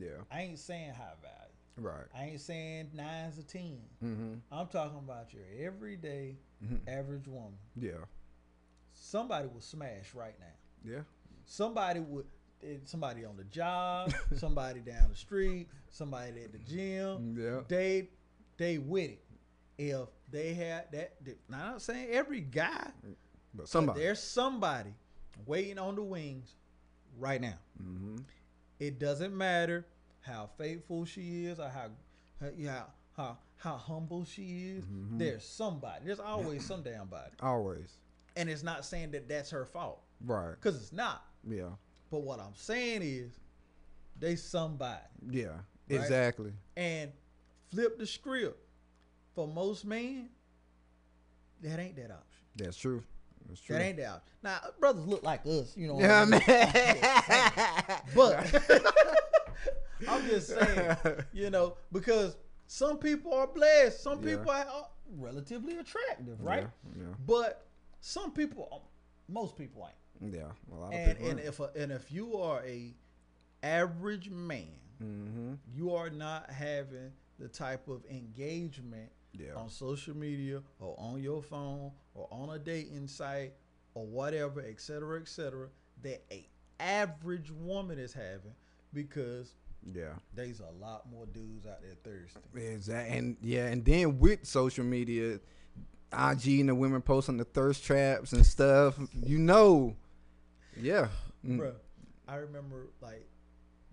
yeah, 0.00 0.22
I 0.30 0.42
ain't 0.42 0.58
saying 0.58 0.90
high 0.94 1.14
value. 1.22 1.45
Right, 1.78 2.04
I 2.14 2.24
ain't 2.24 2.40
saying 2.40 2.90
nines 2.94 3.38
or 3.38 3.42
tens. 3.42 3.80
mm-hmm. 4.02 4.34
I'm 4.50 4.66
talking 4.68 4.98
about 4.98 5.32
your 5.32 5.42
everyday 5.60 6.36
Mhm. 6.64 6.80
average 6.88 7.28
woman. 7.28 7.58
yeah, 7.76 8.04
Somebody 8.92 9.48
will 9.48 9.60
smash 9.60 10.14
right 10.14 10.34
now. 10.40 10.90
yeah, 10.92 11.02
somebody 11.44 12.00
would 12.00 12.26
eh, 12.62 12.76
somebody 12.84 13.24
on 13.24 13.36
the 13.36 13.44
job, 13.44 14.12
somebody 14.36 14.80
down 14.80 15.08
the 15.10 15.14
street, 15.16 15.68
somebody 15.90 16.42
at 16.44 16.52
the 16.52 16.58
gym. 16.58 17.36
yeah, 17.38 17.60
They 17.68 18.08
they 18.56 18.78
with 18.78 19.10
it. 19.10 19.22
If 19.78 20.08
they 20.30 20.54
had 20.54 20.90
that, 20.92 21.22
they- 21.22 21.36
now 21.48 21.56
I'm 21.66 21.70
not 21.72 21.82
saying 21.82 22.08
every 22.10 22.40
guy, 22.40 22.90
but 23.02 23.10
but 23.54 23.68
somebody. 23.68 24.00
there's 24.00 24.22
somebody 24.22 24.94
waiting 25.44 25.78
on 25.78 25.94
the 25.94 26.02
wings 26.02 26.54
right 27.18 27.40
now. 27.40 27.58
Mm-hmm. 27.82 28.16
It 28.78 28.98
doesn't 28.98 29.36
matter 29.36 29.86
how 30.26 30.48
faithful 30.58 31.04
she 31.04 31.46
is 31.46 31.58
or 31.60 31.68
how 31.68 31.88
how 32.40 32.50
how 32.66 32.86
how, 33.16 33.38
how 33.56 33.76
humble 33.76 34.24
she 34.24 34.74
is. 34.76 34.84
Mm-hmm. 34.84 35.18
There's 35.18 35.44
somebody. 35.44 36.04
There's 36.04 36.20
always 36.20 36.64
some 36.66 36.82
damn 36.82 37.06
body, 37.06 37.30
Always. 37.40 37.96
and 38.36 38.48
it's 38.50 38.62
not 38.62 38.84
saying 38.84 39.12
that 39.12 39.28
that's 39.28 39.50
her 39.50 39.64
fault 39.64 40.02
Right. 40.24 40.50
because 40.50 40.76
it's 40.76 40.92
not. 40.92 41.24
Yeah. 41.48 41.70
But 42.10 42.22
what 42.22 42.40
I'm 42.40 42.54
saying 42.54 43.02
is, 43.02 43.32
they 44.18 44.36
somebody. 44.36 45.00
Yeah. 45.30 45.46
Right? 45.46 45.56
Exactly. 45.88 46.52
And 46.76 47.12
flip 47.70 47.98
the 47.98 48.06
script. 48.06 48.58
For 49.34 49.46
most 49.46 49.84
men, 49.84 50.30
that 51.62 51.78
ain't 51.78 51.94
that 51.96 52.10
option. 52.10 52.44
That's 52.56 52.76
true. 52.78 53.02
That's 53.48 53.60
true. 53.60 53.76
That 53.76 53.84
ain't 53.84 53.98
that 53.98 54.06
option. 54.08 54.32
Now, 54.42 54.58
brothers 54.80 55.06
look 55.06 55.22
like 55.22 55.44
us, 55.44 55.76
you 55.76 55.88
know. 55.88 55.94
what 55.94 56.04
yeah, 56.04 56.22
I 56.22 56.24
mean? 56.24 56.40
man. 56.48 58.00
But 58.14 58.46
I'm 60.08 60.26
just 60.26 60.48
saying, 60.48 60.96
you 61.32 61.50
know, 61.50 61.76
because 61.92 62.36
some 62.66 62.98
people 62.98 63.32
are 63.34 63.46
blessed, 63.46 64.02
some 64.02 64.22
Yeah. 64.22 64.36
people 64.36 64.50
are 64.52 64.88
relatively 65.16 65.76
attractive, 65.78 66.40
right? 66.42 66.68
Yeah. 66.96 67.04
But 67.26 67.66
some 68.00 68.32
people, 68.32 68.82
most 69.28 69.56
people 69.56 69.88
ain't. 69.88 70.32
Yeah. 70.34 70.40
yeah. 70.40 70.74
A 70.74 70.74
lot 70.74 70.88
of 70.88 70.92
And 70.94 71.16
people. 71.18 71.30
and 71.30 71.40
if 71.40 71.60
a, 71.60 71.70
and 71.76 71.92
if 71.92 72.10
you 72.12 72.36
are 72.36 72.62
a 72.64 72.94
average 73.62 74.30
man, 74.30 74.68
mm-hmm. 75.02 75.54
you 75.74 75.94
are 75.94 76.10
not 76.10 76.50
having 76.50 77.12
the 77.38 77.48
type 77.48 77.88
of 77.88 78.04
engagement 78.10 79.10
Yeah. 79.32 79.54
on 79.54 79.68
social 79.68 80.16
media 80.16 80.62
or 80.80 80.94
on 80.98 81.22
your 81.22 81.42
phone 81.42 81.92
or 82.14 82.28
on 82.30 82.50
a 82.50 82.58
dating 82.58 83.08
site 83.08 83.52
or 83.94 84.06
whatever, 84.06 84.60
et 84.60 84.80
cetera, 84.80 85.20
et 85.20 85.28
cetera, 85.28 85.68
that 86.02 86.22
a 86.30 86.48
average 86.80 87.50
woman 87.50 87.98
is 87.98 88.12
having 88.12 88.54
because 88.92 89.54
Yeah. 89.94 90.14
there's 90.34 90.60
a 90.60 90.70
lot 90.84 91.08
more 91.10 91.26
dudes 91.26 91.66
out 91.66 91.80
there 91.80 91.94
thirsty. 92.02 92.40
Exactly. 92.72 93.16
And 93.16 93.36
yeah, 93.40 93.66
and 93.66 93.84
then 93.84 94.18
with 94.18 94.44
social 94.46 94.84
media, 94.84 95.40
IG 96.12 96.60
and 96.60 96.68
the 96.68 96.74
women 96.74 97.02
posting 97.02 97.36
the 97.36 97.44
thirst 97.44 97.84
traps 97.84 98.32
and 98.32 98.44
stuff, 98.44 98.98
you 99.12 99.38
know. 99.38 99.96
Yeah. 100.80 101.08
Mm. 101.44 101.58
Bruh, 101.58 101.74
I 102.28 102.36
remember 102.36 102.88
like 103.00 103.28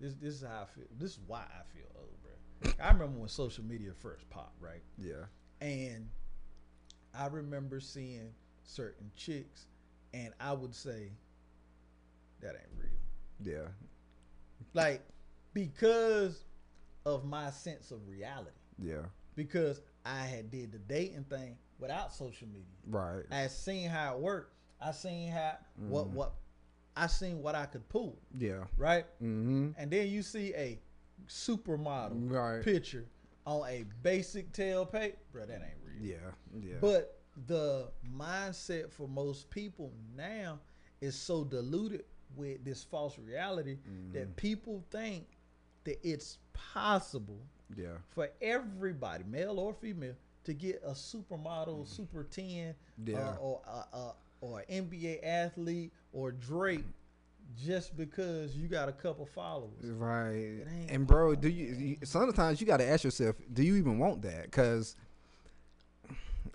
this 0.00 0.14
this 0.14 0.34
is 0.34 0.42
how 0.42 0.62
I 0.62 0.66
feel. 0.74 0.84
This 0.98 1.12
is 1.12 1.18
why 1.26 1.42
I 1.42 1.62
feel 1.76 1.86
old, 1.96 2.16
bruh. 2.22 2.74
I 2.84 2.92
remember 2.92 3.20
when 3.20 3.28
social 3.28 3.64
media 3.64 3.92
first 4.00 4.28
popped, 4.30 4.60
right? 4.60 4.82
Yeah. 4.98 5.24
And 5.60 6.08
I 7.18 7.26
remember 7.26 7.80
seeing 7.80 8.32
certain 8.64 9.10
chicks, 9.16 9.66
and 10.12 10.32
I 10.40 10.52
would 10.52 10.74
say, 10.74 11.12
that 12.40 12.54
ain't 12.54 12.68
real. 12.76 13.54
Yeah. 13.54 13.68
Like, 14.72 15.02
because 15.54 16.44
of 17.06 17.24
my 17.24 17.50
sense 17.50 17.90
of 17.90 18.06
reality, 18.08 18.50
Yeah. 18.78 19.06
because 19.34 19.80
I 20.04 20.24
had 20.26 20.50
did 20.50 20.72
the 20.72 20.78
dating 20.78 21.24
thing 21.24 21.56
without 21.78 22.12
social 22.12 22.48
media. 22.48 22.66
Right. 22.86 23.24
I 23.30 23.46
seen 23.48 23.88
how 23.88 24.14
it 24.16 24.20
worked. 24.20 24.52
I 24.80 24.90
seen 24.92 25.30
how 25.30 25.56
what 25.88 26.06
Mm-hmm. 26.06 26.14
what 26.16 26.34
I 26.96 27.06
seen 27.08 27.42
what 27.42 27.54
I 27.56 27.66
could 27.66 27.88
pull, 27.88 28.18
Yeah. 28.38 28.64
right? 28.76 29.04
Mm-hmm. 29.22 29.70
And 29.78 29.90
then 29.90 30.08
you 30.08 30.22
see 30.22 30.54
a 30.54 30.78
supermodel 31.28 32.30
Right. 32.30 32.62
picture 32.62 33.06
on 33.46 33.68
a 33.68 33.84
basic 34.02 34.52
tail 34.52 34.86
pay, 34.86 35.14
bro. 35.32 35.46
That 35.46 35.62
ain't 35.62 35.78
real. 35.84 36.02
Yeah. 36.12 36.30
Yeah. 36.60 36.76
But 36.80 37.18
the 37.46 37.90
mindset 38.16 38.90
for 38.92 39.08
most 39.08 39.50
people 39.50 39.92
now 40.16 40.60
is 41.00 41.14
so 41.16 41.44
diluted 41.44 42.04
with 42.36 42.64
this 42.64 42.82
false 42.84 43.18
reality 43.18 43.78
Mm-hmm. 43.88 44.12
that 44.12 44.36
people 44.36 44.84
think 44.90 45.26
that 45.84 45.98
it's 46.02 46.38
possible 46.52 47.40
yeah. 47.76 47.88
for 48.10 48.30
everybody, 48.40 49.24
male 49.24 49.58
or 49.58 49.74
female, 49.74 50.14
to 50.44 50.52
get 50.54 50.82
a 50.84 50.90
supermodel, 50.90 51.86
super 51.86 52.24
ten, 52.24 52.74
Mm-hmm. 53.02 53.10
Yeah. 53.10 53.28
uh, 53.28 53.36
or 53.40 53.60
uh, 53.66 53.82
uh, 53.92 54.12
or 54.40 54.64
an 54.68 54.88
NBA 54.88 55.26
athlete 55.26 55.92
or 56.12 56.30
Drake, 56.30 56.84
just 57.64 57.96
because 57.96 58.56
you 58.56 58.68
got 58.68 58.88
a 58.88 58.92
couple 58.92 59.26
followers. 59.26 59.82
Right. 59.82 60.64
And 60.88 61.06
bro, 61.06 61.34
do 61.34 61.48
you, 61.48 61.74
you 61.74 61.96
sometimes 62.04 62.60
you 62.60 62.66
got 62.66 62.76
to 62.76 62.88
ask 62.88 63.04
yourself, 63.04 63.36
do 63.52 63.62
you 63.62 63.76
even 63.76 63.98
want 63.98 64.22
that? 64.22 64.50
Cuz 64.52 64.96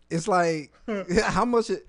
it's 0.09 0.27
like 0.27 0.71
how 1.23 1.45
much 1.45 1.69
it 1.69 1.87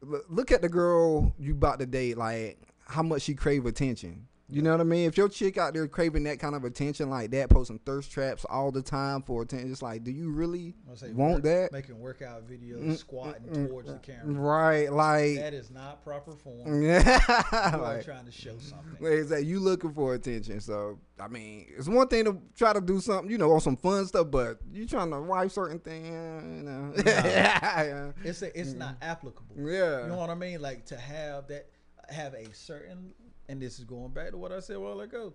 look 0.00 0.50
at 0.50 0.62
the 0.62 0.68
girl 0.68 1.34
you 1.38 1.52
about 1.52 1.78
to 1.78 1.86
date 1.86 2.16
like 2.16 2.58
how 2.86 3.02
much 3.02 3.22
she 3.22 3.34
crave 3.34 3.66
attention. 3.66 4.26
You 4.52 4.62
know 4.62 4.72
what 4.72 4.80
I 4.80 4.84
mean? 4.84 5.06
If 5.06 5.16
your 5.16 5.28
chick 5.28 5.56
out 5.58 5.74
there 5.74 5.88
craving 5.88 6.24
that 6.24 6.38
kind 6.38 6.54
of 6.54 6.64
attention 6.64 7.08
like 7.10 7.30
that, 7.30 7.48
posting 7.48 7.78
thirst 7.80 8.10
traps 8.12 8.44
all 8.48 8.70
the 8.70 8.82
time 8.82 9.22
for 9.22 9.42
attention, 9.42 9.70
it's 9.72 9.82
like, 9.82 10.04
do 10.04 10.10
you 10.10 10.30
really 10.30 10.74
want 11.14 11.34
work- 11.34 11.42
that? 11.44 11.72
Making 11.72 11.98
workout 12.00 12.46
videos, 12.48 12.82
Mm, 12.82 12.96
squatting 12.96 13.42
mm, 13.44 13.68
towards 13.68 13.88
the 13.88 13.98
camera. 13.98 14.34
Right, 14.34 14.92
like, 14.92 15.36
That 15.36 15.54
is 15.54 15.70
not 15.70 16.04
proper 16.04 16.32
form. 16.32 16.82
yeah, 16.82 17.78
like, 17.80 18.04
trying 18.04 18.26
to 18.26 18.32
show 18.32 18.58
something. 18.58 19.28
Like 19.28 19.44
you 19.44 19.60
looking 19.60 19.92
for 19.92 20.14
attention. 20.14 20.60
So 20.60 20.98
I 21.18 21.28
mean, 21.28 21.66
it's 21.76 21.88
one 21.88 22.08
thing 22.08 22.24
to 22.24 22.36
try 22.56 22.72
to 22.72 22.80
do 22.80 23.00
something, 23.00 23.30
you 23.30 23.38
know, 23.38 23.52
on 23.52 23.60
some 23.60 23.76
fun 23.76 24.04
stuff, 24.06 24.30
but 24.30 24.58
you 24.72 24.86
trying 24.86 25.10
to 25.12 25.20
wipe 25.20 25.50
certain 25.52 25.78
things, 25.78 26.06
you 26.08 26.62
know. 26.64 26.92
yeah. 27.06 28.12
It's 28.24 28.42
a, 28.42 28.58
it's 28.58 28.72
not 28.72 28.96
applicable. 29.00 29.54
Yeah. 29.58 30.02
You 30.02 30.08
know 30.08 30.16
what 30.16 30.30
I 30.30 30.34
mean? 30.34 30.60
Like 30.60 30.84
to 30.86 30.96
have 30.96 31.46
that, 31.48 31.68
have 32.08 32.34
a 32.34 32.52
certain, 32.54 33.14
and 33.52 33.60
this 33.60 33.78
is 33.78 33.84
going 33.84 34.10
back 34.12 34.30
to 34.30 34.38
what 34.38 34.50
I 34.50 34.60
said 34.60 34.76
a 34.76 34.80
while 34.80 35.00
ago, 35.00 35.34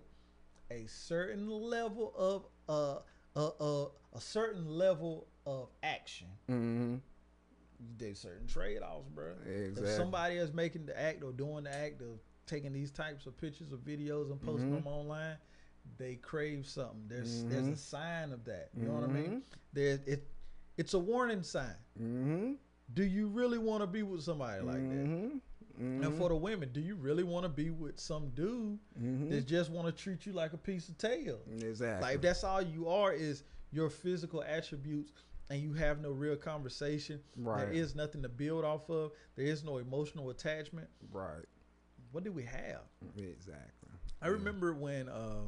a 0.72 0.86
certain 0.88 1.48
level 1.48 2.12
of 2.18 2.46
uh 2.68 2.98
uh 3.36 3.50
uh 3.60 3.88
a 4.14 4.20
certain 4.20 4.66
level 4.68 5.28
of 5.46 5.68
action. 5.84 6.26
hmm 6.48 6.96
There's 7.96 8.18
certain 8.18 8.48
trade 8.48 8.80
offs, 8.82 9.08
bro. 9.08 9.34
Exactly. 9.46 9.84
If 9.84 9.90
somebody 9.96 10.34
is 10.36 10.52
making 10.52 10.86
the 10.86 11.00
act 11.00 11.22
or 11.22 11.30
doing 11.30 11.64
the 11.64 11.72
act 11.74 12.02
of 12.02 12.18
taking 12.46 12.72
these 12.72 12.90
types 12.90 13.26
of 13.26 13.36
pictures 13.38 13.72
or 13.72 13.76
videos 13.76 14.32
and 14.32 14.40
posting 14.40 14.72
Mhm. 14.72 14.84
them 14.84 14.86
online, 14.88 15.36
they 15.96 16.16
crave 16.16 16.66
something. 16.66 17.04
There's 17.06 17.44
there's 17.44 17.68
Mhm. 17.68 17.72
a 17.72 17.76
sign 17.76 18.32
of 18.32 18.44
that. 18.46 18.70
You 18.76 18.86
know 18.86 18.94
what 18.94 19.04
I 19.04 19.06
Mm-hmm. 19.06 19.14
mean? 19.30 19.42
There's 19.72 20.00
it. 20.00 20.26
It's 20.76 20.94
a 20.94 20.98
warning 20.98 21.44
sign. 21.44 21.76
hmm 21.96 22.54
Do 22.92 23.04
you 23.04 23.28
really 23.28 23.58
want 23.58 23.82
to 23.82 23.86
be 23.86 24.02
with 24.02 24.22
somebody 24.22 24.60
like 24.62 24.88
that? 24.90 25.40
Hmm 25.78 26.02
And 26.02 26.14
for 26.14 26.28
the 26.28 26.36
women, 26.36 26.70
do 26.72 26.80
you 26.80 26.94
really 26.96 27.22
want 27.24 27.44
to 27.44 27.48
be 27.48 27.70
with 27.70 27.98
some 28.00 28.30
dude 28.30 28.78
hmm 28.98 29.30
that 29.30 29.46
just 29.46 29.70
want 29.70 29.86
to 29.86 29.92
treat 30.02 30.26
you 30.26 30.32
like 30.32 30.52
a 30.52 30.58
piece 30.58 30.88
of 30.88 30.98
tail? 30.98 31.38
exactly. 31.60 32.06
Like 32.06 32.16
if 32.16 32.20
that's 32.22 32.44
all 32.44 32.62
you 32.62 32.88
are 32.88 33.12
is 33.12 33.44
your 33.70 33.90
physical 33.90 34.42
attributes 34.42 35.12
and 35.50 35.60
you 35.62 35.72
have 35.74 36.00
no 36.00 36.10
real 36.10 36.36
conversation. 36.36 37.20
Right. 37.36 37.64
There 37.66 37.72
is 37.72 37.94
nothing 37.94 38.22
to 38.22 38.28
build 38.28 38.64
off 38.64 38.88
of. 38.90 39.12
There 39.36 39.46
is 39.46 39.64
no 39.64 39.78
emotional 39.78 40.30
attachment. 40.30 40.88
right. 41.12 41.44
What 42.12 42.24
do 42.24 42.32
we 42.32 42.42
have? 42.44 42.80
Exactly. 43.16 43.90
I 44.22 44.28
remember 44.28 44.72
when 44.72 45.08
uh, 45.10 45.42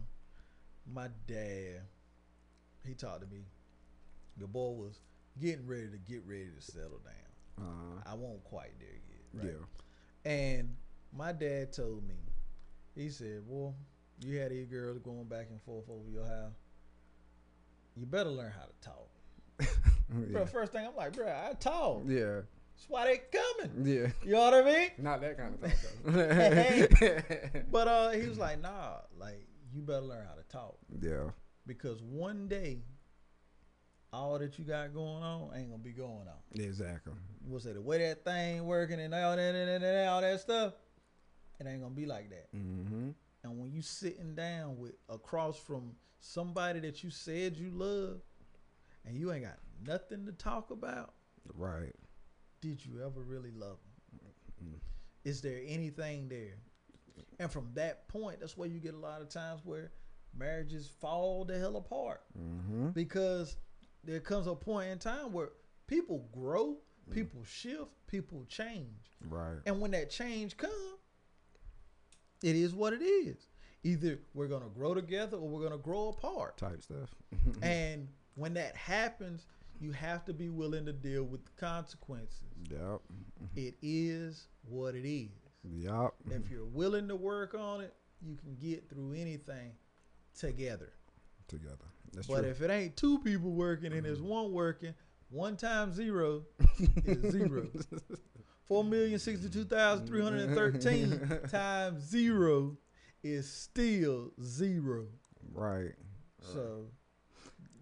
my 0.93 1.09
dad 1.27 1.81
he 2.87 2.95
talked 2.95 3.21
to 3.23 3.27
me. 3.27 3.45
Your 4.39 4.49
boy 4.49 4.71
was 4.71 5.01
getting 5.41 5.67
ready 5.67 5.89
to 5.89 5.99
get 5.99 6.23
ready 6.27 6.49
to 6.57 6.63
settle 6.63 7.01
down. 7.05 7.67
Uh, 7.67 8.11
I 8.11 8.15
won't 8.15 8.43
quite 8.45 8.73
there 8.79 8.89
yet. 8.89 9.45
Right? 9.45 9.55
Yeah. 9.59 9.65
And 10.25 10.77
my 11.17 11.33
dad 11.33 11.73
told 11.73 12.07
me, 12.07 12.15
he 12.95 13.09
said, 13.09 13.43
Well, 13.47 13.75
you 14.25 14.39
had 14.39 14.51
these 14.51 14.67
girls 14.67 14.99
going 14.99 15.25
back 15.25 15.47
and 15.51 15.61
forth 15.63 15.89
over 15.89 16.09
your 16.11 16.27
house. 16.27 16.53
You 17.97 18.07
better 18.07 18.31
learn 18.31 18.53
how 18.53 18.67
to 18.67 18.81
talk. 18.81 19.09
Bro, 20.33 20.47
first 20.47 20.73
thing 20.73 20.87
I'm 20.87 20.97
like, 20.97 21.13
bro, 21.15 21.29
I 21.29 21.53
talk. 21.55 22.03
Yeah. 22.07 22.41
That's 22.81 22.89
why 22.89 23.07
they 23.07 23.21
coming. 23.31 23.87
Yeah. 23.87 24.09
You 24.25 24.33
know 24.33 24.51
what 24.51 24.55
I 24.55 24.63
mean? 24.63 24.91
Not 24.99 25.21
that 25.21 25.37
kind 25.37 25.55
of 25.55 25.61
talk 25.61 27.43
though. 27.53 27.63
But 27.71 27.89
uh, 27.89 28.11
he 28.11 28.27
was 28.27 28.39
like, 28.39 28.61
nah, 28.61 28.97
like 29.19 29.47
you 29.73 29.83
better 29.83 30.01
learn 30.01 30.27
how 30.27 30.35
to 30.35 30.43
talk 30.49 30.77
yeah. 31.01 31.31
because 31.67 32.03
one 32.03 32.49
day, 32.49 32.79
all 34.13 34.39
that 34.39 34.59
you 34.59 34.65
got 34.65 34.93
going 34.93 35.23
on 35.23 35.51
ain't 35.55 35.71
gonna 35.71 35.83
be 35.83 35.93
going 35.93 36.27
on. 36.27 36.61
Exactly. 36.61 37.13
We'll 37.47 37.61
say 37.61 37.73
the 37.73 37.81
way 37.81 37.99
that 37.99 38.25
thing 38.25 38.65
working 38.67 39.01
and 39.01 39.15
all 39.15 39.35
that 39.37 39.55
and, 39.55 40.09
all 40.09 40.21
that 40.21 40.41
stuff, 40.41 40.75
it 41.59 41.67
ain't 41.67 41.81
gonna 41.83 41.95
be 41.95 42.07
like 42.07 42.31
that. 42.31 42.55
Mm-hmm. 42.55 43.11
And 43.43 43.59
when 43.59 43.73
you 43.73 43.81
sitting 43.83 44.35
down 44.35 44.77
with 44.79 44.93
across 45.09 45.57
from 45.59 45.93
somebody 46.21 46.81
that 46.81 47.03
you 47.03 47.11
said 47.11 47.57
you 47.57 47.71
love, 47.71 48.21
and 49.07 49.17
you 49.17 49.33
ain't 49.33 49.45
got 49.45 49.59
nothing 49.87 50.27
to 50.27 50.33
talk 50.33 50.71
about, 50.71 51.15
Right. 51.55 51.95
did 52.61 52.85
you 52.85 53.01
ever 53.03 53.23
really 53.23 53.51
love 53.53 53.79
them? 54.13 54.73
Mm. 54.75 54.79
Is 55.25 55.41
there 55.41 55.61
anything 55.67 56.29
there? 56.29 56.59
And 57.39 57.51
from 57.51 57.71
that 57.75 58.07
point, 58.09 58.41
that's 58.41 58.57
where 58.59 58.69
you 58.69 58.79
get 58.79 58.93
a 58.93 58.99
lot 58.99 59.23
of 59.23 59.31
times 59.31 59.63
where 59.65 59.91
marriages 60.39 60.87
fall 61.01 61.45
the 61.47 61.59
hell 61.59 61.77
apart 61.77 62.21
Mm-hmm. 62.39 62.89
because 62.91 63.57
there 64.05 64.21
comes 64.21 64.47
a 64.47 64.55
point 64.55 64.91
in 64.91 64.99
time 64.99 65.33
where 65.33 65.49
people 65.87 66.29
grow, 66.33 66.77
people 67.11 67.45
shift, 67.45 67.91
people 68.07 68.45
change. 68.49 69.13
Right. 69.29 69.59
And 69.67 69.81
when 69.81 69.91
that 69.93 70.11
change 70.11 70.57
comes, 70.57 70.73
it 72.43 72.57
is 72.57 72.75
what 72.75 72.93
it 72.93 73.03
is. 73.03 73.47
Either 73.83 74.19
we're 74.35 74.49
gonna 74.49 74.69
grow 74.69 74.95
together 74.95 75.37
or 75.37 75.49
we're 75.49 75.63
gonna 75.63 75.79
grow 75.79 76.09
apart. 76.09 76.59
Type 76.59 76.83
stuff. 76.83 77.15
And 77.63 78.09
when 78.35 78.55
that 78.55 78.77
happens, 78.77 79.47
you 79.81 79.93
have 79.93 80.25
to 80.27 80.35
be 80.35 80.51
willing 80.51 80.85
to 80.87 80.93
deal 80.93 81.25
with 81.25 81.45
the 81.45 81.51
consequences. 81.59 82.43
Yep. 82.71 83.01
It 83.57 83.75
is 83.83 84.49
what 84.69 84.95
it 84.95 85.09
is. 85.09 85.31
Yep. 85.65 86.15
If 86.31 86.51
you're 86.51 86.67
willing 86.67 87.09
to 87.09 87.17
work 87.17 87.55
on 87.55 87.81
it, 87.81 87.95
you 88.23 88.37
can 88.37 88.55
get 88.57 88.89
through 88.89 89.15
anything 89.15 89.73
together. 90.39 90.93
Together. 91.49 91.77
That's 92.13 92.27
but 92.27 92.41
true. 92.41 92.51
if 92.51 92.61
it 92.61 92.71
ain't 92.71 92.97
two 92.97 93.19
people 93.21 93.51
working 93.53 93.93
and 93.93 94.05
there's 94.05 94.19
mm-hmm. 94.19 94.29
one 94.29 94.53
working, 94.53 94.95
one 95.31 95.57
times 95.57 95.95
zero 95.97 96.43
is 97.05 97.33
zero. 97.33 97.67
Four 98.67 98.85
million 98.85 99.19
sixty-two 99.19 99.65
thousand 99.65 100.07
three 100.07 100.23
hundred 100.23 100.43
and 100.49 100.55
thirteen 100.55 101.41
times 101.51 102.03
zero 102.09 102.77
is 103.23 103.51
still 103.51 104.31
zero. 104.43 105.07
right. 105.53 105.93
So 106.53 106.87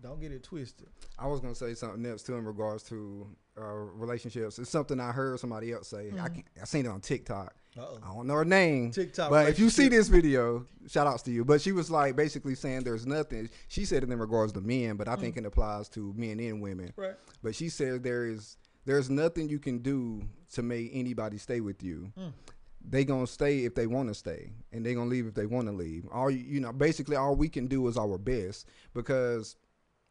don't 0.03 0.21
get 0.21 0.33
it 0.33 0.43
twisted. 0.43 0.89
I 1.19 1.27
was 1.27 1.41
gonna 1.41 1.55
say 1.55 1.75
something 1.75 2.05
else 2.07 2.23
too 2.23 2.35
in 2.37 2.45
regards 2.45 2.83
to 2.85 3.27
uh, 3.61 3.65
relationships. 3.65 4.59
It's 4.59 4.71
something 4.71 4.99
I 5.01 5.13
heard 5.13 5.39
somebody 5.41 5.73
else 5.73 5.89
say. 5.89 6.11
I 6.21 6.29
can 6.29 6.45
I 6.61 6.65
seen 6.65 6.87
it 6.87 6.89
on 6.89 7.01
TikTok. 7.01 7.55
Uh 7.79 7.97
I 8.03 8.15
don't 8.15 8.27
know 8.27 8.35
her 8.35 8.45
name. 8.45 8.91
TikTok. 8.91 9.31
But 9.31 9.49
if 9.49 9.59
you 9.59 9.71
see 9.71 9.89
this 9.89 10.09
video, 10.09 10.67
shout 10.89 11.07
outs 11.07 11.23
to 11.25 11.31
you. 11.31 11.45
But 11.45 11.61
she 11.61 11.73
was 11.73 11.91
like 11.91 12.17
basically 12.17 12.55
saying 12.55 12.83
there's 12.85 13.07
nothing. 13.07 13.49
She 13.69 13.85
said 13.85 14.03
it 14.03 14.11
in 14.11 14.19
regards 14.19 14.53
to 14.55 14.61
men, 14.61 14.97
but 14.97 15.07
I 15.09 15.17
think 15.17 15.37
Mm. 15.37 15.39
it 15.39 15.47
applies 15.47 15.89
to 15.91 16.13
men 16.17 16.41
and 16.41 16.61
women. 16.61 16.93
right? 16.97 17.15
But 17.43 17.55
she 17.55 17.69
said 17.69 18.03
there 18.03 18.27
is 18.27 18.57
there's 18.85 19.11
nothing 19.11 19.49
you 19.49 19.59
can 19.59 19.79
do 19.79 20.23
to 20.55 20.63
make 20.63 20.91
anybody 20.95 21.37
stay 21.39 21.61
with 21.61 21.83
you. 21.83 22.11
Mm. 22.19 22.33
They 22.91 23.05
gonna 23.05 23.27
stay 23.27 23.65
if 23.65 23.75
they 23.75 23.87
want 23.87 24.09
to 24.09 24.15
stay, 24.15 24.53
and 24.73 24.85
they 24.85 24.95
gonna 24.95 25.11
leave 25.11 25.27
if 25.27 25.35
they 25.35 25.47
want 25.47 25.67
to 25.69 25.73
leave. 25.73 26.07
All 26.11 26.31
you 26.31 26.39
you 26.39 26.61
know, 26.61 26.73
basically 26.73 27.17
all 27.17 27.37
we 27.37 27.49
can 27.49 27.67
do 27.67 27.87
is 27.89 27.97
our 27.99 28.17
best 28.19 28.67
because 28.95 29.57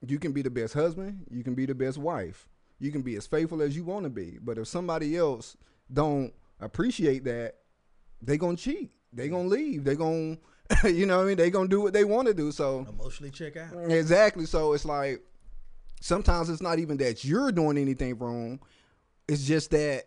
you 0.05 0.19
can 0.19 0.31
be 0.31 0.43
the 0.43 0.49
best 0.51 0.73
husband, 0.75 1.25
you 1.31 1.43
can 1.43 1.55
be 1.55 1.65
the 1.65 1.73
best 1.73 1.97
wife, 1.97 2.47
you 2.79 2.91
can 2.91 3.01
be 3.01 3.15
as 3.15 3.25
faithful 3.25 3.61
as 3.63 3.75
you 3.75 3.83
want 3.83 4.03
to 4.03 4.09
be. 4.11 4.37
But 4.39 4.57
if 4.59 4.67
somebody 4.67 5.17
else 5.17 5.57
don't 5.91 6.31
appreciate 6.59 7.23
that, 7.25 7.55
they 8.21 8.37
gonna 8.37 8.57
cheat. 8.57 8.91
They 9.13 9.29
gonna 9.29 9.47
leave. 9.47 9.83
They 9.83 9.95
gonna, 9.95 10.37
you 10.85 11.05
know, 11.05 11.17
what 11.17 11.23
I 11.23 11.27
mean, 11.27 11.37
they 11.37 11.49
gonna 11.49 11.69
do 11.69 11.81
what 11.81 11.93
they 11.93 12.03
want 12.03 12.27
to 12.27 12.33
do. 12.33 12.51
So 12.51 12.85
Emotionally 12.89 13.31
check 13.31 13.57
out. 13.57 13.73
Exactly. 13.89 14.45
So 14.45 14.73
it's 14.73 14.85
like 14.85 15.21
sometimes 16.01 16.49
it's 16.49 16.61
not 16.61 16.79
even 16.79 16.97
that 16.97 17.23
you're 17.23 17.51
doing 17.51 17.77
anything 17.77 18.17
wrong. 18.17 18.59
It's 19.27 19.45
just 19.45 19.71
that 19.71 20.05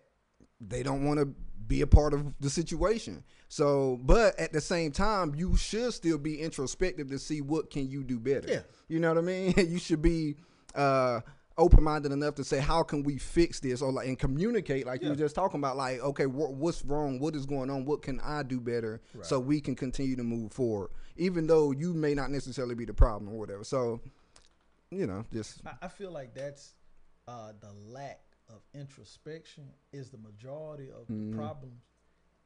they 0.61 0.83
don't 0.83 1.05
want 1.05 1.21
to 1.21 1.35
be 1.67 1.81
a 1.83 1.87
part 1.87 2.15
of 2.15 2.35
the 2.41 2.51
situation. 2.51 3.23
So, 3.49 3.99
but 4.03 4.39
at 4.39 4.53
the 4.53 4.61
same 4.61 4.93
time, 4.93 5.35
you 5.35 5.57
should 5.57 5.93
still 5.93 6.19
be 6.19 6.41
introspective 6.41 7.09
to 7.11 7.19
see 7.19 7.41
what 7.41 7.71
can 7.71 7.91
you 7.91 8.05
do 8.05 8.19
better. 8.19 8.49
Yeah. 8.49 8.61
You 8.89 9.01
know 9.01 9.09
what 9.09 9.19
I 9.19 9.23
mean? 9.23 9.55
you 9.69 9.79
should 9.79 10.03
be 10.03 10.37
uh 10.75 11.21
open 11.61 11.85
minded 11.85 12.11
enough 12.13 12.35
to 12.37 12.45
say 12.45 12.59
how 12.59 12.83
can 12.83 13.03
we 13.05 13.19
fix 13.19 13.61
this? 13.61 13.83
Or 13.83 13.93
like 13.93 14.09
and 14.09 14.19
communicate 14.19 14.87
like 14.87 15.01
you 15.01 15.07
Yeah. 15.07 15.13
were 15.13 15.19
just 15.19 15.35
talking 15.35 15.61
about 15.61 15.77
like 15.77 16.01
okay 16.01 16.25
wh- 16.25 16.53
what's 16.59 16.85
wrong? 16.85 17.19
What 17.21 17.37
is 17.37 17.47
going 17.47 17.71
on? 17.71 17.85
What 17.85 18.03
can 18.03 18.19
i 18.21 18.43
do 18.43 18.61
better 18.61 19.01
so 19.23 19.39
we 19.39 19.61
can 19.61 19.75
continue 19.77 20.17
to 20.17 20.25
move 20.25 20.53
forward? 20.53 20.91
Even 21.17 21.47
though 21.47 21.71
you 21.73 21.93
may 21.95 22.15
not 22.15 22.31
necessarily 22.31 22.75
be 22.75 22.85
the 22.85 22.95
problem 22.95 23.33
or 23.33 23.39
whatever. 23.39 23.63
So 23.65 24.01
you 24.91 25.07
know 25.07 25.25
just 25.33 25.61
I, 25.67 25.73
I 25.83 25.89
feel 25.89 26.11
like 26.11 26.35
that's 26.35 26.75
uh, 27.29 27.53
the 27.61 27.73
lack 27.93 28.21
of 28.49 28.63
introspection 28.75 29.65
is 29.93 30.11
the 30.11 30.19
majority 30.19 30.89
of 30.91 31.07
the 31.07 31.37
problems 31.37 31.85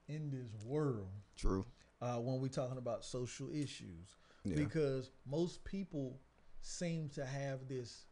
in 0.09 0.31
this 0.31 0.48
world 0.66 1.09
true. 1.37 1.64
uh, 2.03 2.16
when 2.16 2.40
we're 2.42 2.48
talking 2.48 2.77
about 2.77 3.05
social 3.05 3.48
issues. 3.50 4.16
Yeah. 4.44 4.57
Because 4.57 5.11
most 5.27 5.64
people 5.64 6.20
seem 6.61 7.09
to 7.14 7.24
have 7.24 7.66
this 7.68 8.05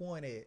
point 0.00 0.24
at 0.24 0.46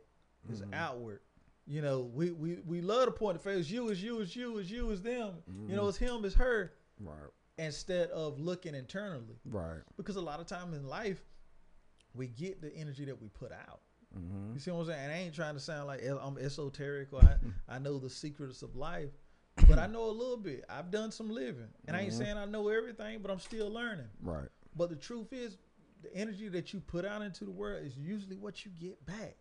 this 0.49 0.61
Mhm. 0.61 0.73
outward 0.73 1.21
you 1.65 1.81
know 1.81 2.01
we, 2.01 2.31
we 2.31 2.55
we 2.65 2.81
love 2.81 3.05
to 3.05 3.11
point 3.11 3.37
the 3.37 3.43
face 3.49 3.69
you 3.69 3.87
is 3.89 4.03
you 4.03 4.19
is 4.19 4.35
you 4.35 4.57
is 4.57 4.69
you 4.69 4.89
is 4.91 5.01
them 5.01 5.35
you 5.67 5.75
know 5.75 5.83
Mhm. 5.85 5.89
it's 5.89 5.97
him 5.97 6.25
it's 6.25 6.35
her 6.35 6.73
right 6.99 7.29
instead 7.57 8.09
of 8.09 8.39
looking 8.39 8.73
internally 8.75 9.39
right 9.45 9.81
because 9.95 10.15
a 10.17 10.21
lot 10.21 10.39
of 10.41 10.47
time 10.47 10.73
in 10.73 10.87
life 10.87 11.23
we 12.15 12.27
get 12.27 12.61
the 12.61 12.73
energy 12.75 13.05
that 13.05 13.21
we 13.21 13.29
put 13.29 13.51
out 13.51 13.81
mm-hmm. 14.17 14.53
you 14.53 14.59
see 14.59 14.71
what 14.71 14.81
I'm 14.81 14.85
saying? 14.87 14.99
And 15.03 15.11
I 15.11 15.15
ain't 15.17 15.33
trying 15.35 15.53
to 15.53 15.59
sound 15.59 15.87
like 15.87 16.01
I'm 16.05 16.37
esoteric 16.37 17.13
or 17.13 17.21
I, 17.23 17.35
I 17.75 17.79
know 17.79 17.97
the 17.99 18.09
secrets 18.09 18.61
of 18.61 18.75
life, 18.75 19.09
but 19.67 19.79
I 19.79 19.87
know 19.87 20.05
a 20.05 20.11
little 20.11 20.37
bit. 20.37 20.63
I've 20.69 20.91
done 20.91 21.11
some 21.11 21.29
living, 21.31 21.69
and 21.87 21.95
I 21.97 22.01
ain't 22.01 22.13
Mhm. 22.13 22.17
saying 22.17 22.37
I 22.37 22.45
know 22.45 22.67
everything, 22.69 23.21
but 23.23 23.31
I'm 23.31 23.39
still 23.39 23.69
learning. 23.71 24.09
Right. 24.21 24.49
But 24.75 24.89
the 24.91 24.95
truth 24.95 25.33
is, 25.33 25.57
the 26.03 26.13
energy 26.15 26.47
that 26.49 26.73
you 26.73 26.79
put 26.81 27.05
out 27.05 27.21
into 27.23 27.43
the 27.45 27.51
world 27.51 27.83
is 27.85 27.97
usually 27.97 28.35
what 28.35 28.63
you 28.65 28.71
get 28.71 29.03
back. 29.05 29.35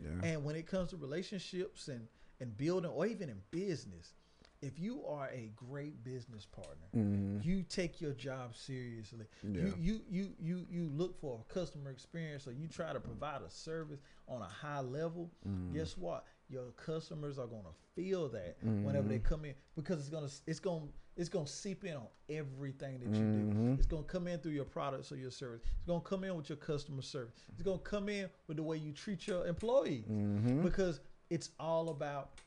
Yeah. 0.00 0.28
And 0.28 0.44
when 0.44 0.56
it 0.56 0.66
comes 0.66 0.90
to 0.90 0.96
relationships 0.96 1.88
and 1.88 2.06
and 2.40 2.56
building, 2.56 2.90
or 2.90 3.06
even 3.06 3.28
in 3.28 3.40
business, 3.50 4.14
if 4.62 4.78
you 4.78 5.04
are 5.06 5.28
a 5.28 5.50
great 5.54 6.02
business 6.04 6.46
partner, 6.46 6.86
hmm 6.92 7.38
you 7.42 7.64
take 7.64 8.00
your 8.00 8.12
job 8.12 8.54
seriously. 8.54 9.26
Yeah. 9.42 9.62
You, 9.62 9.74
you 9.78 10.00
you 10.08 10.34
you 10.40 10.66
you 10.70 10.90
look 10.94 11.20
for 11.20 11.40
a 11.48 11.52
customer 11.52 11.90
experience, 11.90 12.46
or 12.46 12.52
you 12.52 12.68
try 12.68 12.92
to 12.92 13.00
provide 13.00 13.42
a 13.42 13.50
service 13.50 14.00
on 14.28 14.40
a 14.42 14.46
high 14.48 14.80
level. 14.80 15.30
Mhm. 15.48 15.74
Guess 15.74 15.96
what? 15.96 16.24
Your 16.48 16.70
customers 16.72 17.38
are 17.38 17.46
gonna 17.46 17.74
feel 17.96 18.28
that 18.30 18.56
whenever 18.62 19.08
they 19.08 19.18
come 19.18 19.44
in 19.44 19.54
because 19.76 19.98
it's 20.00 20.08
gonna 20.08 20.28
it's 20.46 20.60
gonna 20.60 20.86
it's 21.16 21.28
gonna 21.28 21.46
seep 21.46 21.84
in 21.84 21.94
on 21.94 22.06
everything 22.28 23.00
that 23.00 23.08
you 23.14 23.24
do. 23.24 23.50
Mhm. 23.54 23.78
It's 23.78 23.86
gonna 23.86 24.02
come 24.04 24.26
in 24.26 24.40
through 24.40 24.52
your 24.52 24.64
products 24.64 25.12
or 25.12 25.16
your 25.16 25.30
service. 25.30 25.62
It's 25.76 25.86
gonna 25.86 26.00
come 26.00 26.24
in 26.24 26.34
with 26.36 26.48
your 26.48 26.56
customer 26.56 27.02
service. 27.02 27.34
It's 27.52 27.62
gonna 27.62 27.78
come 27.80 28.08
in 28.08 28.30
with 28.46 28.56
the 28.56 28.62
way 28.62 28.78
you 28.78 28.92
treat 28.92 29.26
your 29.26 29.46
employees 29.46 30.06
Mhm. 30.06 30.62
because 30.62 31.00
it's 31.30 31.50
all 31.60 31.90
about 31.90 32.40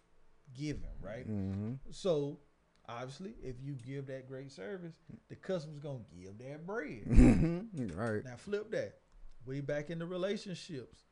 giving, 0.53 0.99
right? 1.01 1.27
Mhm. 1.27 1.77
So 1.91 2.39
obviously, 2.87 3.31
if 3.43 3.59
you 3.61 3.73
give 3.75 4.07
that 4.07 4.27
great 4.27 4.51
service, 4.51 4.99
the 5.27 5.35
customer's 5.35 5.79
gonna 5.79 6.03
give 6.19 6.37
that 6.39 6.65
bread. 6.65 7.03
Mhm. 7.69 7.95
Right. 7.95 8.23
now 8.23 8.35
flip 8.37 8.71
that. 8.71 9.01
We 9.45 9.61
back 9.61 9.89
into 9.91 10.05
relationships. 10.07 11.03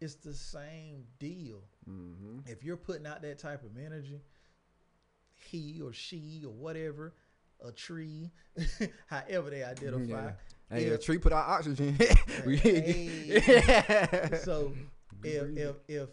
It's 0.00 0.14
the 0.16 0.34
same 0.34 1.06
deal. 1.18 1.62
hmm 1.84 2.40
If 2.46 2.64
you're 2.64 2.76
putting 2.76 3.06
out 3.06 3.22
that 3.22 3.38
type 3.38 3.62
of 3.64 3.76
energy, 3.76 4.20
he 5.44 5.80
or 5.82 5.92
she 5.92 6.42
or 6.46 6.52
whatever, 6.52 7.14
a 7.64 7.72
tree, 7.72 8.30
however 9.06 9.50
they 9.50 9.62
identify. 9.62 10.24
Yeah. 10.24 10.32
Hey, 10.70 10.88
a 10.88 10.98
tree 10.98 11.18
put 11.18 11.32
out 11.32 11.48
oxygen. 11.48 11.98
Hey. 12.44 13.40
so 14.42 14.72
if 15.22 15.56
if 15.56 15.76
if 15.86 16.08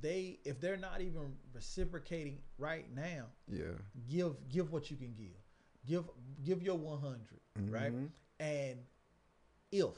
they 0.00 0.38
if 0.44 0.60
they're 0.60 0.76
not 0.76 1.00
even 1.00 1.34
reciprocating 1.54 2.38
right 2.58 2.86
now, 2.94 3.26
yeah. 3.48 3.64
give 4.08 4.34
give 4.48 4.72
what 4.72 4.90
you 4.90 4.96
can 4.96 5.14
give. 5.14 5.36
Give 5.86 6.04
give 6.44 6.62
your 6.62 6.76
100, 6.76 7.20
right? 7.70 7.92
Mhm. 7.92 8.08
And 8.40 8.78
if 9.70 9.94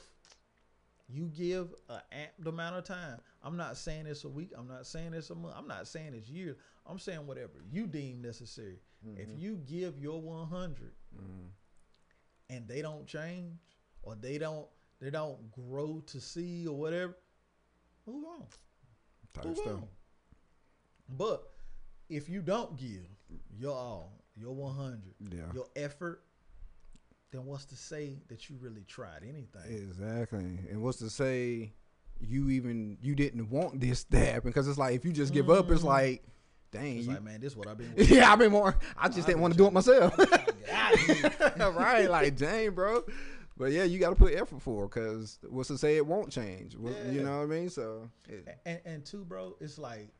you 1.08 1.26
give 1.26 1.68
an 1.88 2.00
amped 2.12 2.46
amount 2.46 2.76
of 2.76 2.84
time, 2.84 3.18
I'm 3.42 3.56
not 3.56 3.76
saying 3.76 4.06
it's 4.06 4.24
a 4.24 4.28
week, 4.28 4.52
I'm 4.56 4.68
not 4.68 4.86
saying 4.86 5.14
it's 5.14 5.30
a 5.30 5.34
month, 5.34 5.54
I'm 5.56 5.66
not 5.66 5.88
saying 5.88 6.12
it's 6.14 6.28
years. 6.28 6.56
I'm 6.88 6.98
saying 6.98 7.26
whatever 7.26 7.62
you 7.70 7.86
deem 7.86 8.22
necessary. 8.22 8.80
If 9.16 9.28
Mhm. 9.28 9.38
you 9.38 9.56
give 9.58 9.98
your 9.98 10.20
100 10.20 10.94
Mhm. 11.14 11.50
and 12.48 12.66
they 12.66 12.82
don't 12.82 13.06
change 13.06 13.60
or 14.02 14.14
they 14.16 14.38
don't 14.38 14.68
they 15.00 15.10
don't 15.10 15.52
grow 15.52 16.00
to 16.00 16.20
see 16.20 16.66
or 16.66 16.76
whatever, 16.76 17.16
move 18.04 18.24
on. 18.24 18.48
Move 19.44 19.58
on. 19.68 19.88
But 21.10 21.54
if 22.08 22.28
you 22.28 22.42
don't 22.42 22.76
give 22.76 23.06
your 23.48 23.76
all, 23.76 24.24
your 24.34 24.56
100, 24.56 25.14
Yeah. 25.32 25.52
your 25.52 25.68
effort, 25.76 26.24
then 27.30 27.44
what's 27.46 27.66
to 27.66 27.76
say 27.76 28.16
that 28.26 28.50
you 28.50 28.56
really 28.56 28.82
tried 28.84 29.22
anything? 29.22 29.70
Exactly. 29.70 30.58
And 30.68 30.82
what's 30.82 30.98
to 30.98 31.10
say 31.10 31.74
you 32.18 32.50
even 32.50 32.98
you 33.00 33.14
didn't 33.14 33.48
want 33.50 33.78
this 33.80 34.02
to 34.04 34.18
happen? 34.18 34.50
Because 34.50 34.66
it's 34.66 34.78
like 34.78 34.96
if 34.96 35.04
you 35.04 35.12
just 35.12 35.32
give 35.32 35.48
up, 35.48 35.70
it's 35.70 35.82
Mhm. 35.82 35.84
like, 35.84 36.24
dang. 36.70 36.98
You- 36.98 37.08
like, 37.08 37.22
man, 37.22 37.40
this 37.40 37.52
is 37.52 37.56
what 37.56 37.66
I've 37.68 37.78
been 37.78 37.92
yeah, 37.96 38.32
I've 38.32 38.38
been 38.38 38.52
more. 38.52 38.76
I 38.96 39.08
just 39.08 39.20
I've 39.20 39.26
didn't 39.26 39.40
want 39.40 39.54
to 39.54 39.58
do 39.58 39.66
it 39.66 39.72
myself. 39.72 40.12
I've 40.18 40.28
been 40.30 40.38
trying 40.38 40.46
to 40.46 40.52
get 40.52 40.70
out 40.70 40.92
of 40.94 41.00
here. 41.56 41.70
right? 41.72 42.10
Like, 42.10 42.36
dang, 42.36 42.70
bro. 42.72 43.04
But 43.56 43.72
yeah, 43.72 43.82
you 43.84 43.98
got 43.98 44.10
to 44.10 44.14
put 44.14 44.34
effort 44.34 44.62
for 44.62 44.86
because 44.86 45.38
what's 45.48 45.68
to 45.68 45.78
say 45.78 45.96
it 45.96 46.06
won't 46.06 46.30
change? 46.30 46.76
What- 46.76 46.94
You 47.10 47.22
know 47.22 47.38
what 47.38 47.44
I 47.44 47.46
mean? 47.46 47.70
So 47.70 48.08
it, 48.28 48.46
and 48.64 48.80
and 48.84 49.04
two, 49.04 49.24
bro, 49.24 49.56
it's 49.60 49.78
like 49.78 50.10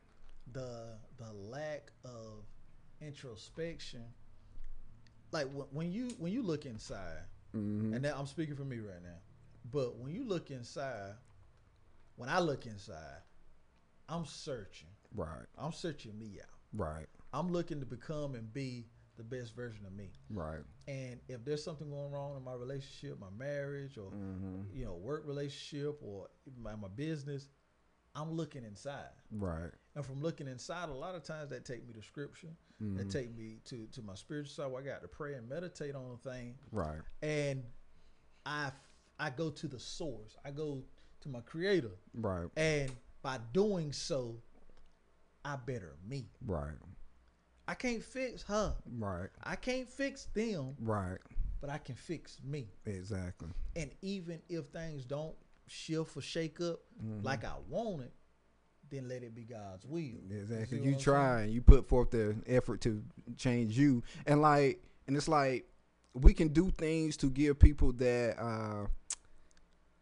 the 0.51 0.97
the 1.17 1.31
lack 1.49 1.91
of 2.03 2.43
introspection. 3.01 4.03
Like 5.31 5.47
when, 5.71 5.91
you 5.91 6.09
when 6.17 6.31
you 6.33 6.41
look 6.41 6.65
inside, 6.65 7.21
mhm. 7.55 7.95
and 7.95 8.05
I'm 8.05 8.25
speaking 8.25 8.55
for 8.55 8.65
me 8.65 8.77
right 8.77 9.01
now, 9.03 9.19
but 9.71 9.97
when 9.97 10.11
you 10.13 10.23
look 10.23 10.49
inside, 10.49 11.13
when 12.15 12.29
I 12.29 12.39
look 12.39 12.65
inside, 12.65 13.21
I'm 14.09 14.25
searching. 14.25 14.88
Right, 15.15 15.45
I'm 15.57 15.71
searching 15.71 16.17
me 16.17 16.39
out. 16.41 16.49
right, 16.73 17.07
I'm 17.33 17.51
looking 17.51 17.79
to 17.79 17.85
become 17.85 18.35
and 18.35 18.51
be 18.53 18.87
the 19.17 19.23
best 19.23 19.53
version 19.55 19.85
of 19.85 19.93
me. 19.93 20.11
right. 20.29 20.61
And 20.87 21.19
if 21.27 21.43
there's 21.43 21.63
something 21.63 21.89
going 21.89 22.11
wrong 22.11 22.35
in 22.37 22.43
my 22.43 22.53
relationship, 22.53 23.19
my 23.19 23.29
marriage, 23.37 23.97
or 23.97 24.09
hmm 24.11 24.61
you 24.73 24.85
know, 24.85 24.93
work 24.95 25.23
relationship, 25.27 25.99
or 26.01 26.27
my, 26.61 26.75
my 26.75 26.87
business, 26.87 27.49
I'm 28.15 28.31
looking 28.31 28.63
inside. 28.63 29.09
Right. 29.31 29.71
And 29.95 30.05
from 30.05 30.21
looking 30.21 30.47
inside, 30.47 30.89
a 30.89 30.93
lot 30.93 31.15
of 31.15 31.23
times 31.23 31.49
that 31.49 31.65
take 31.65 31.85
me 31.87 31.93
to 31.93 32.01
scripture. 32.01 32.55
mhm, 32.81 32.97
That 32.97 33.09
take 33.09 33.35
me 33.35 33.59
to 33.65 33.87
to 33.91 34.01
my 34.01 34.15
spiritual 34.15 34.51
side 34.53 34.71
where 34.71 34.81
I 34.81 34.85
got 34.85 35.01
to 35.01 35.07
pray 35.07 35.33
and 35.35 35.47
meditate 35.49 35.95
on 35.95 36.11
a 36.13 36.29
thing. 36.29 36.55
Right. 36.71 37.01
And 37.21 37.63
I 38.45 38.71
I 39.19 39.29
go 39.31 39.49
to 39.49 39.67
the 39.67 39.79
source. 39.79 40.37
I 40.45 40.51
go 40.51 40.83
to 41.21 41.29
my 41.29 41.41
creator. 41.41 41.91
Right. 42.13 42.47
And 42.55 42.91
by 43.21 43.39
doing 43.53 43.91
so, 43.91 44.41
I 45.45 45.55
better 45.55 45.95
me. 46.07 46.27
Right. 46.45 46.73
I 47.67 47.73
can't 47.75 48.03
fix 48.03 48.43
her. 48.43 48.75
Right. 48.97 49.29
I 49.43 49.55
can't 49.55 49.87
fix 49.89 50.25
them, 50.33 50.75
Right. 50.79 51.19
but 51.61 51.69
I 51.69 51.77
can 51.77 51.95
fix 51.95 52.39
me. 52.43 52.67
Exactly. 52.85 53.49
And 53.75 53.91
even 54.01 54.41
if 54.49 54.65
things 54.67 55.05
don't 55.05 55.35
shift 55.67 56.17
or 56.17 56.21
shake 56.21 56.59
up 56.61 56.79
Mhm. 57.03 57.23
like 57.23 57.43
I 57.45 57.55
want 57.69 58.01
it, 58.01 58.13
then 58.89 59.07
let 59.07 59.21
it 59.21 59.35
be 59.35 59.43
God's 59.43 59.85
will. 59.85 59.99
You 60.01 60.23
Exactly. 60.31 60.79
You 60.79 60.83
saying? 60.93 60.97
try 60.99 61.41
and 61.43 61.53
you 61.53 61.61
put 61.61 61.87
forth 61.87 62.09
the 62.09 62.35
effort 62.47 62.81
to 62.81 63.03
change 63.37 63.77
you, 63.77 64.01
and 64.25 64.41
like, 64.41 64.83
and 65.05 65.15
it's 65.15 65.27
like 65.27 65.67
we 66.15 66.33
can 66.33 66.47
do 66.47 66.71
things 66.71 67.15
to 67.17 67.29
give 67.29 67.59
people 67.59 67.93
that 67.93 68.39
uh, 68.39 68.87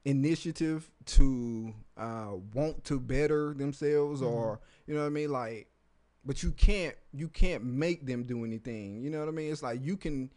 initiative 0.06 0.90
to 1.06 1.74
uh, 1.98 2.32
want 2.54 2.84
to 2.86 3.00
better 3.00 3.54
themselves, 3.54 4.22
Mhm. 4.22 4.28
or 4.32 4.60
you 4.86 4.94
know 4.94 5.02
what 5.02 5.08
I 5.08 5.10
mean, 5.10 5.32
like. 5.32 5.68
But 6.26 6.44
you 6.44 6.52
can't 6.52 6.96
you 7.14 7.30
can't 7.30 7.64
make 7.64 8.06
them 8.06 8.24
do 8.24 8.44
anything. 8.44 9.02
You 9.02 9.10
know 9.10 9.20
what 9.20 9.30
I 9.30 9.32
mean? 9.32 9.52
It's 9.52 9.64
like 9.64 9.82
you 9.84 9.96
can 9.98 10.30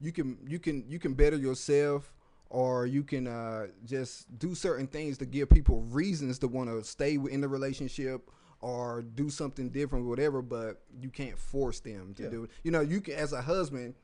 you 0.00 0.12
can 0.12 0.38
you 0.46 0.58
can 0.58 0.84
you 0.88 0.98
can 1.00 1.14
better 1.14 1.36
yourself 1.36 2.12
or 2.48 2.86
you 2.86 3.02
can 3.02 3.26
uh, 3.26 3.66
just 3.84 4.38
do 4.38 4.54
certain 4.54 4.86
things 4.86 5.18
to 5.18 5.26
give 5.26 5.48
people 5.48 5.82
reasons 5.82 6.38
to 6.40 6.48
want 6.48 6.68
to 6.70 6.84
stay 6.84 7.14
in 7.14 7.40
the 7.40 7.48
relationship 7.48 8.30
or 8.60 9.02
do 9.02 9.28
something 9.30 9.70
different 9.70 10.04
whatever 10.06 10.42
but 10.42 10.82
you 11.00 11.08
can't 11.08 11.36
force 11.38 11.80
them 11.80 12.14
to 12.14 12.24
Yeah. 12.24 12.28
do 12.28 12.44
it 12.44 12.50
you 12.62 12.70
know 12.70 12.80
you 12.80 13.00
can 13.00 13.14
as 13.14 13.32
a 13.32 13.40
husband 13.42 13.94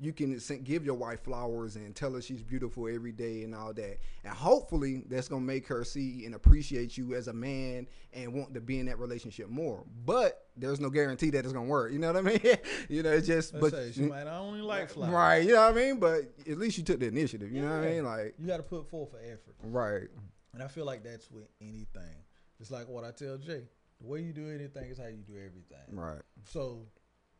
you 0.00 0.12
can 0.12 0.38
give 0.62 0.84
your 0.84 0.94
wife 0.94 1.24
flowers 1.24 1.74
and 1.74 1.94
tell 1.96 2.12
her 2.12 2.20
she's 2.22 2.42
beautiful 2.42 2.86
every 2.86 3.10
day 3.10 3.42
and 3.42 3.54
all 3.54 3.72
that 3.72 3.98
and 4.24 4.32
hopefully 4.32 5.02
that's 5.08 5.26
going 5.26 5.42
to 5.42 5.46
make 5.46 5.66
her 5.66 5.82
see 5.82 6.24
and 6.24 6.34
appreciate 6.36 6.96
you 6.96 7.14
as 7.14 7.26
a 7.26 7.32
man 7.32 7.86
and 8.12 8.32
want 8.32 8.54
to 8.54 8.60
be 8.60 8.78
in 8.78 8.86
that 8.86 8.98
relationship 8.98 9.48
more 9.48 9.84
but 10.04 10.46
there's 10.56 10.78
no 10.78 10.88
guarantee 10.88 11.30
that 11.30 11.44
it's 11.44 11.52
going 11.52 11.66
to 11.66 11.70
work 11.70 11.90
you 11.92 11.98
know 11.98 12.12
what 12.12 12.16
i 12.16 12.20
mean 12.44 12.56
you 12.88 13.02
know 13.02 13.10
it's 13.10 13.26
just 13.26 13.52
Let's 13.54 13.70
but 13.70 13.72
say 13.72 13.92
she 13.92 14.02
might 14.02 14.24
not 14.24 14.40
only 14.40 14.60
like 14.60 14.90
flowers. 14.90 15.12
Right, 15.12 15.38
you 15.44 15.54
know 15.54 15.62
what 15.62 15.72
I 15.72 15.74
mean? 15.74 15.98
But 15.98 16.32
at 16.48 16.58
least 16.58 16.78
you 16.78 16.84
took 16.84 17.00
the 17.00 17.06
initiative, 17.06 17.50
you 17.50 17.62
know 17.62 17.68
what 17.68 17.84
I 17.84 17.90
mean? 17.90 18.04
Like, 18.04 18.34
You 18.38 18.46
got 18.46 18.58
to 18.58 18.62
put 18.62 18.88
forth 18.88 19.14
an 19.14 19.20
effort. 19.24 19.54
right, 19.62 20.08
And 20.54 20.62
I 20.62 20.68
feel 20.68 20.84
like 20.84 21.02
that's 21.02 21.30
with 21.30 21.48
anything. 21.60 22.22
It's 22.60 22.70
like 22.70 22.88
what 22.88 23.04
I 23.04 23.10
tell 23.10 23.36
Jay. 23.38 23.62
The 24.00 24.06
way 24.06 24.20
you 24.20 24.32
do 24.32 24.48
anything 24.48 24.84
is 24.90 24.98
how 24.98 25.06
you 25.06 25.22
do 25.26 25.34
everything. 25.34 25.96
right, 25.96 26.20
So 26.44 26.86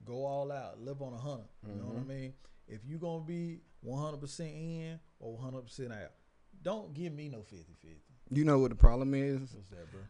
go 0.05 0.25
all 0.25 0.51
out. 0.53 0.81
Live 0.81 1.03
on 1.03 1.13
a 1.13 1.17
100. 1.17 1.45
You 1.67 1.75
know 1.75 1.87
what 1.87 1.97
I 1.97 2.01
Mhm. 2.01 2.07
mean? 2.07 2.35
If 2.67 2.85
you're 2.85 2.99
going 2.99 3.23
to 3.23 3.27
be 3.27 3.61
100% 3.83 4.55
in 4.55 5.01
or 5.21 5.37
100% 5.39 5.93
out, 5.93 6.13
don't 6.63 6.93
give 6.95 7.13
me 7.13 7.29
no 7.29 7.43
50 7.43 7.75
50. 7.75 8.03
you 8.31 8.45
know 8.45 8.59
what 8.59 8.71
the 8.71 8.77
problem 8.77 9.15
is? 9.15 9.53
What's 9.55 9.69
that, 9.71 9.91
bro? 9.91 10.01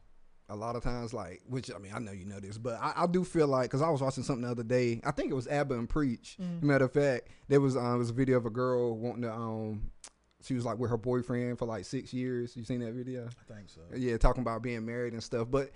A 0.51 0.57
lot 0.57 0.77
of 0.77 0.83
times, 0.83 1.13
like, 1.13 1.43
which 1.47 1.71
I 1.73 1.79
mean, 1.79 1.93
I 1.95 1.99
know 1.99 2.11
you 2.13 2.25
know 2.25 2.41
this, 2.41 2.57
but 2.57 2.81
I, 2.81 2.93
I 2.97 3.07
do 3.07 3.23
feel 3.23 3.47
like 3.47 3.65
because 3.71 3.83
I 3.83 3.91
was 3.91 4.01
watching 4.01 4.23
something 4.25 4.43
the 4.45 4.51
other 4.51 4.63
day. 4.63 5.01
I 5.05 5.11
think 5.11 5.31
it 5.31 5.35
was 5.35 5.47
Aba 5.47 5.75
and 5.75 5.89
Preach. 5.89 6.39
Mhm. 6.41 6.63
Matter 6.63 6.87
of 6.87 6.93
fact, 6.93 7.29
there 7.49 7.61
was 7.61 7.77
um, 7.77 7.99
was 7.99 8.09
a 8.11 8.15
video 8.15 8.39
of 8.39 8.47
a 8.47 8.51
girl 8.51 8.97
wanting 8.97 9.23
to 9.23 9.33
um, 9.33 9.91
she 10.41 10.55
was 10.55 10.65
like 10.65 10.79
with 10.79 10.89
her 10.91 10.97
boyfriend 10.97 11.59
for 11.59 11.67
like 11.67 11.85
six 11.85 12.15
years. 12.15 12.57
You 12.57 12.65
seen 12.65 12.81
that 12.81 12.93
video? 12.95 13.27
I 13.29 13.53
think 13.55 13.69
so. 13.69 13.83
Yeah, 13.95 14.17
talking 14.17 14.41
about 14.41 14.63
being 14.63 14.87
married 14.87 15.13
and 15.13 15.23
stuff. 15.23 15.49
But 15.51 15.71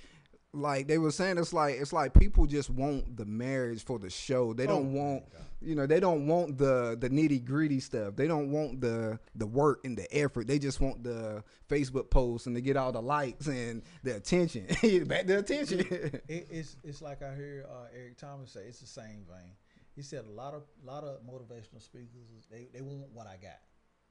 like 0.54 0.86
they 0.86 0.98
were 0.98 1.10
saying 1.10 1.38
it's 1.38 1.52
like 1.52 1.76
it's 1.76 1.92
like 1.92 2.12
people 2.12 2.46
just 2.46 2.68
want 2.68 3.16
the 3.16 3.24
marriage 3.24 3.84
for 3.84 3.98
the 3.98 4.10
show. 4.10 4.52
They 4.52 4.66
don't 4.66 4.94
Oh, 4.94 4.98
want 5.00 5.24
you 5.60 5.74
know, 5.74 5.86
they 5.86 6.00
don't 6.00 6.26
want 6.26 6.58
the 6.58 6.96
the 7.00 7.08
nitty 7.08 7.44
gritty 7.44 7.80
stuff. 7.80 8.16
They 8.16 8.26
don't 8.26 8.50
want 8.50 8.80
the 8.80 9.18
the 9.34 9.46
work 9.46 9.84
and 9.84 9.96
the 9.96 10.06
effort. 10.14 10.46
They 10.46 10.58
just 10.58 10.80
want 10.80 11.02
the 11.04 11.42
Facebook 11.68 12.10
posts 12.10 12.46
and 12.46 12.54
to 12.56 12.60
get 12.60 12.76
all 12.76 12.92
the 12.92 13.00
likes 13.00 13.46
and 13.46 13.82
the 14.02 14.16
attention. 14.16 14.66
Back 15.06 15.26
the 15.26 15.38
attention. 15.38 15.80
It, 16.28 16.48
it's 16.50 16.76
it's 16.84 17.00
like 17.00 17.22
I 17.22 17.34
hear 17.34 17.66
uh, 17.70 17.86
Eric 17.96 18.18
Thomas 18.18 18.50
say. 18.52 18.60
It's 18.68 18.80
the 18.80 18.86
same 18.86 19.24
vein. 19.28 19.52
He 19.94 20.02
said 20.02 20.24
a 20.26 20.30
lot 20.30 20.54
of 20.54 20.62
a 20.82 20.86
lot 20.86 21.04
of 21.04 21.20
motivational 21.22 21.80
speakers 21.82 22.46
they 22.50 22.68
they 22.72 22.80
want 22.82 23.08
what 23.12 23.26
I 23.26 23.36
got, 23.40 23.60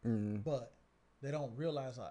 mm, 0.08 0.44
but 0.44 0.74
they 1.22 1.32
don't 1.32 1.56
realize 1.56 2.00
I 2.00 2.10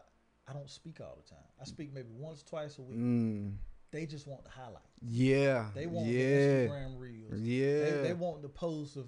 I 0.48 0.52
don't 0.52 0.68
speak 0.70 1.00
all 1.00 1.16
the 1.20 1.28
time. 1.28 1.44
I 1.60 1.64
speak 1.64 1.92
maybe 1.92 2.09
once 2.12 2.42
twice 2.42 2.78
a 2.78 2.82
week. 2.82 2.98
mm, 2.98 3.52
They 3.93 4.07
just 4.07 4.26
want 4.26 4.45
the 4.45 4.51
highlights. 4.51 4.86
yeah. 5.03 5.66
They 5.74 5.86
want 5.86 6.07
the 6.07 6.12
yeah. 6.12 6.66
Instagram 6.66 6.99
reels. 6.99 7.41
Yeah. 7.41 7.84
They, 7.84 8.01
they 8.09 8.12
want 8.12 8.43
the 8.43 8.49
post 8.49 8.97
of 8.97 9.07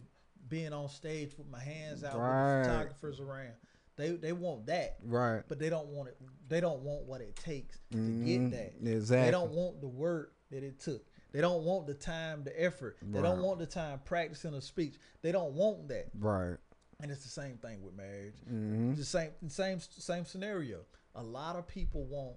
being 0.48 0.72
on 0.72 0.88
stage 0.88 1.36
with 1.38 1.48
my 1.48 1.60
hands 1.60 2.02
out 2.04 2.18
Right. 2.18 2.58
with 2.58 2.64
the 2.66 2.70
photographers 2.72 3.20
around. 3.20 3.52
They 3.96 4.10
they 4.12 4.32
want 4.32 4.66
that, 4.66 4.96
right. 5.04 5.42
but 5.48 5.58
they 5.58 5.68
don't 5.68 5.88
want 5.88 6.08
it. 6.08 6.16
They 6.48 6.60
don't 6.60 6.80
want 6.80 7.04
what 7.04 7.20
it 7.20 7.36
takes 7.36 7.78
to 7.92 7.98
Mhm. 7.98 8.26
get 8.26 8.50
that. 8.82 8.90
Exactly. 8.90 9.26
They 9.26 9.30
don't 9.30 9.52
want 9.52 9.80
the 9.82 9.88
work 9.88 10.34
that 10.50 10.62
it 10.62 10.80
took. 10.80 11.04
They 11.32 11.40
don't 11.42 11.64
want 11.64 11.86
the 11.86 11.94
time, 11.94 12.42
the 12.42 12.58
effort. 12.62 12.96
They 13.02 13.20
don't 13.22 13.42
want 13.42 13.58
the 13.58 13.66
time 13.66 14.00
practicing 14.04 14.54
a 14.54 14.60
speech. 14.62 14.96
They 15.22 15.30
don't 15.32 15.54
want 15.54 15.88
that. 15.88 16.10
Right. 16.18 16.56
And 17.00 17.10
it's 17.10 17.22
the 17.22 17.28
same 17.30 17.58
thing 17.58 17.82
with 17.82 17.94
marriage. 17.94 18.36
hmm 18.48 18.90
It's 18.90 18.98
the 19.00 19.04
same 19.04 19.30
same 19.48 19.80
same 19.80 20.24
scenario. 20.24 20.84
A 21.14 21.22
lot 21.22 21.56
of 21.56 21.66
people 21.68 22.04
want 22.06 22.36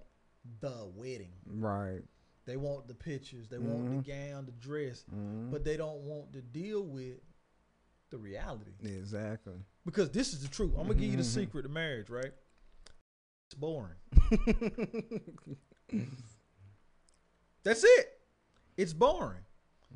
the 0.60 0.86
wedding. 0.94 1.32
Right. 1.46 2.02
They 2.46 2.56
want 2.56 2.86
the 2.88 2.94
pictures. 2.94 3.48
They 3.48 3.58
want 3.58 4.04
the 4.06 4.12
gown, 4.12 4.46
the 4.46 4.52
dress, 4.52 5.04
Mhm. 5.12 5.50
but 5.50 5.64
they 5.64 5.76
don't 5.76 6.02
want 6.02 6.32
to 6.34 6.40
deal 6.42 6.82
with 6.86 7.18
the 8.10 8.18
reality. 8.18 8.70
Exactly. 8.84 9.54
Because 9.84 10.10
this 10.10 10.32
is 10.32 10.42
the 10.42 10.48
truth. 10.48 10.72
I'm 10.76 10.82
gonna 10.86 10.94
give 10.94 11.10
you 11.10 11.16
the 11.16 11.22
Mhm. 11.22 11.34
secret 11.34 11.62
to 11.64 11.68
marriage, 11.68 12.08
right? 12.08 12.32
It's 13.48 13.54
boring. 13.56 13.96
That's 17.64 17.82
it. 17.84 18.20
It's 18.76 18.92
boring. 18.92 19.44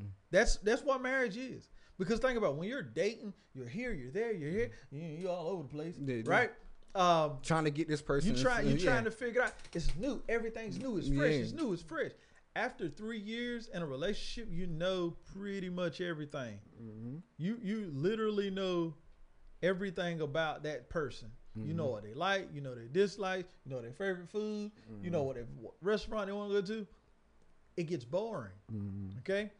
Mm. 0.00 0.10
That's 0.30 0.56
that's 0.56 0.82
what 0.82 1.00
marriage 1.02 1.36
is. 1.36 1.68
Because 1.98 2.18
think 2.18 2.36
about 2.38 2.52
it, 2.54 2.56
when 2.56 2.68
you're 2.68 2.82
dating, 2.82 3.34
you're 3.54 3.68
here, 3.68 3.92
you're 3.92 4.10
there, 4.10 4.32
you're 4.32 4.50
here, 4.50 4.70
you- 4.90 5.02
you're 5.02 5.30
all 5.30 5.48
over 5.48 5.62
the 5.64 5.68
place, 5.68 5.96
Yeah, 5.98 6.22
right? 6.24 6.50
Um, 6.94 7.38
Trying 7.42 7.64
to 7.64 7.70
get 7.70 7.86
this 7.88 8.02
person. 8.02 8.34
you 8.34 8.42
try, 8.42 8.62
you're 8.62 8.76
yeah. 8.76 8.84
trying 8.90 9.04
to 9.04 9.10
figure 9.12 9.42
out. 9.42 9.54
It's 9.72 9.94
new. 9.94 10.22
Everything's 10.28 10.78
new. 10.78 10.96
It's 10.98 11.06
fresh. 11.08 11.18
Yeah. 11.32 11.38
It's 11.38 11.52
new. 11.52 11.72
It's 11.72 11.82
fresh. 11.82 12.10
After 12.56 12.88
three 12.88 13.18
years 13.20 13.68
in 13.68 13.80
a 13.82 13.86
relationship, 13.86 14.48
you 14.52 14.66
know 14.66 15.16
pretty 15.34 15.70
much 15.70 16.00
everything. 16.00 16.58
Mhm. 16.82 17.22
You 17.38 17.58
you 17.62 17.90
literally 17.94 18.50
know 18.50 18.94
everything 19.62 20.20
about 20.20 20.62
that 20.64 20.88
person. 20.88 21.30
You 21.56 21.74
know 21.74 21.86
what 21.88 22.04
they 22.04 22.14
like. 22.14 22.48
You 22.54 22.60
know 22.60 22.74
their 22.74 22.86
dislikes. 22.86 23.48
You 23.64 23.72
know 23.72 23.82
their 23.82 23.92
favorite 23.92 24.28
food. 24.30 24.70
You 25.02 25.10
know 25.10 25.24
what, 25.24 25.34
they, 25.36 25.42
what 25.42 25.74
restaurant 25.82 26.26
they 26.28 26.32
want 26.32 26.50
to 26.52 26.60
go 26.60 26.66
to. 26.66 26.86
It 27.76 27.84
gets 27.84 28.04
boring. 28.04 28.52
Mhm. 28.72 29.18
Okay. 29.18 29.50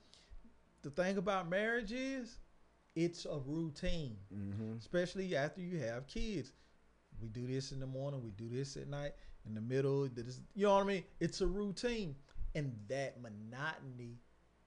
The 0.82 0.90
thing 0.90 1.18
about 1.18 1.48
marriage 1.48 1.92
is, 1.92 2.38
it's 2.94 3.24
a 3.26 3.38
routine 3.38 4.16
especially 4.78 5.36
after 5.36 5.60
you 5.60 5.78
have 5.78 6.06
kids. 6.06 6.52
We 7.20 7.28
do 7.28 7.46
this 7.46 7.70
in 7.72 7.80
the 7.80 7.86
morning, 7.86 8.22
we 8.22 8.30
do 8.30 8.48
this 8.48 8.76
at 8.76 8.88
night, 8.88 9.12
in 9.46 9.54
the 9.54 9.60
middle. 9.60 10.08
This, 10.08 10.40
you 10.54 10.66
know 10.66 10.74
what 10.74 10.84
I 10.84 10.86
mean? 10.86 11.04
It's 11.20 11.40
a 11.42 11.46
routine, 11.46 12.14
and 12.54 12.76
that 12.88 13.20
monotony 13.20 14.18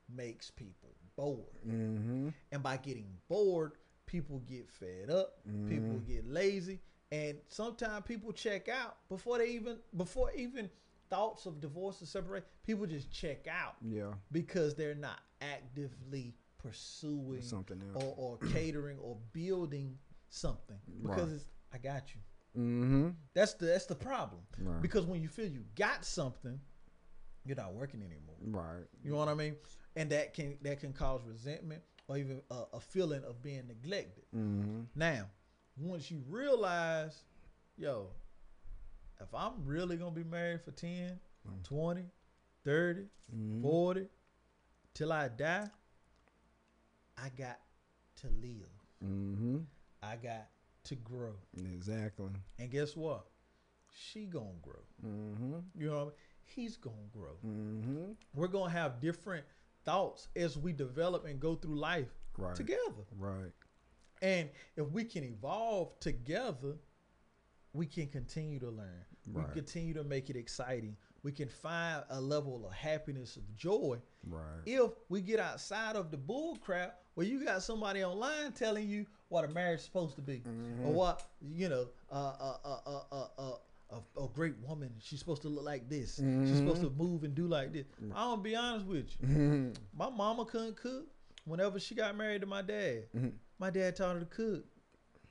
makes 0.10 0.50
people 0.52 0.96
bored. 1.16 1.64
Mhm. 1.66 2.34
And 2.52 2.64
by 2.64 2.78
getting 2.78 3.18
bored, 3.28 3.74
people 4.06 4.40
get 4.40 4.70
fed 4.70 5.10
up, 5.10 5.44
people 5.46 6.00
Mhm. 6.00 6.06
get 6.06 6.26
lazy, 6.28 6.82
and 7.12 7.40
sometimes 7.48 8.06
people 8.06 8.32
check 8.34 8.68
out 8.68 9.08
before 9.10 9.38
they 9.38 9.50
even 9.52 9.80
before 9.96 10.32
even 10.34 10.70
thoughts 11.10 11.46
of 11.46 11.60
divorce 11.62 12.02
or 12.02 12.06
separate. 12.06 12.46
People 12.64 12.86
just 12.88 13.12
check 13.12 13.48
out 13.48 13.76
Yeah. 13.82 14.16
because 14.32 14.76
they're 14.76 14.96
not 14.96 15.22
actively 15.42 16.36
pursuing 16.58 17.42
Something 17.42 17.82
else. 17.82 18.04
or, 18.04 18.16
or 18.18 18.38
catering 18.50 18.98
or 19.00 19.18
building 19.32 20.00
something 20.30 20.80
because 21.02 21.30
Right. 21.32 21.36
it's 21.36 21.50
I 21.72 21.78
got 21.80 22.14
you. 22.16 22.22
Mm-hmm. 22.56 23.10
That's 23.34 23.54
the 23.56 23.66
that's 23.68 23.86
the 23.88 23.96
problem. 23.96 24.42
Right. 24.60 24.82
Because 24.82 25.06
when 25.06 25.22
you 25.22 25.28
feel 25.28 25.48
you 25.48 25.66
got 25.76 26.06
something, 26.06 26.60
you're 27.46 27.58
not 27.58 27.74
working 27.74 28.02
anymore. 28.02 28.36
Right. 28.64 28.86
You 29.04 29.12
know 29.12 29.18
what 29.18 29.28
I 29.28 29.34
mean? 29.34 29.56
And 29.96 30.10
that 30.12 30.34
can 30.34 30.58
that 30.62 30.80
can 30.80 30.94
cause 30.94 31.22
resentment 31.26 31.82
or 32.08 32.18
even 32.18 32.42
a, 32.52 32.64
a 32.74 32.80
feeling 32.80 33.24
of 33.24 33.42
being 33.42 33.64
neglected. 33.68 34.26
Mm-hmm. 34.36 34.82
Now, 34.96 35.28
once 35.78 36.10
you 36.12 36.22
realize, 36.30 37.24
yo, 37.78 38.08
if 39.22 39.34
I'm 39.34 39.54
really 39.66 39.96
gonna 39.98 40.12
be 40.12 40.24
married 40.24 40.62
for 40.62 40.72
10, 40.72 41.20
Mm. 41.46 41.62
20, 41.66 42.06
30, 42.64 43.02
Mhm. 43.36 43.62
40, 43.62 44.08
till 44.94 45.12
I 45.12 45.28
die, 45.28 45.68
I 47.18 47.30
got 47.38 47.60
to 48.22 48.28
live. 48.42 48.70
Mm-hmm. 49.04 49.58
I 50.02 50.16
got 50.16 50.48
to 50.86 50.96
grow. 50.96 51.34
Exactly. 51.58 52.30
And 52.60 52.72
guess 52.72 52.96
what? 52.96 53.26
She 53.94 54.26
gonna 54.26 54.56
grow. 54.62 54.82
Mm-hmm. 55.06 55.60
You 55.76 55.88
know 55.90 55.94
what 55.96 56.02
I 56.02 56.04
mean? 56.06 56.14
He's 56.46 56.78
gonna 56.78 56.96
grow. 57.12 57.38
Mm-hmm. 57.46 58.12
We're 58.34 58.48
gonna 58.48 58.70
have 58.72 59.00
different 59.00 59.46
thoughts 59.86 60.28
as 60.36 60.58
we 60.58 60.72
develop 60.74 61.26
and 61.26 61.40
go 61.40 61.56
through 61.56 61.76
life 61.76 62.14
Right. 62.38 62.56
together. 62.56 63.06
Right. 63.18 63.52
And 64.22 64.50
if 64.76 64.90
we 64.92 65.04
can 65.04 65.24
evolve 65.24 66.00
together, 66.00 66.78
we 67.74 67.86
can 67.86 68.08
continue 68.08 68.60
to 68.60 68.70
learn. 68.70 69.06
We 69.26 69.42
Right. 69.42 69.46
can 69.46 69.54
continue 69.54 69.94
to 69.96 70.04
make 70.04 70.30
it 70.30 70.36
exciting. 70.36 70.96
We 71.24 71.32
can 71.32 71.48
find 71.50 72.04
a 72.10 72.20
level 72.20 72.66
of 72.66 72.74
happiness 72.74 73.38
of 73.38 73.56
joy 73.56 74.02
Right. 74.26 74.62
if 74.66 74.92
we 75.10 75.22
get 75.22 75.40
outside 75.40 75.96
of 75.96 76.12
the 76.12 76.18
bull 76.18 76.58
crap 76.58 77.02
where 77.16 77.26
you 77.26 77.44
got 77.44 77.62
somebody 77.64 78.04
online 78.04 78.52
telling 78.54 78.88
you 78.90 79.06
what 79.30 79.46
a 79.46 79.48
marriage 79.48 79.80
is 79.80 79.86
supposed 79.86 80.16
to 80.16 80.22
be 80.22 80.40
Mm-hmm. 80.42 80.86
or 80.86 80.94
what 80.94 81.30
you 81.42 81.70
know 81.70 81.90
uh, 82.12 82.16
uh, 82.16 82.58
uh, 82.66 82.80
uh, 82.86 83.04
uh, 83.12 83.28
uh, 83.38 83.58
a, 83.94 84.24
a 84.24 84.28
great 84.30 84.56
woman 84.68 84.90
she's 85.00 85.20
supposed 85.20 85.42
to 85.44 85.50
look 85.50 85.66
like 85.66 85.88
this 85.90 86.16
she's 86.16 86.58
supposed 86.58 86.82
to 86.82 86.90
move 86.92 87.24
and 87.24 87.36
do 87.36 87.48
like 87.48 87.72
this 87.74 87.86
i'm 88.16 88.32
gonna 88.32 88.42
be 88.42 88.56
honest 88.56 88.86
with 88.86 89.06
you 89.22 89.28
Mm-hmm. 89.28 89.70
my 89.98 90.10
mama 90.10 90.46
couldn't 90.46 90.76
cook 90.78 91.06
whenever 91.46 91.80
she 91.80 91.94
got 91.96 92.16
married 92.16 92.42
to 92.42 92.48
my 92.48 92.62
dad 92.62 93.04
Mm-hmm. 93.16 93.30
my 93.60 93.70
dad 93.70 93.96
taught 93.96 94.14
her 94.16 94.20
to 94.20 94.26
cook 94.26 94.66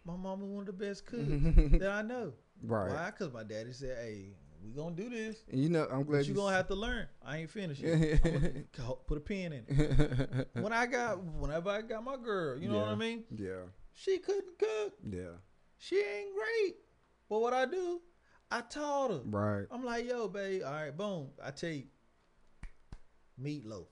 my 0.05 0.17
mama 0.17 0.45
was 0.45 0.51
one 0.53 0.61
of 0.61 0.67
the 0.67 0.73
best 0.87 1.07
cooks 1.07 1.23
Mm-hmm. 1.23 1.79
that 1.79 1.91
i 1.91 2.03
know 2.03 2.33
Right. 2.65 2.91
why 2.91 3.07
because 3.11 3.33
my 3.33 3.43
daddy 3.43 3.73
said 3.73 3.97
hey 4.01 4.35
we 4.65 4.71
gonna 4.71 4.95
do 4.95 5.09
this 5.11 5.43
You 5.53 5.69
know, 5.69 5.89
I'm 5.91 6.05
glad 6.05 6.25
you 6.25 6.35
gonna 6.35 6.55
have 6.55 6.69
to 6.69 6.77
learn 6.77 7.09
i 7.27 7.39
ain't 7.39 7.51
finished 7.51 7.81
yet. 7.83 8.23
Put 9.09 9.17
a 9.19 9.21
pin 9.21 9.53
in 9.53 9.65
it 9.69 10.49
when 10.63 10.73
I 10.73 10.87
got 10.87 11.21
whenever 11.25 11.69
I 11.71 11.83
got 11.83 12.05
my 12.05 12.17
girl, 12.17 12.57
you 12.61 12.69
know 12.69 12.79
what 12.79 12.89
I 12.89 12.95
mean? 12.95 13.25
yeah. 13.37 13.65
She 13.95 14.19
couldn't 14.19 14.57
cook. 14.59 14.93
Yeah. 15.11 15.35
She 15.79 15.97
ain't 15.97 16.33
great. 16.35 16.77
But 17.29 17.41
what 17.41 17.53
I 17.53 17.67
do, 17.67 18.01
I 18.53 18.61
taught 18.61 19.11
her. 19.11 19.21
Right. 19.25 19.67
I'm 19.71 19.83
like, 19.83 20.07
yo, 20.07 20.29
babe, 20.29 20.63
all 20.65 20.73
right, 20.73 20.95
boom. 20.95 21.29
I 21.43 21.51
take 21.53 21.87
you, 23.41 23.43
meatloaf. 23.43 23.87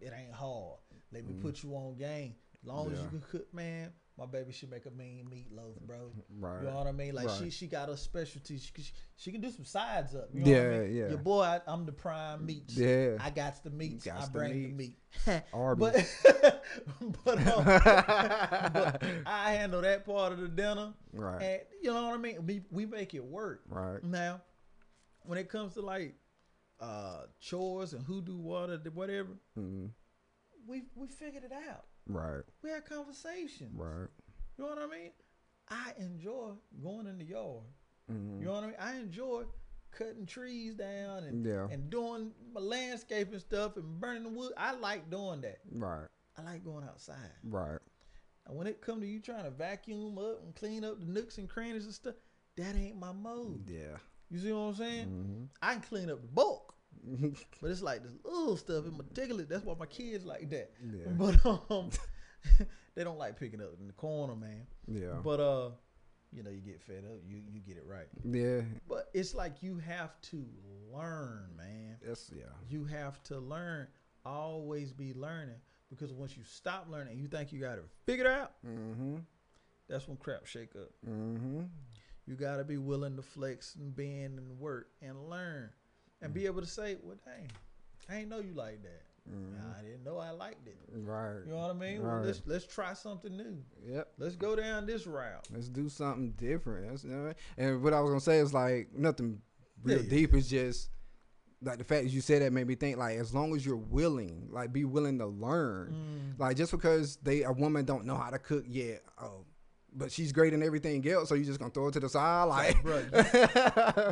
It 0.00 0.12
ain't 0.16 0.32
hard. 0.32 0.78
Let 1.12 1.26
me 1.26 1.34
mm-hmm. 1.34 1.42
put 1.42 1.62
you 1.62 1.74
on 1.74 1.96
game. 1.98 2.34
As 2.62 2.68
long 2.68 2.90
as 2.92 2.98
you. 2.98 3.08
Can 3.08 3.20
cook, 3.20 3.52
man, 3.52 3.92
my 4.20 4.26
baby 4.26 4.52
should 4.52 4.70
make 4.70 4.84
a 4.84 4.90
mean 4.90 5.26
meatloaf, 5.32 5.80
bro. 5.86 6.12
Right. 6.38 6.60
You 6.62 6.68
know 6.68 6.76
what 6.76 6.86
I 6.86 6.92
mean? 6.92 7.14
Like 7.14 7.30
she 7.30 7.44
Right. 7.44 7.52
she 7.52 7.66
got 7.66 7.88
her 7.88 7.96
specialty. 7.96 8.58
She, 8.58 8.70
can- 8.72 8.84
she 9.16 9.32
can 9.32 9.40
do 9.40 9.50
some 9.50 9.64
sides 9.64 10.14
up. 10.14 10.28
You 10.34 10.44
know 10.44 10.50
what 10.50 10.60
I 10.60 10.62
Yeah, 10.74 10.78
mean? 10.80 10.96
yeah. 10.96 11.08
Your 11.08 11.18
boy, 11.18 11.40
I, 11.42 11.60
I'm 11.66 11.86
the 11.86 11.92
prime 11.92 12.44
meats. 12.44 12.76
Yeah. 12.76 13.16
I 13.18 13.30
got 13.30 13.62
the 13.64 13.70
meats. 13.70 14.04
Gots 14.06 14.22
I 14.22 14.24
the 14.26 14.30
bring 14.30 14.52
the 14.62 14.72
meat. 14.72 14.98
Arby's. 15.54 16.16
but 16.22 16.64
but, 17.24 17.46
um, 17.48 17.64
but 17.64 19.02
I 19.26 19.52
handle 19.54 19.80
that 19.80 20.04
part 20.04 20.32
of 20.32 20.38
the 20.40 20.48
dinner, 20.48 20.92
right. 21.14 21.42
and 21.42 21.60
you 21.82 21.92
know 21.92 22.08
what 22.08 22.14
I 22.14 22.18
mean. 22.18 22.46
We 22.46 22.62
we 22.70 22.84
make 22.86 23.14
it 23.14 23.24
work. 23.24 23.62
Right. 23.68 24.04
Now, 24.04 24.42
when 25.22 25.38
it 25.38 25.48
comes 25.48 25.74
to 25.74 25.80
like 25.80 26.14
uh 26.78 27.22
chores 27.40 27.92
and 27.94 28.04
who 28.04 28.20
do 28.22 28.36
what 28.38 28.70
or 28.70 28.76
whatever, 28.94 29.30
Mm-hmm. 29.58 29.86
we 30.66 30.82
we 30.94 31.08
figured 31.08 31.44
it 31.44 31.52
out. 31.52 31.84
Right. 32.06 32.42
We 32.62 32.70
had 32.70 32.84
conversations. 32.84 33.72
Right. 33.74 34.08
You 34.58 34.64
know 34.64 34.70
what 34.70 34.78
I 34.78 34.86
mean? 34.86 35.10
I 35.68 35.92
enjoy 35.98 36.50
going 36.82 37.06
in 37.06 37.18
the 37.18 37.24
yard. 37.24 37.62
Mm-hmm. 38.10 38.40
You 38.40 38.46
know 38.46 38.52
what 38.54 38.64
I 38.64 38.66
mean? 38.66 38.76
I 38.80 38.96
enjoy 38.96 39.44
cutting 39.92 40.26
trees 40.26 40.74
down 40.74 41.24
and 41.24 41.44
Yeah. 41.44 41.66
and 41.70 41.90
doing 41.90 42.32
my 42.52 42.60
landscaping 42.60 43.38
stuff 43.38 43.76
and 43.76 44.00
burning 44.00 44.24
the 44.24 44.28
wood. 44.30 44.52
I 44.56 44.72
like 44.72 45.10
doing 45.10 45.40
that. 45.42 45.60
Right. 45.72 46.06
I 46.36 46.42
like 46.42 46.64
going 46.64 46.84
outside. 46.84 47.16
Right. 47.44 47.78
And 48.46 48.56
when 48.56 48.66
it 48.66 48.80
come 48.80 49.00
to 49.00 49.06
you 49.06 49.20
trying 49.20 49.44
to 49.44 49.50
vacuum 49.50 50.18
up 50.18 50.42
and 50.42 50.54
clean 50.54 50.84
up 50.84 50.98
the 51.00 51.06
nooks 51.06 51.38
and 51.38 51.48
crannies 51.48 51.84
and 51.84 51.94
stuff, 51.94 52.14
that 52.56 52.74
ain't 52.76 52.98
my 52.98 53.12
mode. 53.12 53.68
Yeah. 53.68 53.96
You 54.30 54.38
see 54.38 54.52
what 54.52 54.60
I'm 54.60 54.74
saying? 54.74 55.06
Mm-hmm. 55.06 55.44
I 55.62 55.72
can 55.74 55.82
clean 55.82 56.10
up 56.10 56.20
the 56.22 56.28
bulk. 56.28 56.69
but 57.60 57.70
it's 57.70 57.82
like 57.82 58.02
this 58.02 58.12
little 58.24 58.56
stuff 58.56 58.86
in 58.86 58.96
meticulous. 58.96 59.46
That's 59.48 59.64
why 59.64 59.74
my 59.78 59.86
kids 59.86 60.24
like 60.24 60.50
that. 60.50 60.70
Yeah. 60.82 61.10
But 61.10 61.44
um, 61.70 61.90
they 62.94 63.04
don't 63.04 63.18
like 63.18 63.38
picking 63.38 63.60
up 63.60 63.74
in 63.80 63.86
the 63.86 63.92
corner, 63.92 64.36
man. 64.36 64.66
Yeah. 64.86 65.16
But 65.22 65.40
uh, 65.40 65.70
you 66.32 66.42
know, 66.42 66.50
you 66.50 66.60
get 66.60 66.80
fed 66.82 67.04
up, 67.06 67.20
you 67.26 67.40
you 67.50 67.60
get 67.60 67.76
it 67.76 67.84
right. 67.86 68.06
yeah. 68.24 68.62
But 68.88 69.08
it's 69.14 69.34
like 69.34 69.62
you 69.62 69.78
have 69.78 70.20
to 70.22 70.44
learn, 70.92 71.48
man. 71.56 71.96
That's 72.04 72.30
yeah. 72.34 72.44
You 72.68 72.84
have 72.84 73.22
to 73.24 73.38
learn. 73.38 73.86
Always 74.26 74.92
be 74.92 75.14
learning 75.14 75.56
because 75.88 76.12
once 76.12 76.36
you 76.36 76.44
stop 76.44 76.86
learning, 76.90 77.18
you 77.18 77.26
think 77.26 77.52
you 77.52 77.60
got 77.60 77.78
it 77.78 77.84
figured 78.04 78.26
out. 78.26 78.52
Mm-hmm. 78.66 79.16
That's 79.88 80.06
when 80.06 80.18
crap 80.18 80.44
shake 80.46 80.76
up. 80.76 80.90
Mm-hmm. 81.08 81.62
You 82.26 82.34
got 82.34 82.58
to 82.58 82.64
be 82.64 82.76
willing 82.76 83.16
to 83.16 83.22
flex 83.22 83.74
and 83.76 83.96
bend 83.96 84.38
and 84.38 84.58
work 84.58 84.88
and 85.02 85.28
learn 85.28 85.70
and 86.22 86.32
be 86.34 86.46
able 86.46 86.60
to 86.60 86.66
say, 86.66 86.96
"Well, 87.02 87.16
dang, 87.24 87.48
I 88.08 88.16
ain't 88.20 88.28
know 88.28 88.40
you 88.40 88.52
like 88.54 88.82
that. 88.82 89.02
Mhm. 89.30 89.78
I 89.78 89.82
didn't 89.82 90.04
know 90.04 90.18
I 90.18 90.30
liked 90.30 90.66
it." 90.66 90.76
Right. 90.92 91.40
You 91.46 91.52
know 91.52 91.58
what 91.58 91.70
I 91.70 91.74
mean? 91.74 92.02
Well, 92.02 92.22
let's 92.22 92.42
let's 92.46 92.66
try 92.66 92.94
something 92.94 93.36
new. 93.36 93.62
Yep. 93.86 94.12
Let's 94.18 94.36
go 94.36 94.56
down 94.56 94.86
this 94.86 95.06
route. 95.06 95.46
Let's 95.52 95.68
do 95.68 95.88
something 95.88 96.32
different. 96.32 96.88
That's, 96.88 97.04
you 97.04 97.10
know, 97.10 97.32
and 97.56 97.82
what 97.82 97.92
I 97.94 98.00
was 98.00 98.10
gonna 98.10 98.20
say 98.20 98.38
is 98.38 98.52
like 98.54 98.92
nothing 98.92 99.40
real 99.82 100.02
Yeah. 100.02 100.08
deep. 100.10 100.34
It's 100.34 100.48
just 100.48 100.90
like 101.62 101.76
the 101.78 101.84
fact 101.84 102.04
that 102.04 102.10
you 102.10 102.22
said 102.22 102.40
that 102.42 102.52
made 102.52 102.66
me 102.66 102.74
think 102.74 102.96
like 102.96 103.18
as 103.18 103.34
long 103.34 103.54
as 103.54 103.64
you're 103.66 103.76
willing, 103.76 104.48
like 104.50 104.72
be 104.72 104.84
willing 104.84 105.18
to 105.18 105.26
learn. 105.26 105.92
Mm. 106.36 106.40
Like 106.40 106.56
just 106.56 106.72
because 106.72 107.16
they 107.16 107.42
a 107.42 107.52
woman 107.52 107.84
don't 107.84 108.06
know 108.06 108.16
how 108.16 108.30
to 108.30 108.38
cook 108.38 108.64
yet, 108.66 109.02
oh, 109.20 109.44
but 109.94 110.10
she's 110.12 110.32
great 110.32 110.52
in 110.52 110.62
everything 110.62 111.06
else, 111.08 111.28
so 111.28 111.34
you 111.34 111.44
just 111.44 111.58
gonna 111.58 111.70
throw 111.70 111.88
it 111.88 111.92
to 111.92 112.00
the 112.00 112.08
side, 112.08 112.44
like, 112.44 112.82
bro, 112.82 112.98
you, 112.98 113.04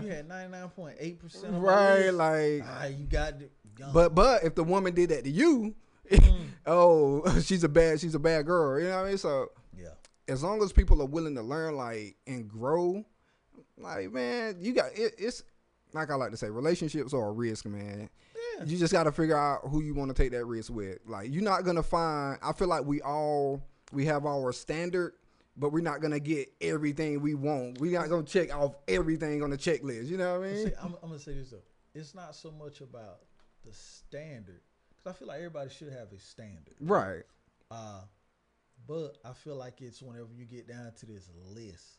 you 0.06 0.12
had 0.12 0.28
ninety 0.28 0.50
nine 0.52 0.68
point 0.70 0.96
eight 1.00 1.18
percent 1.20 1.54
right? 1.54 2.10
Like, 2.10 2.62
ah, 2.66 2.84
you 2.86 3.04
got. 3.06 3.34
Young. 3.78 3.92
but 3.92 4.12
but 4.14 4.42
if 4.42 4.54
the 4.56 4.64
woman 4.64 4.92
did 4.94 5.10
that 5.10 5.24
to 5.24 5.30
you, 5.30 5.74
Mm. 6.10 6.46
oh, 6.66 7.40
she's 7.42 7.64
a 7.64 7.68
bad 7.68 8.00
she's 8.00 8.14
a 8.14 8.18
bad 8.18 8.46
girl. 8.46 8.80
You 8.80 8.88
know 8.88 8.96
what 8.96 9.04
I 9.04 9.08
mean? 9.08 9.18
So 9.18 9.48
yeah, 9.76 9.88
as 10.26 10.42
long 10.42 10.62
as 10.62 10.72
people 10.72 11.02
are 11.02 11.06
willing 11.06 11.34
to 11.34 11.42
learn, 11.42 11.76
like 11.76 12.16
and 12.26 12.48
grow, 12.48 13.04
like 13.76 14.10
man, 14.12 14.56
you 14.58 14.72
got 14.72 14.86
it, 14.94 15.14
it's 15.18 15.42
like 15.92 16.10
I 16.10 16.14
like 16.14 16.30
to 16.30 16.36
say, 16.36 16.48
relationships 16.48 17.12
are 17.12 17.28
a 17.28 17.32
risk, 17.32 17.66
man. 17.66 18.08
yeah, 18.58 18.64
You 18.64 18.78
just 18.78 18.92
got 18.92 19.04
to 19.04 19.12
figure 19.12 19.36
out 19.36 19.60
who 19.68 19.82
you 19.82 19.94
want 19.94 20.14
to 20.14 20.20
take 20.22 20.32
that 20.32 20.44
risk 20.46 20.72
with. 20.72 20.98
Like 21.06 21.30
you're 21.30 21.42
not 21.42 21.64
gonna 21.64 21.82
find. 21.82 22.38
I 22.42 22.52
feel 22.54 22.68
like 22.68 22.84
we 22.86 23.00
all 23.02 23.62
we 23.92 24.06
have 24.06 24.24
our 24.26 24.52
standard, 24.52 25.12
but 25.58 25.72
we're 25.72 25.80
not 25.82 26.00
gonna 26.00 26.20
get 26.20 26.52
everything 26.60 27.20
we 27.20 27.34
want. 27.34 27.80
We're 27.80 27.98
not 27.98 28.08
gonna 28.08 28.22
check 28.22 28.54
off 28.54 28.76
everything 28.86 29.42
on 29.42 29.50
the 29.50 29.58
checklist. 29.58 30.06
You 30.08 30.16
know 30.18 30.38
what 30.38 30.48
I 30.48 30.52
mean? 30.52 30.66
See, 30.66 30.72
I'm, 30.80 30.94
I'm 31.02 31.08
gonna 31.08 31.18
say 31.18 31.34
this 31.34 31.50
though. 31.50 31.62
It's 31.94 32.14
not 32.14 32.34
so 32.36 32.50
much 32.52 32.80
about 32.80 33.20
the 33.64 33.72
standard 33.72 34.60
because 34.90 35.06
I 35.14 35.18
feel 35.18 35.28
like 35.28 35.38
everybody 35.38 35.70
should 35.70 35.92
have 35.92 36.12
a 36.12 36.18
standard. 36.18 36.74
Right. 36.80 37.22
Uh, 37.70 38.02
but 38.86 39.18
I 39.24 39.32
feel 39.32 39.56
like 39.56 39.80
it's 39.80 40.00
whenever 40.02 40.32
you 40.34 40.44
get 40.44 40.68
down 40.68 40.92
to 41.00 41.06
this 41.06 41.28
list, 41.54 41.98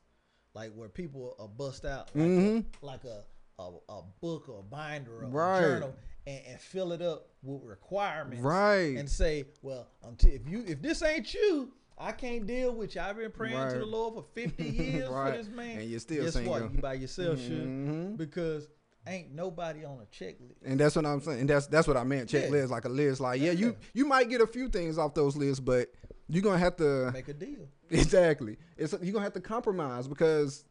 like 0.53 0.73
where 0.73 0.89
people 0.89 1.35
are 1.39 1.47
bust 1.47 1.85
out 1.85 2.09
like, 2.15 2.27
Mhm. 2.27 2.65
a, 2.81 2.85
like 2.85 3.03
a, 3.03 3.23
a 3.59 3.71
a 3.89 4.01
book 4.21 4.47
or 4.49 4.59
a 4.59 4.63
binder 4.63 5.23
or 5.23 5.27
Right. 5.27 5.57
a 5.57 5.61
journal 5.61 5.95
and, 6.25 6.41
and 6.47 6.59
fill 6.59 6.91
it 6.93 7.01
up 7.01 7.27
with 7.43 7.61
requirements, 7.63 8.41
Right. 8.41 8.95
And 8.97 9.09
say, 9.09 9.45
well, 9.61 9.87
until 10.03 10.31
if 10.31 10.47
you 10.47 10.63
if 10.65 10.81
this 10.81 11.01
ain't 11.03 11.33
you. 11.33 11.73
I 11.99 12.11
can't 12.13 12.47
deal 12.47 12.73
with 12.73 12.95
you. 12.95 13.01
I've 13.01 13.17
been 13.17 13.31
praying 13.31 13.71
to 13.73 13.79
the 13.79 13.85
Lord 13.85 14.13
for 14.15 14.23
50 14.33 14.63
years 14.63 15.09
Right. 15.09 15.31
for 15.31 15.37
this 15.37 15.47
man. 15.49 15.79
And 15.79 15.89
you're 15.89 15.99
still 15.99 16.23
Guess 16.23 16.33
single. 16.33 16.53
what? 16.53 16.71
You 16.73 16.79
by 16.79 16.93
yourself, 16.93 17.39
shit. 17.39 17.65
Mhm. 17.67 18.15
Because 18.17 18.67
ain't 19.07 19.33
nobody 19.33 19.83
on 19.83 19.99
a 20.01 20.05
checklist. 20.05 20.55
And 20.63 20.79
that's 20.79 20.95
what 20.95 21.05
I'm 21.05 21.19
saying. 21.21 21.41
And 21.41 21.49
that's 21.49 21.67
that's 21.67 21.87
what 21.87 21.97
I 21.97 22.03
meant. 22.03 22.29
Checklist 22.29 22.67
Yeah. 22.69 22.73
like 22.75 22.85
a 22.85 22.89
list. 22.89 23.19
Like 23.19 23.41
yeah, 23.41 23.51
you 23.51 23.75
you 23.93 24.05
might 24.05 24.29
get 24.29 24.39
a 24.41 24.47
few 24.47 24.69
things 24.69 24.97
off 24.97 25.13
those 25.13 25.35
lists, 25.35 25.59
but 25.59 25.91
you're 26.29 26.43
gonna 26.43 26.57
have 26.59 26.75
to 26.77 27.11
Make 27.11 27.27
a 27.27 27.33
deal. 27.33 27.67
Exactly. 27.89 28.57
It's 28.77 28.93
you're 29.01 29.13
gonna 29.13 29.23
have 29.25 29.33
to 29.33 29.41
compromise 29.41 30.07
because 30.07 30.63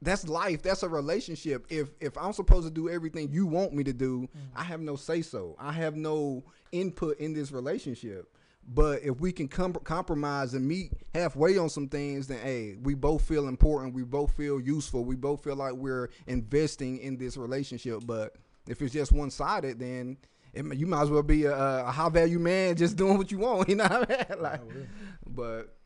that's 0.00 0.26
life. 0.26 0.62
That's 0.62 0.82
a 0.82 0.88
relationship. 0.88 1.66
If 1.70 1.90
if 2.00 2.16
I'm 2.18 2.32
supposed 2.32 2.66
to 2.66 2.72
do 2.72 2.88
everything 2.88 3.30
you 3.30 3.46
want 3.46 3.72
me 3.72 3.84
to 3.84 3.92
do, 3.92 4.28
I 4.56 4.64
have 4.64 4.80
no 4.80 4.96
say 4.96 5.22
so. 5.22 5.54
I 5.60 5.70
have 5.72 5.94
no 5.94 6.42
input 6.72 7.18
in 7.20 7.34
this 7.34 7.52
relationship. 7.52 8.34
But 8.66 9.02
if 9.02 9.20
we 9.20 9.32
can 9.32 9.48
com- 9.48 9.74
compromise 9.74 10.54
and 10.54 10.66
meet 10.66 10.92
halfway 11.14 11.58
on 11.58 11.68
some 11.68 11.88
things, 11.88 12.28
then 12.28 12.38
hey, 12.38 12.76
we 12.80 12.94
both 12.94 13.22
feel 13.22 13.48
important. 13.48 13.94
We 13.94 14.04
both 14.04 14.32
feel 14.36 14.60
useful. 14.60 15.04
We 15.04 15.16
both 15.16 15.42
feel 15.42 15.56
like 15.56 15.74
we're 15.74 16.10
investing 16.26 16.98
in 16.98 17.16
this 17.16 17.36
relationship. 17.36 18.02
But 18.06 18.36
if 18.68 18.80
it's 18.80 18.92
just 18.92 19.12
one 19.12 19.30
sided, 19.30 19.78
then 19.80 20.16
it, 20.52 20.76
you 20.76 20.86
might 20.86 21.02
as 21.02 21.10
well 21.10 21.22
be 21.22 21.44
a, 21.44 21.54
a 21.54 21.90
high 21.90 22.08
value 22.08 22.38
man 22.38 22.76
just 22.76 22.96
doing 22.96 23.18
what 23.18 23.30
you 23.30 23.38
want. 23.38 23.68
You 23.72 23.76
know 23.76 23.84
what 23.84 24.10
I 24.10 24.34
mean? 24.34 24.42
Like, 24.42 24.64
will. 24.64 24.86
but 25.26 25.76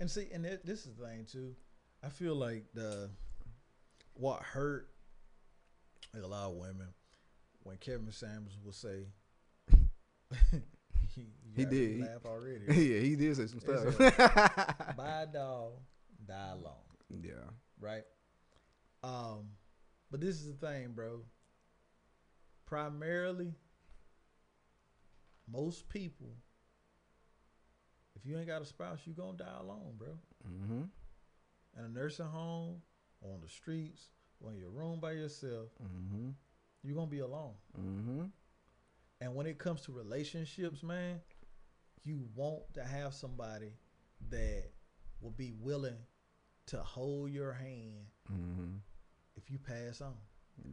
And 0.00 0.10
see, 0.10 0.28
and 0.32 0.44
it, 0.44 0.64
this 0.66 0.84
is 0.84 0.94
the 0.94 1.06
thing 1.06 1.26
too. 1.30 1.54
I 2.04 2.08
feel 2.08 2.34
like 2.34 2.64
the 2.74 3.10
what 4.14 4.42
hurt 4.42 4.88
like 6.14 6.22
a 6.22 6.26
lot 6.26 6.50
of 6.50 6.56
women 6.56 6.88
when 7.62 7.76
Kevin 7.78 8.10
Samuels 8.10 8.58
would 8.64 8.74
say 8.74 9.06
he, 11.16 11.26
He 11.56 11.64
did. 11.64 12.00
laugh 12.00 12.24
already. 12.26 12.64
yeah, 12.68 13.00
he 13.00 13.16
did 13.16 13.36
say 13.36 13.46
some 13.46 13.60
stuff. 13.60 13.96
Buy 14.96 15.22
a 15.22 15.26
dog, 15.32 15.72
die 16.28 16.50
alone, 16.52 17.22
yeah. 17.22 17.32
right? 17.80 18.02
Um, 19.02 19.48
but 20.10 20.20
this 20.20 20.36
is 20.36 20.46
the 20.46 20.66
thing, 20.66 20.92
bro. 20.94 21.20
Primarily, 22.66 23.54
most 25.50 25.88
people, 25.88 26.34
if 28.16 28.26
you 28.26 28.36
ain't 28.36 28.48
got 28.48 28.62
a 28.62 28.66
spouse, 28.66 28.98
you 29.04 29.12
gonna 29.14 29.36
die 29.36 29.44
alone, 29.60 29.94
bro. 29.96 30.08
Mm-hmm. 30.48 30.82
in 31.78 31.84
a 31.84 31.88
nursing 31.88 32.26
home, 32.26 32.76
on 33.22 33.40
the 33.42 33.48
streets, 33.48 34.10
or 34.40 34.52
in 34.52 34.58
your 34.58 34.70
room 34.70 35.00
by 35.00 35.12
yourself, 35.12 35.70
Mm-hmm. 35.82 36.30
you're 36.82 36.94
gonna 36.96 37.06
be 37.06 37.20
alone. 37.20 37.54
Mm-hmm. 37.78 38.24
And 39.20 39.34
when 39.34 39.46
it 39.46 39.58
comes 39.58 39.80
to 39.82 39.92
relationships, 39.92 40.82
man, 40.82 41.20
you 42.04 42.20
want 42.34 42.62
to 42.74 42.84
have 42.84 43.14
somebody 43.14 43.72
that 44.30 44.64
will 45.20 45.30
be 45.30 45.52
willing 45.60 45.96
to 46.66 46.78
hold 46.82 47.30
your 47.30 47.52
hand 47.52 48.06
Mm-hmm. 48.32 48.74
if 49.36 49.48
you 49.50 49.58
pass 49.58 50.00
on. 50.00 50.14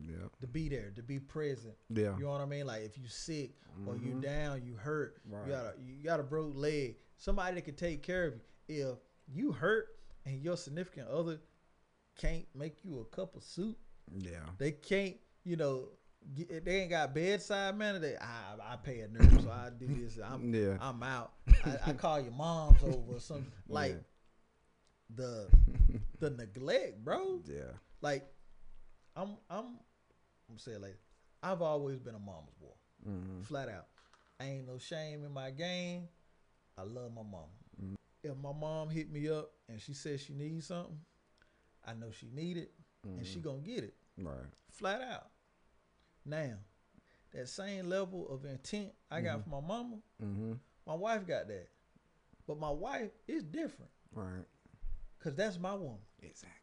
Yeah. 0.01 0.15
To 0.41 0.47
be 0.47 0.69
there, 0.69 0.91
to 0.95 1.03
be 1.03 1.19
present. 1.19 1.75
Yeah. 1.89 2.17
You 2.17 2.23
know 2.23 2.31
what 2.31 2.41
I 2.41 2.45
mean? 2.45 2.65
Like 2.65 2.81
if 2.83 2.97
you 2.97 3.07
sick 3.07 3.51
or 3.85 3.95
you 3.95 4.13
Mhm. 4.15 4.21
down, 4.23 4.63
you 4.65 4.75
hurt, 4.75 5.21
Right. 5.25 5.45
you 5.45 5.51
got 5.51 5.65
a 5.65 5.81
you 5.81 6.03
got 6.03 6.19
a 6.19 6.23
broke 6.23 6.55
leg, 6.55 6.97
somebody 7.17 7.55
that 7.55 7.61
can 7.65 7.75
take 7.75 8.01
care 8.01 8.25
of 8.27 8.33
you. 8.67 8.89
If 8.91 8.97
you 9.27 9.51
hurt 9.51 9.99
and 10.25 10.41
your 10.41 10.57
significant 10.57 11.09
other 11.09 11.39
can't 12.15 12.47
make 12.55 12.83
you 12.83 12.99
a 13.01 13.05
cup 13.05 13.35
of 13.35 13.43
soup, 13.43 13.77
Yeah. 14.15 14.49
They 14.57 14.71
can't, 14.71 15.17
you 15.43 15.55
know, 15.57 15.89
get, 16.36 16.65
they 16.65 16.82
ain't 16.82 16.89
got 16.89 17.13
bedside 17.13 17.78
manner. 17.78 17.99
They, 17.99 18.15
I, 18.17 18.74
I 18.74 18.76
pay 18.78 19.01
a 19.01 19.07
nurse, 19.07 19.43
so 19.43 19.49
I 19.51 19.69
do 19.78 19.88
this. 19.88 20.17
I'm, 20.24 20.53
Yeah. 20.53 20.78
I'm 20.80 21.01
out. 21.03 21.34
I, 21.65 21.78
I 21.88 21.93
call 21.93 22.19
your 22.21 22.32
mom's 22.32 22.84
over 22.84 23.15
or 23.15 23.19
something. 23.19 23.51
Like 23.67 23.91
Yeah. 23.91 23.97
the 25.15 25.47
the 26.19 26.30
neglect, 26.32 27.03
bro. 27.03 27.39
Yeah. 27.45 27.71
Like 28.01 28.26
I'm, 29.15 29.38
I'm, 29.49 29.80
I'm 30.49 30.57
saying 30.57 30.82
like 30.82 30.97
I've 31.41 31.61
always 31.61 31.99
been 31.99 32.15
a 32.15 32.19
mama's 32.19 32.53
boy, 32.59 33.09
Mm-hmm. 33.09 33.41
flat 33.43 33.69
out. 33.69 33.88
I 34.39 34.45
ain't 34.45 34.67
no 34.67 34.78
shame 34.78 35.24
in 35.26 35.32
my 35.32 35.51
game. 35.51 36.07
I 36.78 36.84
love 36.84 37.11
my 37.13 37.21
mama. 37.21 37.45
Mm. 37.84 37.95
If 38.24 38.36
my 38.38 38.51
mom 38.53 38.89
hit 38.89 39.11
me 39.11 39.30
up 39.30 39.51
and 39.69 39.80
she 39.80 39.93
says 39.93 40.21
she 40.21 40.34
needs 40.34 40.67
something, 40.67 40.97
I 41.86 41.93
know 41.93 42.11
she 42.11 42.28
need 42.34 42.57
it, 42.57 42.71
and 43.03 43.26
she 43.28 43.39
gonna 43.39 43.59
get 43.59 43.84
it. 43.84 43.93
Right. 44.17 44.36
flat 44.71 45.01
out. 45.01 45.28
Now, 46.26 46.53
that 47.34 47.47
same 47.49 47.89
level 47.89 48.28
of 48.30 48.45
intent 48.45 48.91
I 49.11 49.21
got 49.21 49.43
from 49.43 49.51
my 49.51 49.61
mama, 49.61 49.97
Mm-hmm. 50.24 50.53
my 50.88 50.93
wife 50.95 51.26
got 51.28 51.47
that. 51.47 51.67
But 52.47 52.59
my 52.59 52.69
wife 52.69 53.11
is 53.28 53.43
different 53.43 53.91
Right. 54.13 54.45
because 55.17 55.36
that's 55.36 55.57
my 55.59 55.74
woman. 55.74 55.99
Exactly. 56.21 56.59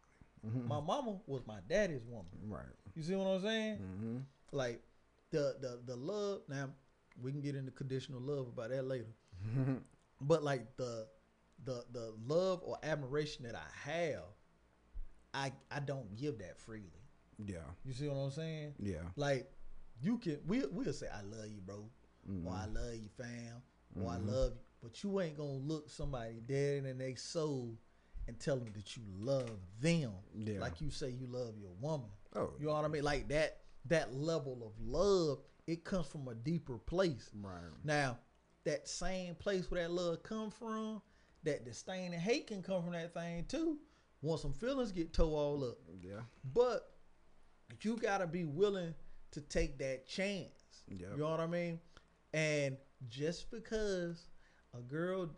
Mm-hmm. 0.46 0.68
My 0.68 0.80
mama 0.80 1.18
was 1.26 1.42
my 1.46 1.58
daddy's 1.68 2.04
woman. 2.06 2.26
Right. 2.46 2.62
You 2.94 3.02
see 3.02 3.14
what 3.14 3.26
I'm 3.26 3.42
saying? 3.42 3.76
Mm-hmm. 3.76 4.16
Like 4.52 4.82
the 5.30 5.56
the 5.60 5.80
the 5.86 5.96
love. 5.96 6.42
Now 6.48 6.70
we 7.22 7.30
can 7.32 7.40
get 7.40 7.54
into 7.56 7.70
conditional 7.72 8.20
love 8.20 8.46
about 8.48 8.70
that 8.70 8.86
later. 8.86 9.14
But 10.22 10.42
like 10.44 10.76
the 10.76 11.06
the 11.64 11.84
the 11.92 12.14
love 12.26 12.60
or 12.62 12.76
admiration 12.82 13.44
that 13.44 13.54
I 13.54 13.90
have, 13.90 14.24
I 15.32 15.52
I 15.70 15.80
don't 15.80 16.14
give 16.16 16.38
that 16.38 16.58
freely. 16.58 16.99
Yeah. 17.46 17.58
You 17.84 17.92
see 17.92 18.08
what 18.08 18.16
I'm 18.16 18.30
saying? 18.30 18.74
Yeah. 18.78 19.02
Like 19.16 19.50
you 20.02 20.18
can 20.18 20.38
we 20.46 20.62
we'll 20.70 20.92
say 20.92 21.06
I 21.12 21.22
love 21.22 21.48
you, 21.48 21.60
bro, 21.60 21.76
or 21.76 22.32
mm-hmm. 22.32 22.48
I 22.48 22.66
love 22.66 22.94
you, 22.94 23.08
fam, 23.16 23.62
or 24.00 24.10
I 24.10 24.16
mm-hmm. 24.16 24.30
love 24.30 24.52
you, 24.52 24.60
but 24.82 25.02
you 25.02 25.20
ain't 25.20 25.36
gonna 25.36 25.50
look 25.50 25.90
somebody 25.90 26.40
dead 26.46 26.84
in 26.84 26.98
their 26.98 27.16
soul 27.16 27.76
and 28.28 28.38
tell 28.38 28.56
them 28.56 28.72
that 28.74 28.96
you 28.96 29.02
love 29.18 29.50
them, 29.80 30.12
Yeah. 30.34 30.60
like 30.60 30.80
you 30.80 30.90
say 30.90 31.10
you 31.10 31.26
love 31.26 31.54
your 31.58 31.72
woman. 31.80 32.10
Oh. 32.36 32.50
You 32.60 32.66
know 32.66 32.74
what 32.74 32.84
I 32.84 32.88
mean? 32.88 33.02
Like 33.02 33.28
that 33.28 33.58
that 33.86 34.14
level 34.14 34.62
of 34.64 34.72
love 34.86 35.38
it 35.66 35.84
comes 35.84 36.06
from 36.06 36.28
a 36.28 36.34
deeper 36.34 36.78
place. 36.78 37.30
Right. 37.40 37.60
Now, 37.84 38.18
that 38.64 38.88
same 38.88 39.34
place 39.36 39.70
where 39.70 39.82
that 39.82 39.92
love 39.92 40.22
come 40.22 40.50
from, 40.50 41.00
that 41.44 41.64
disdain 41.64 42.12
and 42.12 42.20
hate 42.20 42.48
can 42.48 42.62
come 42.62 42.82
from 42.82 42.92
that 42.92 43.14
thing 43.14 43.44
too. 43.48 43.78
Once 44.22 44.42
some 44.42 44.52
feelings 44.52 44.92
get 44.92 45.12
tore 45.12 45.38
all 45.38 45.64
up. 45.64 45.78
Yeah. 46.02 46.20
But 46.52 46.89
you 47.80 47.96
gotta 47.96 48.26
be 48.26 48.44
willing 48.44 48.94
to 49.32 49.40
take 49.40 49.78
that 49.78 50.06
chance. 50.06 50.82
Yep. 50.88 51.10
You 51.14 51.18
know 51.18 51.30
what 51.30 51.40
I 51.40 51.46
mean? 51.46 51.78
And 52.32 52.76
just 53.08 53.50
because 53.50 54.28
a 54.76 54.80
girl, 54.80 55.30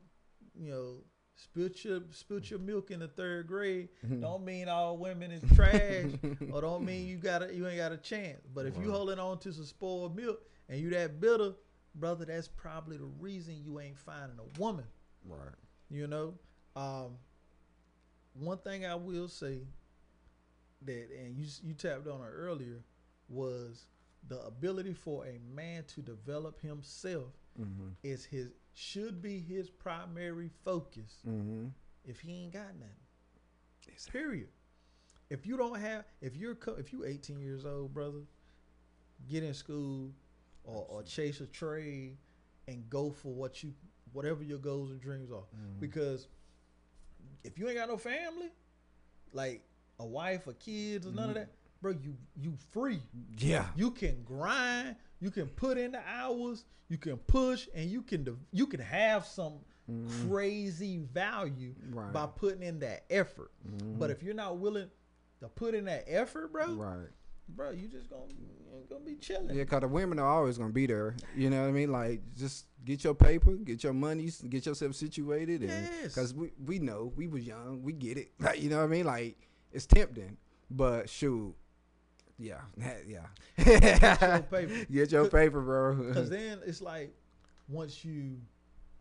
you 0.55 0.71
know, 0.71 0.97
spilt 1.37 1.85
your 1.85 2.01
spilt 2.11 2.51
your 2.51 2.59
milk 2.59 2.91
in 2.91 3.01
the 3.01 3.09
third 3.09 3.47
grade, 3.47 3.89
don't 4.21 4.45
mean 4.45 4.69
all 4.69 4.97
women 4.97 5.31
is 5.31 5.43
trash, 5.55 6.07
or 6.53 6.61
don't 6.61 6.85
mean 6.85 7.07
you 7.07 7.17
got 7.17 7.55
you 7.55 7.67
ain't 7.67 7.79
got 7.79 7.93
a 7.93 7.97
chance. 7.97 8.41
But 8.55 8.67
if 8.67 8.77
you 8.79 8.91
holding 8.91 9.19
on 9.19 9.39
to 9.41 9.53
some 9.53 9.65
spoiled 9.65 10.17
milk 10.17 10.41
and 10.69 10.81
you 10.81 10.91
that 10.91 11.21
bitter, 11.21 11.53
brother, 11.95 12.25
that's 12.25 12.49
probably 12.49 12.97
the 12.97 13.11
reason 13.21 13.57
you 13.63 13.81
ain't 13.81 13.99
finding 13.99 14.39
a 14.39 14.61
woman. 14.61 14.87
Right. 15.29 15.55
You 15.91 16.07
know, 16.07 16.35
um, 16.75 17.19
one 18.35 18.59
thing 18.59 18.87
I 18.87 18.95
will 18.95 19.29
say 19.29 19.61
that, 20.87 21.09
and 21.19 21.37
you 21.37 21.47
you 21.63 21.75
tapped 21.75 22.07
on 22.09 22.21
it 22.21 22.31
earlier, 22.35 22.83
was 23.29 23.87
the 24.29 24.41
ability 24.47 24.95
for 24.95 25.25
a 25.27 25.39
man 25.55 25.85
to 25.95 26.01
develop 26.01 26.61
himself 26.61 27.33
Mm-hmm. 27.61 27.89
is 28.03 28.25
his 28.25 28.49
should 28.75 29.21
be 29.21 29.39
his 29.39 29.69
primary 29.69 30.49
focus. 30.65 31.19
Mm-hmm. 31.29 31.67
If 32.05 32.21
he 32.21 32.45
ain't 32.45 32.55
got 32.55 32.75
nothing, 32.81 34.07
period. 34.11 34.49
If 35.29 35.47
you 35.47 35.57
don't 35.57 35.79
have, 35.79 36.05
if 36.21 36.37
you're 36.37 36.57
if 36.79 36.93
you 36.93 37.05
18 37.05 37.41
years 37.41 37.65
old, 37.67 37.93
brother, 37.93 38.21
get 39.31 39.43
in 39.43 39.55
school 39.55 40.13
or, 40.65 40.87
or 40.89 41.03
chase 41.03 41.41
a 41.41 41.47
trade 41.47 42.17
and 42.69 42.89
go 42.89 43.11
for 43.11 43.33
what 43.33 43.63
you 43.63 43.75
whatever 44.13 44.43
your 44.43 44.59
goals 44.59 44.91
and 44.91 45.01
dreams 45.01 45.31
are. 45.31 45.37
Mm-hmm. 45.37 45.81
Because 45.81 46.29
if 47.45 47.59
you 47.59 47.69
ain't 47.69 47.77
got 47.77 47.89
no 47.89 47.97
family, 47.97 48.51
like 49.33 49.63
a 49.99 50.07
wife 50.07 50.47
or 50.47 50.53
kids 50.55 51.07
or 51.07 51.13
none 51.13 51.31
of 51.31 51.37
Mhm. 51.37 51.41
that, 51.41 51.53
bro, 51.81 51.93
you 51.93 52.17
you 52.37 52.55
free. 52.73 53.01
Yeah. 53.39 53.71
You 53.77 53.91
can 53.91 54.23
grind, 54.25 54.97
you 55.21 55.31
can 55.31 55.49
put 55.49 55.79
in 55.79 55.93
the 55.93 56.03
hours, 56.07 56.65
you 56.89 56.99
can 56.99 57.17
push, 57.19 57.69
and 57.75 57.91
you 57.91 58.03
can 58.03 58.27
you 58.53 58.67
can 58.67 58.81
have 58.81 59.27
some 59.27 59.61
Mhm. 59.91 60.29
crazy 60.29 60.99
value 60.99 61.75
Right. 61.91 62.13
by 62.13 62.27
putting 62.27 62.63
in 62.63 62.79
that 62.81 63.05
effort. 63.11 63.51
Mhm. 63.67 63.99
But 63.99 64.11
if 64.11 64.23
you're 64.23 64.35
not 64.35 64.59
willing 64.59 64.91
to 65.41 65.49
put 65.49 65.75
in 65.75 65.85
that 65.87 66.05
effort, 66.07 66.53
bro, 66.53 66.75
right. 66.75 67.09
bro, 67.49 67.71
you 67.71 67.89
just 67.89 68.09
gonna 68.09 68.27
you 68.33 68.87
gonna 68.89 69.05
be 69.05 69.17
chilling. 69.17 69.55
Yeah, 69.57 69.65
cause 69.65 69.81
the 69.81 69.89
women 69.89 70.19
are 70.19 70.27
always 70.29 70.57
gonna 70.59 70.73
be 70.73 70.87
there. 70.87 71.15
You 71.37 71.51
know 71.51 71.63
what 71.63 71.69
I 71.69 71.73
mean? 71.73 71.93
Like, 71.93 72.21
just 72.37 72.67
get 72.85 73.05
your 73.05 73.15
paper, 73.15 73.53
get 73.57 73.83
your 73.85 73.93
money, 73.93 74.31
get 74.49 74.67
yourself 74.67 74.95
situated, 74.95 75.63
and 75.63 75.71
Yes. 75.71 76.15
cause 76.15 76.33
we 76.35 76.53
we 76.65 76.79
know 76.79 77.13
we 77.17 77.27
was 77.29 77.45
young, 77.47 77.83
we 77.83 77.93
get 77.93 78.17
it. 78.19 78.33
Like, 78.41 78.61
you 78.63 78.71
know 78.71 78.79
what 78.79 78.85
I 78.85 78.89
mean? 78.89 79.05
Like, 79.07 79.37
it's 79.73 79.87
tempting, 79.87 80.37
but 80.71 81.09
shoot, 81.09 81.55
yeah, 82.39 82.61
yeah. 83.07 83.27
your 84.35 84.43
paper. 84.43 84.85
Get 84.93 85.13
your 85.13 85.29
paper, 85.29 85.61
bro. 85.61 85.95
Because 86.09 86.31
then 86.31 86.59
it's 86.67 86.81
like 86.83 87.15
once 87.69 88.05
you 88.05 88.39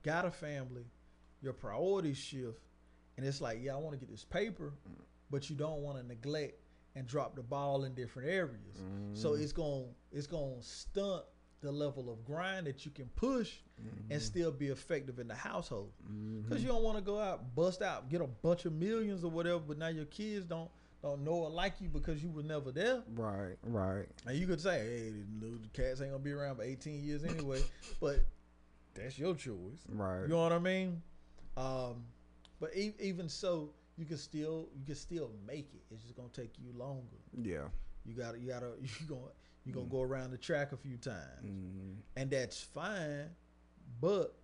got 0.04 0.26
a 0.26 0.32
family, 0.32 0.86
your 1.42 1.54
priorities 1.54 2.18
shift, 2.18 2.60
and 3.18 3.26
it's 3.26 3.42
like, 3.42 3.60
yeah, 3.62 3.74
I 3.74 3.78
want 3.78 3.94
to 3.94 4.00
get 4.00 4.10
this 4.10 4.24
paper, 4.26 4.74
but 5.30 5.50
you 5.50 5.56
don't 5.56 5.82
want 5.82 5.98
to 6.00 6.06
neglect 6.08 6.60
and 6.96 7.08
drop 7.08 7.36
the 7.36 7.44
ball 7.44 7.84
in 7.86 7.94
different 7.94 8.30
areas. 8.30 8.78
So 9.14 9.32
Mm-hmm. 9.32 9.44
it's 9.44 9.52
going 9.54 9.86
to 9.86 10.18
it's 10.18 10.28
going 10.28 10.60
to 10.60 10.66
stunt 10.66 11.24
the 11.62 11.72
level 11.72 12.10
of 12.12 12.26
grind 12.26 12.68
that 12.68 12.86
you 12.86 12.92
can 12.92 13.06
push 13.16 13.54
Mm-hmm. 13.82 14.12
and 14.12 14.22
still 14.22 14.52
be 14.52 14.68
effective 14.68 15.18
in 15.18 15.28
the 15.28 15.34
household. 15.34 15.92
Mhm. 16.08 16.44
Because 16.44 16.62
you 16.62 16.68
don't 16.68 16.84
want 16.84 16.98
to 16.98 17.02
go 17.04 17.20
out, 17.20 17.56
bust 17.56 17.82
out, 17.82 18.10
get 18.10 18.22
a 18.22 18.28
bunch 18.28 18.66
of 18.66 18.74
millions 18.74 19.24
or 19.24 19.32
whatever, 19.32 19.58
but 19.58 19.80
now 19.80 19.88
your 19.88 20.06
kids 20.06 20.46
don't 20.46 20.70
don't 21.02 21.24
know 21.24 21.32
or 21.32 21.50
like 21.50 21.82
you 21.82 21.90
because 21.90 22.22
you 22.22 22.30
were 22.30 22.44
never 22.44 22.72
there. 22.72 23.02
Right, 23.16 23.56
right. 23.64 24.06
And 24.28 24.38
you 24.38 24.46
could 24.46 24.62
say, 24.62 24.78
hey, 24.86 25.14
the 25.40 25.46
little 25.46 25.58
cats 25.74 26.00
ain't 26.00 26.12
gonna 26.12 26.22
be 26.24 26.32
around 26.32 26.58
for 26.58 26.62
18 26.64 27.04
years 27.04 27.24
anyway, 27.24 27.60
but 28.00 28.18
that's 28.94 29.18
your 29.18 29.34
choice. 29.34 29.82
Right. 29.90 30.22
You 30.22 30.28
know 30.28 30.44
what 30.44 30.52
I 30.52 30.60
mean? 30.60 31.02
Um, 31.58 32.04
but 32.60 32.76
e- 32.78 32.94
even 33.00 33.28
so, 33.30 33.72
you 33.98 34.06
can 34.06 34.18
still 34.18 34.70
you 34.78 34.86
can 34.86 34.94
still 34.96 35.32
make 35.48 35.74
it. 35.74 35.82
It's 35.92 36.04
just 36.04 36.16
gonna 36.16 36.30
take 36.34 36.52
you 36.60 36.72
longer. 36.78 37.18
Yeah. 37.42 37.68
You 38.06 38.14
gotta 38.14 38.38
you 38.38 38.50
gotta 38.50 38.74
you 38.82 39.08
gonna 39.08 39.22
you 39.66 39.74
gonna 39.74 39.86
go 39.86 40.02
around 40.02 40.32
the 40.32 40.38
track 40.38 40.72
a 40.72 40.78
few 40.78 40.98
times, 40.98 41.44
Mm. 41.46 41.96
and 42.16 42.30
that's 42.32 42.62
fine. 42.64 43.30
But 44.00 44.36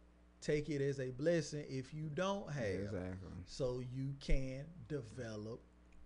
take 0.41 0.70
it 0.70 0.82
as 0.82 0.99
a 0.99 1.09
blessing 1.11 1.65
if 1.68 1.93
you 1.93 2.09
don't 2.09 2.51
have, 2.51 2.65
Exactly. 2.65 3.30
so 3.45 3.80
you 3.80 4.13
can 4.20 4.65
develop 4.88 5.61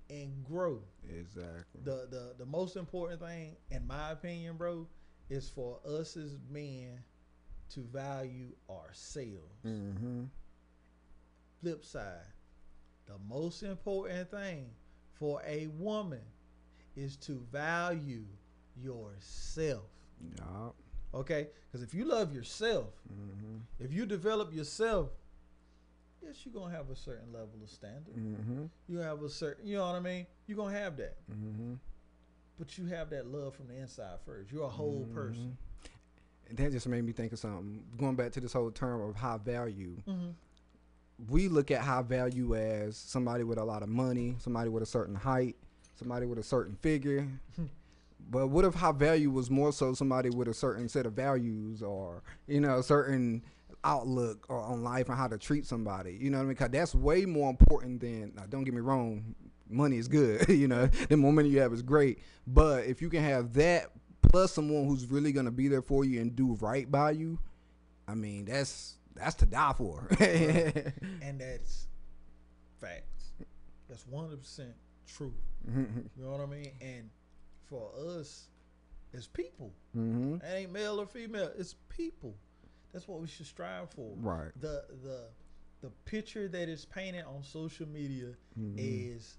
and 0.09 0.43
grow. 0.45 0.81
Exactly. 1.09 1.81
the 1.83 2.07
the 2.09 2.35
the 2.37 2.45
most 2.45 2.75
important 2.77 3.19
thing, 3.21 3.55
in 3.69 3.85
my 3.87 4.11
opinion, 4.11 4.57
bro, 4.57 4.87
is 5.29 5.49
for 5.49 5.79
us 5.85 6.15
as 6.17 6.37
men 6.49 7.03
to 7.69 7.81
value 7.81 8.51
ourselves. 8.69 9.63
mm-hmm. 9.65 10.23
Flip 11.61 11.85
side, 11.85 12.25
the 13.05 13.17
most 13.29 13.61
important 13.63 14.29
thing 14.31 14.71
for 15.13 15.41
a 15.45 15.67
woman 15.67 16.21
is 16.95 17.15
to 17.17 17.39
value 17.51 18.25
yourself. 18.81 19.83
Yup. 20.37 20.75
Okay, 21.13 21.47
because 21.67 21.83
if 21.83 21.93
you 21.93 22.05
love 22.05 22.33
yourself, 22.33 22.93
Mm-hmm. 23.11 23.57
if 23.83 23.91
you 23.93 24.05
develop 24.05 24.53
yourself, 24.53 25.09
yes, 26.23 26.35
you're 26.45 26.53
gonna 26.53 26.73
have 26.75 26.89
a 26.89 26.95
certain 26.95 27.33
level 27.33 27.59
of 27.61 27.69
standard. 27.69 28.15
Mm-hmm. 28.15 28.63
You 28.87 28.97
have 28.99 29.21
a 29.23 29.29
certain, 29.29 29.65
you 29.67 29.77
know 29.77 29.85
what 29.87 29.95
I 29.95 29.99
mean. 29.99 30.25
You're 30.47 30.57
gonna 30.57 30.77
have 30.77 30.95
that, 30.97 31.17
Mm-hmm. 31.31 31.73
but 32.57 32.77
you 32.77 32.85
have 32.85 33.09
that 33.09 33.27
love 33.27 33.55
from 33.55 33.67
the 33.67 33.75
inside 33.77 34.19
first. 34.25 34.51
You're 34.51 34.63
a 34.65 34.69
whole 34.69 35.07
person. 35.13 35.57
And 36.49 36.57
that 36.57 36.71
just 36.71 36.87
made 36.87 37.03
me 37.05 37.11
think 37.13 37.31
of 37.33 37.39
something. 37.39 37.81
Going 37.97 38.15
back 38.15 38.31
to 38.33 38.41
this 38.41 38.53
whole 38.53 38.71
term 38.71 39.01
of 39.01 39.15
high 39.15 39.37
value, 39.37 39.97
Mm-hmm. 40.07 40.29
we 41.29 41.49
look 41.49 41.71
at 41.71 41.81
high 41.81 42.01
value 42.03 42.55
as 42.55 42.95
somebody 42.95 43.43
with 43.43 43.57
a 43.57 43.63
lot 43.65 43.83
of 43.83 43.89
money, 43.89 44.35
somebody 44.39 44.69
with 44.69 44.83
a 44.83 44.85
certain 44.85 45.15
height, 45.15 45.55
somebody 45.97 46.25
with 46.25 46.39
a 46.39 46.43
certain 46.43 46.75
figure. 46.81 47.27
but 48.29 48.47
what 48.47 48.65
if 48.65 48.73
high 48.73 48.91
value 48.91 49.29
was 49.29 49.49
more 49.49 49.71
so 49.71 49.93
somebody 49.93 50.29
with 50.29 50.47
a 50.47 50.53
certain 50.53 50.87
set 50.87 51.05
of 51.05 51.13
values 51.13 51.81
or, 51.81 52.23
you 52.47 52.61
know, 52.61 52.79
a 52.79 52.83
certain 52.83 53.43
outlook 53.83 54.45
or 54.49 54.59
on 54.61 54.83
life 54.83 55.09
and 55.09 55.17
how 55.17 55.27
to 55.27 55.37
treat 55.37 55.65
somebody? 55.65 56.17
You 56.19 56.29
know 56.29 56.37
what 56.37 56.43
I 56.43 56.45
mean? 56.45 56.53
Because 56.53 56.69
that's 56.69 56.95
way 56.95 57.25
more 57.25 57.49
important 57.49 58.01
than, 58.01 58.33
now, 58.35 58.43
don't 58.47 58.63
get 58.63 58.73
me 58.73 58.81
wrong, 58.81 59.35
money 59.69 59.97
is 59.97 60.07
good. 60.07 60.47
you 60.49 60.67
know, 60.67 60.87
the 61.09 61.17
more 61.17 61.33
money 61.33 61.49
you 61.49 61.59
have 61.59 61.73
is 61.73 61.81
great. 61.81 62.19
But 62.47 62.85
if 62.85 63.01
you 63.01 63.09
can 63.09 63.23
have 63.23 63.53
that 63.53 63.91
plus 64.21 64.53
someone 64.53 64.87
who's 64.87 65.05
really 65.07 65.31
going 65.31 65.45
to 65.45 65.51
be 65.51 65.67
there 65.67 65.81
for 65.81 66.05
you 66.05 66.21
and 66.21 66.35
do 66.35 66.57
right 66.61 66.89
by 66.89 67.11
you, 67.11 67.39
I 68.07 68.15
mean, 68.15 68.45
that's 68.45 68.95
that's 69.15 69.35
to 69.35 69.45
die 69.45 69.73
for. 69.77 70.07
and 70.19 71.39
that's 71.39 71.87
facts. 72.79 73.33
That's 73.89 74.07
one 74.07 74.25
hundred 74.25 74.41
percent 74.41 74.73
true. 75.07 75.33
mm-hmm. 75.69 75.99
You 76.17 76.25
know 76.25 76.31
what 76.31 76.41
I 76.41 76.45
mean? 76.45 76.71
And 76.81 77.09
for 77.71 77.89
us, 78.19 78.49
as 79.13 79.25
people, 79.27 79.73
Mm-hmm. 79.97 80.37
that 80.39 80.55
ain't 80.57 80.71
male 80.71 80.99
or 81.01 81.07
female. 81.07 81.49
It's 81.57 81.75
people. 81.89 82.35
That's 82.93 83.07
what 83.07 83.21
we 83.21 83.27
should 83.27 83.45
strive 83.47 83.89
for. 83.91 84.13
Right. 84.17 84.51
The 84.59 84.83
the 85.03 85.29
the 85.81 85.89
picture 86.05 86.47
that 86.49 86.69
is 86.69 86.85
painted 86.85 87.25
on 87.25 87.41
social 87.43 87.87
media 87.87 88.35
Mhm. 88.59 88.75
is 88.77 89.37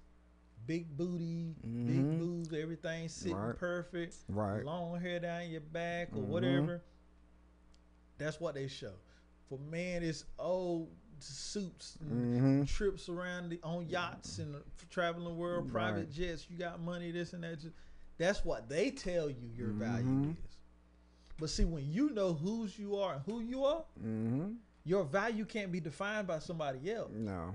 big 0.67 0.97
booty, 0.97 1.55
Mhm. 1.65 1.87
big 1.87 2.19
boobs, 2.19 2.53
everything 2.53 3.09
sitting 3.09 3.37
Right. 3.37 3.57
perfect, 3.57 4.17
Right. 4.29 4.65
long 4.65 4.99
hair 5.01 5.21
down 5.21 5.51
your 5.51 5.61
back 5.61 6.13
or 6.13 6.23
Mhm. 6.23 6.27
whatever. 6.27 6.83
That's 8.19 8.41
what 8.41 8.55
they 8.55 8.67
show. 8.69 8.95
For 9.49 9.59
men, 9.59 10.03
it's 10.03 10.25
old 10.39 10.91
suits 11.19 11.97
Mm-hmm. 12.03 12.65
trips 12.65 13.09
around 13.09 13.51
the, 13.51 13.61
on 13.63 13.89
yachts 13.89 14.39
and 14.41 14.57
traveling 14.91 15.25
the 15.29 15.35
world, 15.35 15.69
private 15.69 16.07
Right. 16.07 16.11
jets. 16.11 16.51
You 16.51 16.59
got 16.59 16.81
money, 16.81 17.13
this 17.13 17.33
and 17.35 17.45
that. 17.45 17.61
Just- 17.61 17.75
That's 18.23 18.45
what 18.45 18.69
they 18.69 18.91
tell 18.91 19.29
you 19.29 19.51
your 19.57 19.71
value 19.71 20.07
Mhm. 20.09 20.31
is. 20.33 20.59
But 21.39 21.51
see, 21.51 21.65
when 21.65 21.91
you 21.91 22.11
know 22.11 22.33
whose 22.35 22.79
you 22.79 22.97
are 22.97 23.15
and 23.15 23.23
who 23.25 23.41
you 23.41 23.65
are, 23.65 23.85
Mm-hmm. 23.99 24.53
your 24.85 25.05
value 25.05 25.45
can't 25.45 25.73
be 25.73 25.81
defined 25.81 26.27
by 26.29 26.39
somebody 26.39 26.93
else. 26.93 27.11
No. 27.13 27.55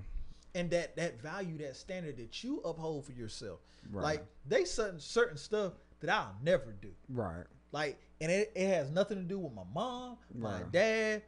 And 0.54 0.70
that 0.70 0.96
that 0.96 1.20
value, 1.22 1.56
that 1.58 1.76
standard 1.76 2.16
that 2.18 2.42
you 2.44 2.60
uphold 2.60 3.04
for 3.06 3.12
yourself, 3.12 3.60
Right. 3.90 4.02
like 4.02 4.26
they 4.46 4.64
certain 4.64 5.00
certain 5.00 5.36
stuff 5.38 5.72
that 6.00 6.10
I'll 6.10 6.36
never 6.42 6.72
do. 6.72 6.94
Right. 7.08 7.46
Like, 7.72 7.98
and 8.20 8.30
it, 8.30 8.52
it 8.54 8.66
has 8.68 8.90
nothing 8.90 9.18
to 9.18 9.24
do 9.24 9.38
with 9.38 9.52
my 9.52 9.64
mom, 9.72 10.18
my 10.34 10.62
Right. 10.62 10.72
dad. 10.72 11.22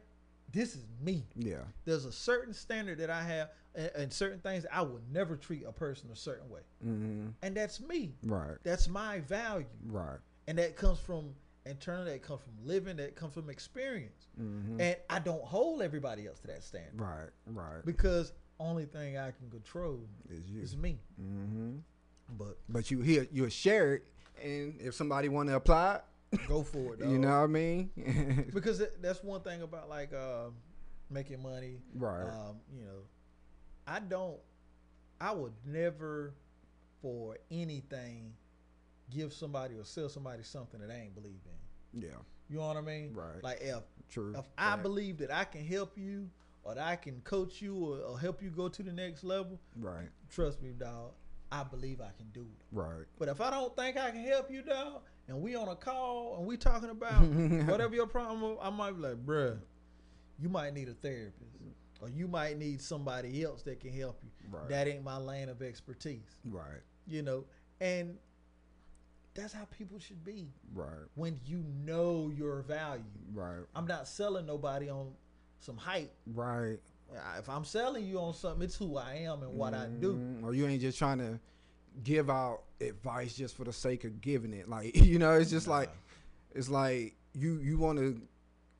This 0.51 0.75
is 0.75 0.85
me. 1.01 1.23
Yeah. 1.35 1.57
There's 1.85 2.05
a 2.05 2.11
certain 2.11 2.53
standard 2.53 2.97
that 2.99 3.09
I 3.09 3.21
have, 3.23 3.49
and, 3.75 3.91
and 3.95 4.13
certain 4.13 4.39
things 4.39 4.65
I 4.71 4.81
will 4.81 4.99
never 5.11 5.35
treat 5.35 5.63
a 5.65 5.71
person 5.71 6.09
a 6.11 6.15
certain 6.15 6.49
way, 6.49 6.61
Mm-hmm. 6.85 7.27
and 7.41 7.55
that's 7.55 7.79
me. 7.79 8.13
Right. 8.25 8.57
That's 8.63 8.87
my 8.89 9.19
value, 9.21 9.65
Right. 9.87 10.19
and 10.47 10.57
that 10.57 10.75
comes 10.75 10.99
from 10.99 11.33
Internal 11.65 12.05
that 12.05 12.23
comes 12.23 12.41
from 12.41 12.53
living, 12.67 12.97
that 12.97 13.15
comes 13.15 13.33
from 13.35 13.49
experience. 13.49 14.27
Mm-hmm. 14.41 14.81
And 14.81 14.95
I 15.11 15.19
don't 15.19 15.43
hold 15.43 15.83
everybody 15.83 16.25
else 16.27 16.39
to 16.39 16.47
that 16.47 16.63
standard 16.63 16.99
right, 16.99 17.29
right. 17.45 17.85
because 17.85 18.33
only 18.59 18.85
thing 18.85 19.17
I 19.17 19.29
can 19.31 19.49
control 19.51 19.99
Is 20.29 20.49
you. 20.49 20.61
is 20.61 20.75
me. 20.75 20.97
Mm-hmm. 21.21 21.77
But 22.37 22.57
But 22.67 22.89
you 22.89 23.01
hear 23.01 23.27
you'll 23.31 23.49
share 23.49 23.93
it, 23.95 24.03
and 24.43 24.79
if 24.81 24.95
somebody 24.95 25.29
want 25.29 25.49
to 25.49 25.55
apply, 25.55 25.99
go 26.47 26.63
for 26.63 26.93
it. 26.93 26.99
you 26.99 27.17
know 27.17 27.27
what 27.29 27.43
I 27.43 27.47
mean? 27.47 27.89
because 28.53 28.81
that's 29.01 29.23
one 29.23 29.41
thing 29.41 29.61
about 29.61 29.89
like 29.89 30.13
uh, 30.13 30.49
making 31.09 31.41
money. 31.41 31.77
right. 31.95 32.23
Um, 32.23 32.57
you 32.75 32.83
know, 32.83 33.01
I 33.87 33.99
don't. 33.99 34.37
I 35.19 35.31
would 35.33 35.53
never, 35.65 36.33
for 37.01 37.37
anything, 37.51 38.33
give 39.11 39.33
somebody 39.33 39.75
or 39.75 39.83
sell 39.85 40.09
somebody 40.09 40.43
something 40.43 40.79
that 40.81 40.89
I 40.89 40.95
ain't 41.01 41.15
believe 41.15 41.39
in. 41.93 42.01
yeah. 42.01 42.09
You 42.49 42.57
know 42.57 42.67
what 42.67 42.77
I 42.77 42.81
mean? 42.81 43.13
Right. 43.13 43.41
Like 43.43 43.59
if 43.61 43.81
True. 44.09 44.33
if 44.37 44.45
I 44.57 44.73
Right. 44.73 44.83
believe 44.83 45.17
that 45.19 45.31
I 45.31 45.43
can 45.45 45.65
help 45.65 45.97
you 45.97 46.29
or 46.63 46.75
that 46.75 46.85
I 46.85 46.95
can 46.97 47.21
coach 47.21 47.61
you 47.61 47.75
or, 47.77 47.97
or 47.99 48.19
help 48.19 48.41
you 48.43 48.49
go 48.49 48.67
to 48.67 48.83
the 48.83 48.91
next 48.91 49.23
level, 49.23 49.57
Right. 49.79 50.09
trust 50.29 50.61
me, 50.61 50.71
dog. 50.71 51.11
I 51.51 51.63
believe 51.63 51.99
I 52.01 52.11
can 52.17 52.27
do 52.33 52.41
it. 52.41 52.65
Right. 52.71 53.05
But 53.19 53.27
if 53.27 53.41
I 53.41 53.49
don't 53.49 53.75
think 53.75 53.97
I 53.97 54.11
can 54.11 54.23
help 54.23 54.49
you, 54.51 54.61
dog, 54.61 55.01
and 55.27 55.41
we 55.41 55.55
on 55.55 55.67
a 55.67 55.75
call 55.75 56.37
and 56.37 56.45
we 56.47 56.55
talking 56.57 56.89
about 56.89 57.21
whatever 57.67 57.93
your 57.93 58.07
problem, 58.07 58.57
I 58.61 58.69
might 58.69 58.91
be 58.95 59.01
like, 59.01 59.25
bruh, 59.25 59.57
you 60.39 60.49
might 60.49 60.73
need 60.73 60.87
a 60.87 60.93
therapist, 60.93 61.51
or 62.01 62.09
you 62.09 62.27
might 62.27 62.57
need 62.57 62.81
somebody 62.81 63.43
else 63.43 63.61
that 63.63 63.79
can 63.79 63.91
help 63.91 64.21
you. 64.23 64.29
Right. 64.49 64.69
That 64.69 64.87
ain't 64.87 65.03
my 65.03 65.17
lane 65.17 65.49
of 65.49 65.61
expertise, 65.61 66.35
Right. 66.45 66.81
you 67.05 67.21
know. 67.21 67.43
And 67.79 68.17
that's 69.33 69.53
how 69.53 69.65
people 69.65 69.99
should 69.99 70.23
be 70.23 70.47
Right. 70.73 70.89
when 71.15 71.39
you 71.45 71.63
know 71.85 72.29
your 72.35 72.61
value. 72.61 73.03
Right. 73.33 73.63
I'm 73.75 73.87
not 73.87 74.07
selling 74.07 74.45
nobody 74.45 74.89
on 74.89 75.13
some 75.59 75.77
hype. 75.77 76.13
Right. 76.27 76.79
If 77.37 77.49
I'm 77.49 77.65
selling 77.65 78.05
you 78.05 78.19
on 78.19 78.33
something, 78.33 78.63
it's 78.63 78.75
who 78.75 78.97
I 78.97 79.15
am 79.25 79.43
and 79.43 79.53
what 79.53 79.73
I 79.73 79.87
do. 79.87 80.13
Mhm. 80.15 80.43
Or 80.43 80.53
you 80.53 80.65
ain't 80.67 80.81
just 80.81 80.97
trying 80.97 81.17
to 81.19 81.39
give 82.03 82.29
out 82.29 82.63
advice 82.79 83.35
just 83.35 83.55
for 83.55 83.63
the 83.65 83.73
sake 83.73 84.03
of 84.05 84.21
giving 84.21 84.53
it. 84.53 84.67
Like 84.69 84.95
you 84.95 85.19
know, 85.19 85.33
it's 85.33 85.49
just 85.51 85.67
Nah. 85.67 85.73
like 85.73 85.89
it's 86.55 86.69
like 86.69 87.15
you 87.33 87.57
you 87.59 87.77
want 87.77 87.99
to. 87.99 88.19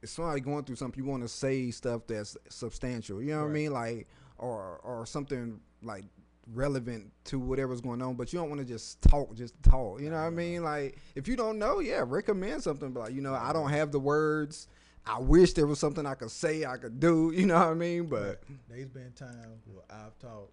If 0.02 0.10
somebody 0.10 0.42
going 0.42 0.64
through 0.64 0.78
something, 0.78 1.04
you 1.04 1.08
want 1.10 1.22
to 1.24 1.28
say 1.30 1.70
stuff 1.72 2.08
that's 2.08 2.36
substantial. 2.50 3.22
You 3.22 3.34
know 3.34 3.42
what 3.42 3.50
I 3.50 3.54
mean? 3.54 3.72
Like 3.74 4.08
or 4.38 4.80
or 4.84 5.06
something 5.06 5.60
like 5.84 6.06
relevant 6.54 7.12
to 7.26 7.40
whatever's 7.40 7.82
going 7.82 8.02
on. 8.02 8.16
But 8.16 8.34
you 8.34 8.40
don't 8.40 8.50
want 8.50 8.62
to 8.62 8.66
just 8.68 9.02
talk, 9.02 9.36
just 9.36 9.62
talk. 9.62 10.02
You 10.02 10.10
know 10.10 10.16
what 10.18 10.24
I 10.24 10.30
mean? 10.32 10.64
Like 10.64 10.98
if 11.16 11.28
you 11.28 11.36
don't 11.36 11.60
know, 11.60 11.80
yeah, 11.80 12.04
recommend 12.06 12.64
something. 12.64 12.92
But 12.92 13.00
like 13.02 13.14
you 13.14 13.22
know, 13.22 13.34
I 13.36 13.54
don't 13.54 13.70
have 13.70 13.92
the 13.92 14.00
words. 14.00 14.68
I 15.06 15.20
wish 15.20 15.54
there 15.54 15.66
was 15.68 15.80
something 15.80 16.06
I 16.06 16.14
could 16.16 16.32
say, 16.32 16.66
I 16.66 16.78
could 16.78 17.00
do. 17.00 17.32
You 17.36 17.46
know 17.48 17.56
what 17.56 17.68
I 17.70 17.74
mean? 17.74 18.06
But 18.08 18.44
There's 18.70 18.90
been 18.90 19.12
times 19.14 19.66
where 19.66 19.84
I've 19.90 20.18
taught, 20.20 20.52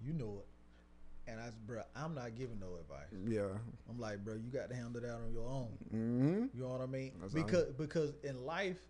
you 0.00 0.12
know 0.14 0.40
it, 0.42 1.30
and 1.30 1.40
I, 1.40 1.44
said, 1.46 1.66
bro, 1.66 1.82
I'm 1.96 2.14
not 2.14 2.34
giving 2.34 2.58
no 2.60 2.76
advice. 2.80 3.06
yeah. 3.26 3.58
I'm 3.88 3.98
like, 3.98 4.24
bro, 4.24 4.34
you 4.34 4.50
got 4.50 4.68
to 4.70 4.74
handle 4.74 5.00
that 5.00 5.10
on 5.14 5.32
your 5.32 5.48
own. 5.48 5.68
hmm 5.90 6.46
You 6.54 6.62
know 6.62 6.68
what 6.68 6.80
I 6.80 6.86
mean? 6.86 7.12
That's 7.20 7.32
because 7.34 7.72
because 7.72 8.12
in 8.22 8.44
life, 8.44 8.80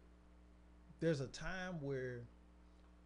there's 1.01 1.21
a 1.21 1.29
time 1.29 1.81
where 1.81 2.23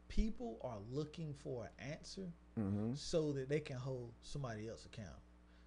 people 0.09 0.59
are 0.63 0.79
looking 0.91 1.35
for 1.43 1.65
an 1.65 1.91
answer 1.93 2.27
hmm 2.57 2.93
so 2.95 3.33
that 3.33 3.49
they 3.49 3.61
can 3.61 3.77
hold 3.77 4.13
somebody 4.23 4.69
else 4.69 4.85
accountable. 4.87 5.21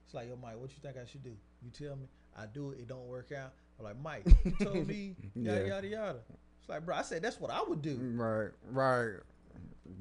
It's 0.06 0.14
like, 0.14 0.28
yo, 0.28 0.36
Mike, 0.36 0.58
what 0.60 0.72
you 0.72 0.78
think 0.82 0.98
I 0.98 1.06
should 1.06 1.24
do? 1.24 1.36
You 1.64 1.70
tell 1.72 1.96
me. 1.96 2.08
I 2.38 2.46
do 2.48 2.72
it. 2.72 2.80
It 2.80 2.88
don't 2.88 3.08
work 3.08 3.32
out. 3.32 3.54
I'm 3.82 4.04
like, 4.04 4.26
Mike, 4.26 4.36
you 4.46 4.66
told 4.66 4.88
me 4.88 5.16
yada 5.36 5.62
Yeah. 5.62 5.66
yada 5.76 5.88
yada. 5.88 6.20
It's 6.60 6.70
like, 6.70 6.86
bro, 6.86 6.96
I 6.96 7.02
said 7.02 7.22
that's 7.22 7.40
what 7.40 7.52
I 7.52 7.62
would 7.64 7.82
do. 7.82 7.98
Right, 8.16 8.50
right. 8.72 9.16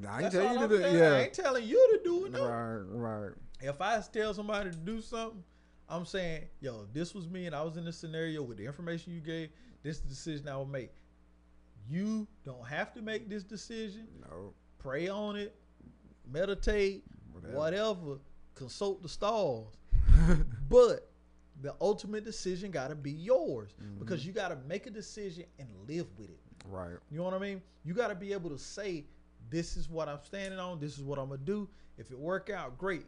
I 0.07 0.22
ain't 0.22 0.22
That's 0.22 0.35
tell 0.35 0.53
you 0.55 0.61
to 0.61 0.68
do 0.68 0.81
saying. 0.83 1.03
I 1.03 1.22
ain't 1.24 1.33
telling 1.33 1.66
you 1.66 1.99
to 1.99 2.01
do 2.05 2.26
it. 2.26 2.33
No. 2.33 2.47
Right, 2.47 3.22
right. 3.22 3.33
If 3.61 3.81
I 3.81 4.01
tell 4.12 4.33
somebody 4.35 4.70
to 4.70 4.76
do 4.76 5.01
something, 5.01 5.43
I'm 5.89 6.05
saying, 6.07 6.45
yo, 6.61 6.87
this 6.93 7.14
was 7.14 7.28
me 7.28 7.47
and 7.47 7.55
I 7.55 7.62
was 7.62 7.76
in 7.76 7.85
this 7.85 7.97
scenario 7.99 8.43
with 8.43 8.57
the 8.59 8.64
information 8.66 9.12
you 9.12 9.20
gave, 9.20 9.51
this 9.83 9.97
is 9.97 10.03
the 10.03 10.09
decision 10.09 10.49
I 10.49 10.57
would 10.57 10.68
make. 10.70 10.91
You 11.89 12.28
don't 12.45 12.66
have 12.66 12.93
to 12.95 13.03
make 13.03 13.28
this 13.28 13.43
decision. 13.43 14.07
No. 14.22 14.53
Pray 14.78 15.09
on 15.09 15.37
it, 15.37 15.55
meditate, 16.31 17.05
Whatever. 17.33 17.55
whatever. 17.57 18.18
Consult 18.55 19.03
the 19.03 19.09
stars. 19.09 19.66
but 20.70 21.09
the 21.62 21.74
ultimate 21.80 22.24
decision 22.24 22.70
got 22.70 22.88
to 22.88 22.94
be 22.94 23.11
yours 23.12 23.70
Mm-hmm. 23.82 23.98
because 23.98 24.24
you 24.26 24.32
got 24.32 24.48
to 24.48 24.56
make 24.68 24.86
a 24.86 24.90
decision 24.90 25.44
and 25.58 25.68
live 25.88 26.06
with 26.18 26.30
it. 26.30 26.40
Right. 26.68 26.96
You 27.11 27.18
know 27.18 27.24
what 27.24 27.34
I 27.34 27.38
mean? 27.38 27.62
You 27.84 27.94
got 27.94 28.08
to 28.08 28.14
be 28.14 28.32
able 28.32 28.50
to 28.50 28.58
say, 28.58 29.06
"This 29.50 29.76
is 29.76 29.88
what 29.88 30.08
I'm 30.08 30.18
standing 30.24 30.58
on. 30.58 30.78
This 30.80 30.96
is 30.98 31.02
what 31.02 31.18
I'm 31.18 31.28
gonna 31.28 31.38
do. 31.38 31.68
If 31.98 32.11
it 32.11 32.18
work 32.18 32.50
out, 32.50 32.76
great. 32.78 33.06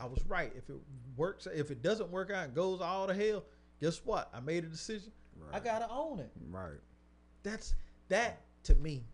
I 0.00 0.06
was 0.06 0.18
right. 0.26 0.52
If 0.56 0.68
it 0.70 0.76
works, 1.16 1.46
if 1.52 1.70
it 1.70 1.82
doesn't 1.82 2.10
work 2.10 2.30
out 2.30 2.44
and 2.44 2.54
goes 2.54 2.80
all 2.80 3.06
to 3.06 3.14
hell, 3.14 3.44
guess 3.80 4.00
what? 4.04 4.30
I 4.34 4.40
made 4.40 4.64
a 4.64 4.68
decision. 4.68 5.12
I 5.52 5.60
gotta 5.60 5.88
own 5.90 6.18
it. 6.20 6.30
Right. 6.50 6.78
That's 7.42 7.74
that 8.08 8.42
to 8.64 8.74
me 8.76 9.04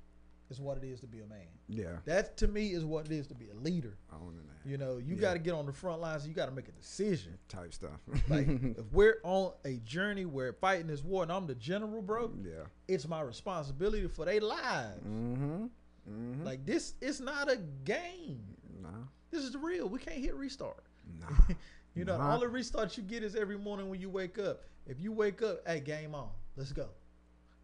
is 0.50 0.60
what 0.60 0.76
it 0.78 0.84
is 0.84 1.00
to 1.00 1.06
be 1.06 1.20
a 1.20 1.26
man. 1.26 1.46
Yeah. 1.68 1.96
That 2.06 2.36
to 2.38 2.48
me 2.48 2.68
is 2.68 2.84
what 2.84 3.06
it 3.06 3.12
is 3.12 3.26
to 3.28 3.34
be 3.34 3.48
a 3.50 3.54
leader. 3.62 3.96
Owning 4.12 4.40
that. 4.46 4.68
You 4.68 4.78
know, 4.78 4.96
you 4.98 5.14
Yeah. 5.14 5.20
got 5.20 5.32
to 5.34 5.38
get 5.38 5.52
on 5.54 5.66
the 5.66 5.72
front 5.72 6.00
lines. 6.00 6.26
You 6.26 6.34
got 6.34 6.46
to 6.46 6.52
make 6.52 6.68
a 6.68 6.72
decision. 6.72 7.38
Type 7.48 7.72
stuff. 7.74 8.00
Like 8.28 8.46
if 8.78 8.92
we're 8.92 9.18
on 9.24 9.52
a 9.64 9.74
journey 9.78 10.24
where 10.24 10.52
fighting 10.54 10.86
this 10.86 11.04
war, 11.04 11.22
and 11.22 11.30
I'm 11.32 11.46
the 11.46 11.54
general, 11.54 12.00
bro, 12.02 12.30
yeah. 12.42 12.64
it's 12.88 13.06
my 13.06 13.20
responsibility 13.20 14.06
for 14.08 14.24
their 14.24 14.40
lives. 14.40 15.04
Mm-hmm. 15.06 15.64
Mm-hmm. 16.10 16.44
Like 16.44 16.64
this, 16.64 16.94
it's 17.02 17.20
not 17.20 17.50
a 17.50 17.58
game. 17.84 18.40
nah. 18.80 18.88
This 19.30 19.44
is 19.44 19.54
real. 19.56 19.88
We 19.88 19.98
can't 19.98 20.16
hit 20.18 20.34
restart. 20.34 20.82
Nah. 21.20 21.26
You 21.94 22.04
know, 22.04 22.12
all 22.12 22.18
the 22.18 22.24
Nah. 22.28 22.34
only 22.34 22.46
restart 22.46 22.96
you 22.96 23.02
get 23.02 23.24
is 23.24 23.34
every 23.34 23.58
morning 23.58 23.88
when 23.90 24.00
you 24.00 24.08
wake 24.08 24.38
up. 24.38 24.62
If 24.86 25.00
you 25.00 25.10
wake 25.10 25.42
up, 25.42 25.66
hey, 25.66 25.80
game 25.80 26.14
on. 26.14 26.28
Let's 26.54 26.70
go. 26.70 26.86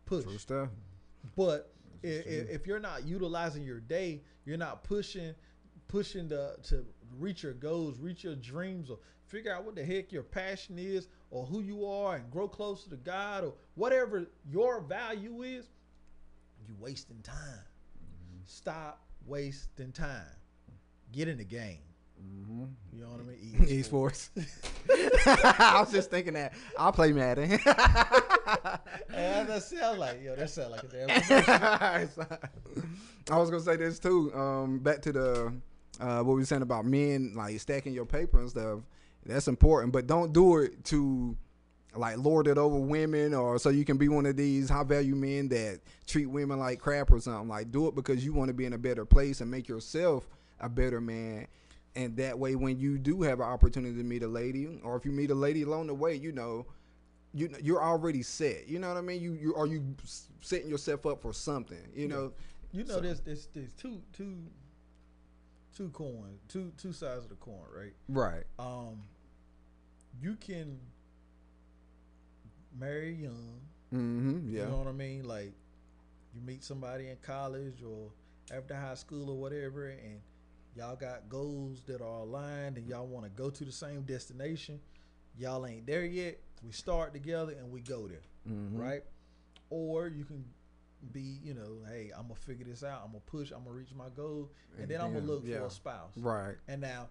Push. 0.07 0.25
True 0.25 0.39
stuff. 0.39 0.69
But 1.37 1.73
if, 2.05 2.51
if 2.51 2.67
you're 2.67 2.81
not 2.81 3.07
utilizing 3.07 3.63
your 3.63 3.81
day, 3.81 4.23
you're 4.45 4.59
not 4.59 4.85
pushing 4.85 5.35
pushing 5.89 6.29
the 6.29 6.57
to 6.65 6.85
reach 7.19 7.43
your 7.43 7.53
goals, 7.53 7.99
reach 8.01 8.25
your 8.25 8.35
dreams, 8.35 8.91
or 8.91 8.99
figure 9.27 9.55
out 9.55 9.65
what 9.65 9.75
the 9.75 9.85
heck 9.85 10.13
your 10.13 10.23
passion 10.23 10.79
is, 10.79 11.09
or 11.31 11.45
who 11.47 11.61
you 11.61 11.87
are, 11.87 12.17
and 12.17 12.31
grow 12.31 12.49
closer 12.49 12.91
to 12.91 12.97
God, 12.97 13.45
or 13.45 13.55
whatever 13.75 14.27
your 14.49 14.81
value 14.81 15.43
is, 15.43 15.67
You're 16.67 16.77
wasting 16.81 17.21
time. 17.23 17.37
Mm-hmm. 17.37 18.43
Stop 18.47 19.03
wasting 19.27 19.93
time. 19.93 20.23
Get 21.13 21.29
in 21.29 21.39
the 21.39 21.45
game. 21.45 21.79
Mm-hmm. 22.21 22.65
You 22.93 23.03
know 23.03 23.09
what 23.09 23.21
I 23.21 23.25
mean? 23.25 23.83
Esports. 23.83 24.31
I 25.55 25.81
was 25.81 25.93
just 25.93 26.11
thinking 26.11 26.35
that. 26.35 26.55
I'll 26.79 26.93
play 26.93 27.13
Madden. 27.13 27.59
And 29.15 29.49
that 29.49 29.63
sound 29.63 29.99
like 29.99 30.23
yo, 30.23 30.35
that 30.35 30.51
sound 30.51 30.73
like 30.73 30.83
a 30.83 30.87
damn. 30.89 32.09
I 33.31 33.39
was 33.39 33.51
gonna 33.51 33.63
say 33.63 33.77
this 33.77 33.99
too. 33.99 34.35
Um, 34.35 34.79
back 34.79 35.01
to 35.03 35.13
the 35.13 35.53
uh, 36.01 36.23
what 36.23 36.35
we 36.35 36.41
were 36.41 36.45
saying 36.45 36.63
about 36.63 36.85
men 36.85 37.33
like 37.35 37.59
stacking 37.61 37.93
your 37.93 38.07
paper 38.07 38.41
and 38.41 38.51
stuff. 38.51 38.81
That's 39.25 39.49
important, 39.49 39.93
but 39.93 40.07
don't 40.07 40.33
do 40.33 40.59
it 40.59 40.85
to 40.87 41.37
like 41.97 42.19
lord 42.19 42.49
it 42.49 42.59
over 42.59 42.77
women 42.77 43.33
or 43.35 43.57
so 43.57 43.69
you 43.69 43.85
can 43.85 43.97
be 43.97 44.09
one 44.09 44.27
of 44.27 44.37
these 44.37 44.69
high 44.69 44.83
value 44.83 45.15
men 45.15 45.49
that 45.49 45.79
treat 46.09 46.27
women 46.27 46.59
like 46.59 46.81
crap 46.81 47.11
or 47.11 47.21
something. 47.21 47.49
Like 47.49 47.71
do 47.71 47.87
it 47.89 47.95
because 47.95 48.25
you 48.25 48.33
want 48.33 48.49
to 48.49 48.55
be 48.55 48.65
in 48.65 48.73
a 48.73 48.79
better 48.79 49.05
place 49.05 49.41
and 49.41 49.51
make 49.51 49.69
yourself 49.69 50.29
a 50.61 50.69
better 50.69 51.01
man. 51.01 51.47
And 51.97 52.17
that 52.17 52.39
way, 52.39 52.57
when 52.57 52.79
you 52.81 52.99
do 52.99 53.23
have 53.23 53.39
an 53.39 53.47
opportunity 53.47 53.97
to 53.97 54.03
meet 54.03 54.25
a 54.25 54.29
lady, 54.29 54.81
or 54.83 54.97
if 54.97 55.05
you 55.05 55.13
meet 55.13 55.31
a 55.31 55.35
lady 55.35 55.63
along 55.63 55.87
the 55.87 55.95
way, 55.95 56.17
you 56.17 56.33
know, 56.33 56.67
you 57.35 57.51
you're 57.63 57.83
already 57.83 58.23
set. 58.23 58.69
You 58.69 58.79
know 58.79 58.89
what 58.89 58.97
I 58.97 59.01
mean? 59.03 59.21
You 59.21 59.33
you 59.35 59.55
are 59.57 59.67
you 59.67 59.83
setting 60.41 60.69
yourself 60.71 61.05
up 61.07 61.21
for 61.21 61.33
something. 61.33 61.79
You 61.95 62.09
know. 62.09 62.33
You 62.73 62.85
know, 62.85 62.95
So- 62.95 63.01
there's 63.01 63.21
there's 63.21 63.49
there's 63.55 63.73
two 63.75 64.01
two 64.13 64.37
two 65.77 65.89
coins, 65.91 66.41
two 66.49 66.73
two 66.79 66.93
sides 66.93 67.25
of 67.25 67.29
the 67.29 67.37
coin, 67.37 67.61
right? 67.77 67.93
Right. 68.09 68.45
Um, 68.59 69.03
you 70.23 70.37
can 70.37 70.79
marry 72.79 73.15
young. 73.15 73.61
Mm-hmm. 73.93 74.49
Yeah. 74.55 74.63
You 74.65 74.69
know 74.71 74.79
what 74.79 74.89
I 74.89 74.93
mean? 74.93 75.25
Like 75.25 75.53
you 76.35 76.41
meet 76.45 76.65
somebody 76.65 77.09
in 77.11 77.17
college 77.23 77.83
or 77.87 78.11
after 78.57 78.75
high 78.75 78.95
school 78.95 79.31
or 79.31 79.37
whatever, 79.37 79.87
and 79.89 80.21
y'all 80.77 80.97
got 80.97 81.29
goals 81.29 81.83
that 81.87 82.01
are 82.01 82.21
aligned, 82.21 82.77
and 82.77 82.89
y'all 82.89 83.07
want 83.07 83.25
to 83.25 83.31
go 83.31 83.51
to 83.51 83.65
the 83.65 83.73
same 83.73 84.03
destination. 84.03 84.81
Y'all 85.39 85.65
ain't 85.67 85.87
there 85.87 86.05
yet. 86.05 86.39
We 86.65 86.73
start 86.73 87.13
together 87.13 87.53
and 87.53 87.71
we 87.71 87.81
go 87.81 88.09
there, 88.09 88.23
Mhm. 88.49 88.79
right? 88.79 89.05
Or 89.71 90.09
you 90.09 90.25
can 90.25 90.45
be, 91.13 91.39
you 91.43 91.53
know, 91.55 91.81
hey, 91.89 92.11
I'm 92.17 92.23
gonna 92.23 92.35
figure 92.37 92.65
this 92.65 92.83
out. 92.83 93.03
I'm 93.05 93.09
gonna 93.13 93.21
push. 93.27 93.51
I'm 93.53 93.65
gonna 93.65 93.77
reach 93.77 93.93
my 93.95 94.09
goal, 94.09 94.51
and, 94.73 94.83
And 94.83 94.91
then 94.91 95.01
I'm 95.01 95.13
gonna 95.13 95.27
look 95.27 95.43
yeah. 95.45 95.59
for 95.59 95.67
a 95.67 95.71
spouse. 95.71 96.17
Right. 96.17 96.57
And 96.69 96.81
now, 96.81 97.09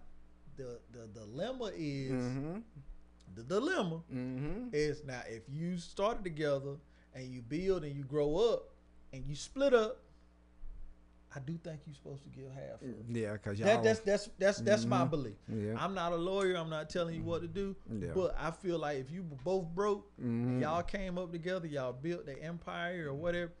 the 0.56 0.80
the 0.92 1.06
dilemma 1.08 1.70
is 1.74 2.12
Mm-hmm. 2.12 2.58
The 3.36 3.42
dilemma 3.42 4.02
Mm-hmm. 4.12 4.68
is 4.72 5.02
now 5.04 5.22
if 5.28 5.42
you 5.48 5.78
started 5.78 6.22
together 6.24 6.76
and 7.14 7.26
you 7.32 7.42
build 7.42 7.84
and 7.84 7.94
you 7.94 8.04
grow 8.04 8.36
up 8.36 8.70
and 9.12 9.24
you 9.26 9.34
split 9.34 9.72
up, 9.74 10.03
I 11.36 11.40
do 11.40 11.58
think 11.64 11.80
you're 11.86 11.94
supposed 11.94 12.22
to 12.22 12.28
give 12.30 12.50
half. 12.52 12.80
Of 12.80 12.88
it. 12.88 12.96
Yeah, 13.08 13.32
because 13.32 13.58
y'all. 13.58 13.66
That, 13.68 13.82
that's 13.82 14.00
that's 14.00 14.28
that's 14.38 14.58
that's 14.60 14.84
my 14.84 15.04
Mhm. 15.04 15.10
belief. 15.10 15.36
yeah. 15.48 15.74
I'm 15.76 15.94
not 15.94 16.12
a 16.12 16.16
lawyer. 16.16 16.54
I'm 16.56 16.70
not 16.70 16.88
telling 16.88 17.14
you 17.16 17.22
what 17.24 17.42
to 17.42 17.48
do. 17.48 17.74
Yeah. 17.92 18.10
But 18.14 18.36
I 18.38 18.50
feel 18.52 18.78
like 18.78 18.98
if 18.98 19.10
you 19.10 19.22
both 19.22 19.66
broke, 19.74 20.06
Mhm. 20.20 20.60
y'all 20.60 20.82
came 20.82 21.18
up 21.18 21.32
together, 21.32 21.66
y'all 21.66 21.92
built 21.92 22.26
the 22.26 22.40
empire 22.40 23.06
or 23.08 23.14
whatever. 23.14 23.52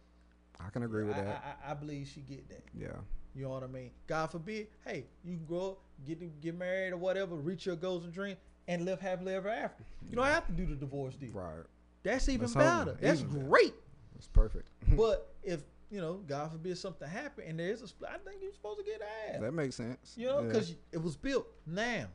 I 0.60 0.70
can 0.70 0.84
agree 0.84 1.02
with 1.04 1.16
I, 1.16 1.22
that. 1.22 1.58
I, 1.66 1.70
I 1.72 1.74
believe 1.74 2.06
she 2.06 2.20
get 2.20 2.48
that. 2.48 2.62
yeah. 2.78 2.88
You 3.34 3.42
know 3.42 3.50
what 3.50 3.64
I 3.64 3.66
mean? 3.66 3.90
God 4.06 4.30
forbid, 4.30 4.68
hey, 4.86 5.06
you 5.24 5.36
can 5.36 5.44
grow 5.44 5.70
up, 5.72 5.78
get 6.06 6.20
to, 6.20 6.26
get 6.40 6.54
married 6.56 6.92
or 6.92 6.96
whatever, 6.98 7.34
reach 7.34 7.66
your 7.66 7.74
goals 7.74 8.04
and 8.04 8.12
dreams, 8.12 8.38
and 8.68 8.84
live 8.84 9.00
happily 9.00 9.34
ever 9.34 9.48
after. 9.48 9.82
You 10.08 10.14
don't 10.14 10.26
have 10.26 10.46
to 10.46 10.52
do 10.52 10.64
the 10.66 10.76
divorce 10.76 11.16
deal. 11.16 11.32
Right. 11.32 11.64
That's 12.04 12.28
even 12.28 12.42
That's 12.42 12.54
all- 12.54 12.84
better. 12.84 12.98
That's 13.00 13.20
even 13.22 13.32
better. 13.34 13.48
great. 13.48 13.74
It's 14.16 14.28
perfect. 14.28 14.68
but 14.96 15.34
if 15.42 15.62
you 15.94 16.00
know, 16.00 16.14
God 16.26 16.50
forbid 16.50 16.76
something 16.76 17.08
happen 17.08 17.44
and 17.46 17.58
there 17.58 17.68
is 17.70 17.80
a 17.80 17.86
split, 17.86 18.10
I 18.12 18.18
think 18.18 18.42
you're 18.42 18.52
supposed 18.52 18.80
to 18.80 18.84
get 18.84 19.00
half. 19.28 19.40
that 19.40 19.52
makes 19.52 19.76
sense. 19.76 20.14
You 20.16 20.26
know, 20.26 20.40
Yeah. 20.40 20.48
because 20.48 20.74
it 20.90 21.00
was 21.00 21.16
built. 21.16 21.46
Now, 21.66 22.08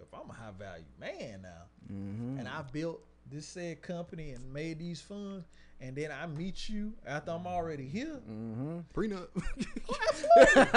if 0.00 0.12
I'm 0.12 0.28
a 0.28 0.32
high 0.32 0.50
value 0.50 0.84
man 0.98 1.42
now, 1.42 1.62
Mhm. 1.94 2.38
and 2.40 2.48
I 2.48 2.62
built 2.62 3.04
this 3.30 3.46
said 3.46 3.82
company 3.82 4.32
and 4.32 4.52
made 4.52 4.78
these 4.80 5.00
funds, 5.00 5.46
and 5.80 5.94
then 5.96 6.10
I 6.10 6.26
meet 6.26 6.68
you 6.68 6.92
after 7.06 7.30
I'm 7.30 7.46
already 7.46 7.86
here. 7.86 8.20
Mm-hmm. 8.28 8.78
Prenup. 8.94 9.28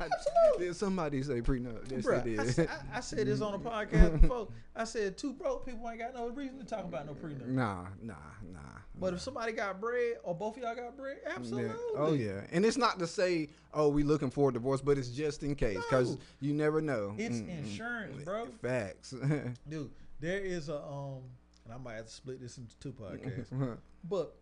Absolutely. 0.00 0.66
Did 0.66 0.76
somebody 0.76 1.22
say 1.22 1.40
prenup? 1.40 1.90
Yes, 1.90 2.04
Bruh, 2.06 2.24
they 2.24 2.38
I, 2.38 2.44
did. 2.44 2.54
said- 2.54 2.68
I, 2.92 2.98
I 2.98 3.00
said 3.00 3.26
this 3.26 3.40
on 3.40 3.54
a 3.54 3.58
podcast 3.70 4.20
before. 4.20 4.48
I 4.76 4.84
said 4.84 5.18
two 5.18 5.32
broke 5.32 5.66
people 5.66 5.88
ain't 5.88 5.98
got 5.98 6.14
no 6.14 6.28
reason 6.28 6.58
to 6.58 6.64
talk 6.64 6.84
about 6.84 7.06
no 7.06 7.14
prenup. 7.14 7.46
nah, 7.46 7.84
nah, 8.02 8.14
nah. 8.52 8.58
But 8.98 9.10
nah. 9.10 9.16
if 9.16 9.22
somebody 9.22 9.52
got 9.52 9.80
bread 9.80 10.14
or 10.22 10.34
both 10.34 10.56
of 10.56 10.62
y'all 10.62 10.74
got 10.74 10.96
bread, 10.96 11.18
absolutely. 11.26 11.68
Yeah. 11.70 11.96
Oh 11.98 12.12
yeah, 12.12 12.40
and 12.52 12.64
it's 12.64 12.76
not 12.76 12.98
to 12.98 13.06
say, 13.06 13.48
oh, 13.74 13.88
we 13.88 14.02
looking 14.02 14.30
for 14.30 14.50
a 14.50 14.52
divorce, 14.52 14.80
but 14.80 14.98
it's 14.98 15.08
just 15.08 15.42
in 15.42 15.54
case, 15.54 15.78
because 15.88 16.12
No. 16.12 16.18
you 16.40 16.54
never 16.54 16.80
know. 16.80 17.14
It's 17.18 17.36
Mm-mm. 17.38 17.58
insurance, 17.58 18.24
bro. 18.24 18.46
Facts. 18.62 19.14
Dude, 19.68 19.90
there 20.20 20.40
is 20.40 20.68
a 20.68 20.76
um, 20.82 21.22
and 21.70 21.78
I 21.80 21.82
might 21.82 21.94
have 21.96 22.06
to 22.06 22.12
split 22.12 22.40
this 22.40 22.58
into 22.58 22.76
two 22.78 22.92
podcasts. 22.92 23.76
but 24.04 24.36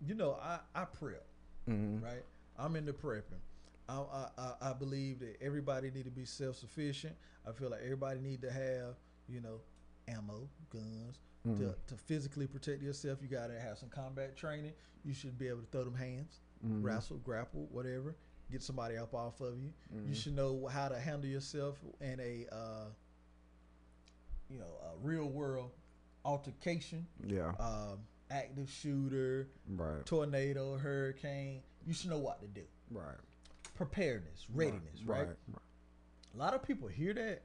you 0.00 0.14
know, 0.14 0.32
I 0.42 0.58
I 0.74 0.84
prep, 0.84 1.26
Mhm. 1.68 2.02
right? 2.02 2.24
I'm 2.58 2.76
into 2.76 2.92
prepping. 2.92 3.40
I, 3.88 4.02
I 4.38 4.52
I- 4.62 4.72
believe 4.72 5.18
that 5.20 5.36
everybody 5.42 5.90
need 5.90 6.04
to 6.04 6.10
be 6.10 6.24
self 6.24 6.56
sufficient. 6.56 7.14
I 7.46 7.52
feel 7.52 7.70
like 7.70 7.82
everybody 7.82 8.20
need 8.20 8.40
to 8.42 8.50
have 8.50 8.96
you 9.28 9.40
know 9.40 9.60
ammo, 10.08 10.48
guns 10.70 11.18
to, 11.44 11.48
Mhm. 11.50 11.74
to 11.88 11.94
physically 11.96 12.46
protect 12.46 12.82
yourself. 12.82 13.20
You 13.22 13.28
gotta 13.28 13.58
have 13.60 13.76
some 13.78 13.90
combat 13.90 14.36
training. 14.36 14.72
You 15.04 15.12
should 15.12 15.38
be 15.38 15.48
able 15.48 15.60
to 15.60 15.66
throw 15.66 15.84
them 15.84 15.94
hands, 15.94 16.40
Mhm. 16.64 16.82
wrestle, 16.82 17.18
grapple, 17.18 17.66
whatever. 17.66 18.16
Get 18.50 18.62
somebody 18.62 18.96
up 18.96 19.14
off 19.14 19.40
of 19.40 19.58
you. 19.58 19.72
You 20.06 20.14
should 20.14 20.34
know 20.34 20.66
how 20.66 20.88
to 20.88 20.98
handle 20.98 21.28
yourself 21.28 21.78
in 22.00 22.20
a 22.20 22.46
uh, 22.52 22.86
you 24.48 24.58
know 24.58 24.78
a 24.92 24.96
real 25.02 25.26
world 25.28 25.70
altercation. 26.24 27.06
Yeah. 27.26 27.52
Um, 27.58 27.98
active 28.30 28.70
shooter, 28.70 29.48
Right. 29.68 30.04
tornado, 30.06 30.76
hurricane. 30.76 31.62
You 31.86 31.92
should 31.94 32.10
know 32.10 32.18
what 32.18 32.40
to 32.40 32.48
do. 32.48 32.62
Right. 32.90 33.16
Preparedness, 33.74 34.46
readiness, 34.54 35.02
right? 35.04 35.26
Right. 35.26 35.36
A 36.34 36.36
lot 36.36 36.54
of 36.54 36.62
people 36.62 36.88
hear 36.88 37.14
that 37.14 37.42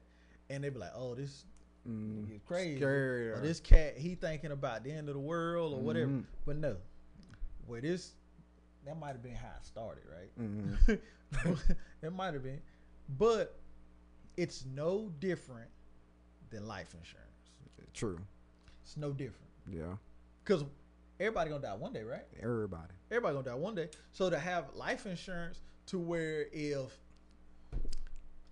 and 0.49 0.63
they 0.63 0.69
be 0.69 0.79
like, 0.79 0.91
"Oh, 0.95 1.13
this 1.15 1.45
Mm. 1.87 2.29
is 2.35 2.41
crazy." 2.45 2.83
Or 2.83 3.39
this 3.41 3.59
cat, 3.59 3.97
he 3.97 4.15
thinking 4.15 4.51
about 4.51 4.83
the 4.83 4.91
end 4.91 5.09
of 5.09 5.15
the 5.15 5.19
world 5.21 5.73
or 5.73 5.81
whatever. 5.81 6.11
Mhm. 6.11 6.25
But 6.45 6.57
no, 6.57 6.77
where 7.67 7.81
this 7.81 8.15
that 8.85 8.97
might 8.97 9.09
have 9.11 9.21
been 9.21 9.35
how 9.35 9.53
it 9.57 9.65
started, 9.65 10.03
right? 10.07 10.31
Mhm. 11.31 11.75
it 12.01 12.09
might 12.13 12.33
have 12.33 12.43
been, 12.43 12.61
but 13.09 13.59
it's 14.37 14.65
no 14.65 15.09
different 15.19 15.69
than 16.49 16.65
life 16.67 16.93
insurance. 16.95 17.25
True. 17.93 18.19
It's 18.89 18.97
no 18.97 19.13
different 19.13 19.51
Yeah. 19.71 19.97
because 20.43 20.65
everybody 21.19 21.51
gonna 21.51 21.61
die 21.61 21.75
one 21.75 21.93
day, 21.93 22.01
right? 22.03 22.25
Everybody. 22.41 22.91
Everybody 23.11 23.35
gonna 23.35 23.45
die 23.45 23.53
one 23.53 23.75
day. 23.75 23.89
So 24.13 24.31
to 24.31 24.39
have 24.39 24.73
life 24.73 25.05
insurance 25.05 25.61
to 25.87 25.99
where 25.99 26.47
if 26.51 26.97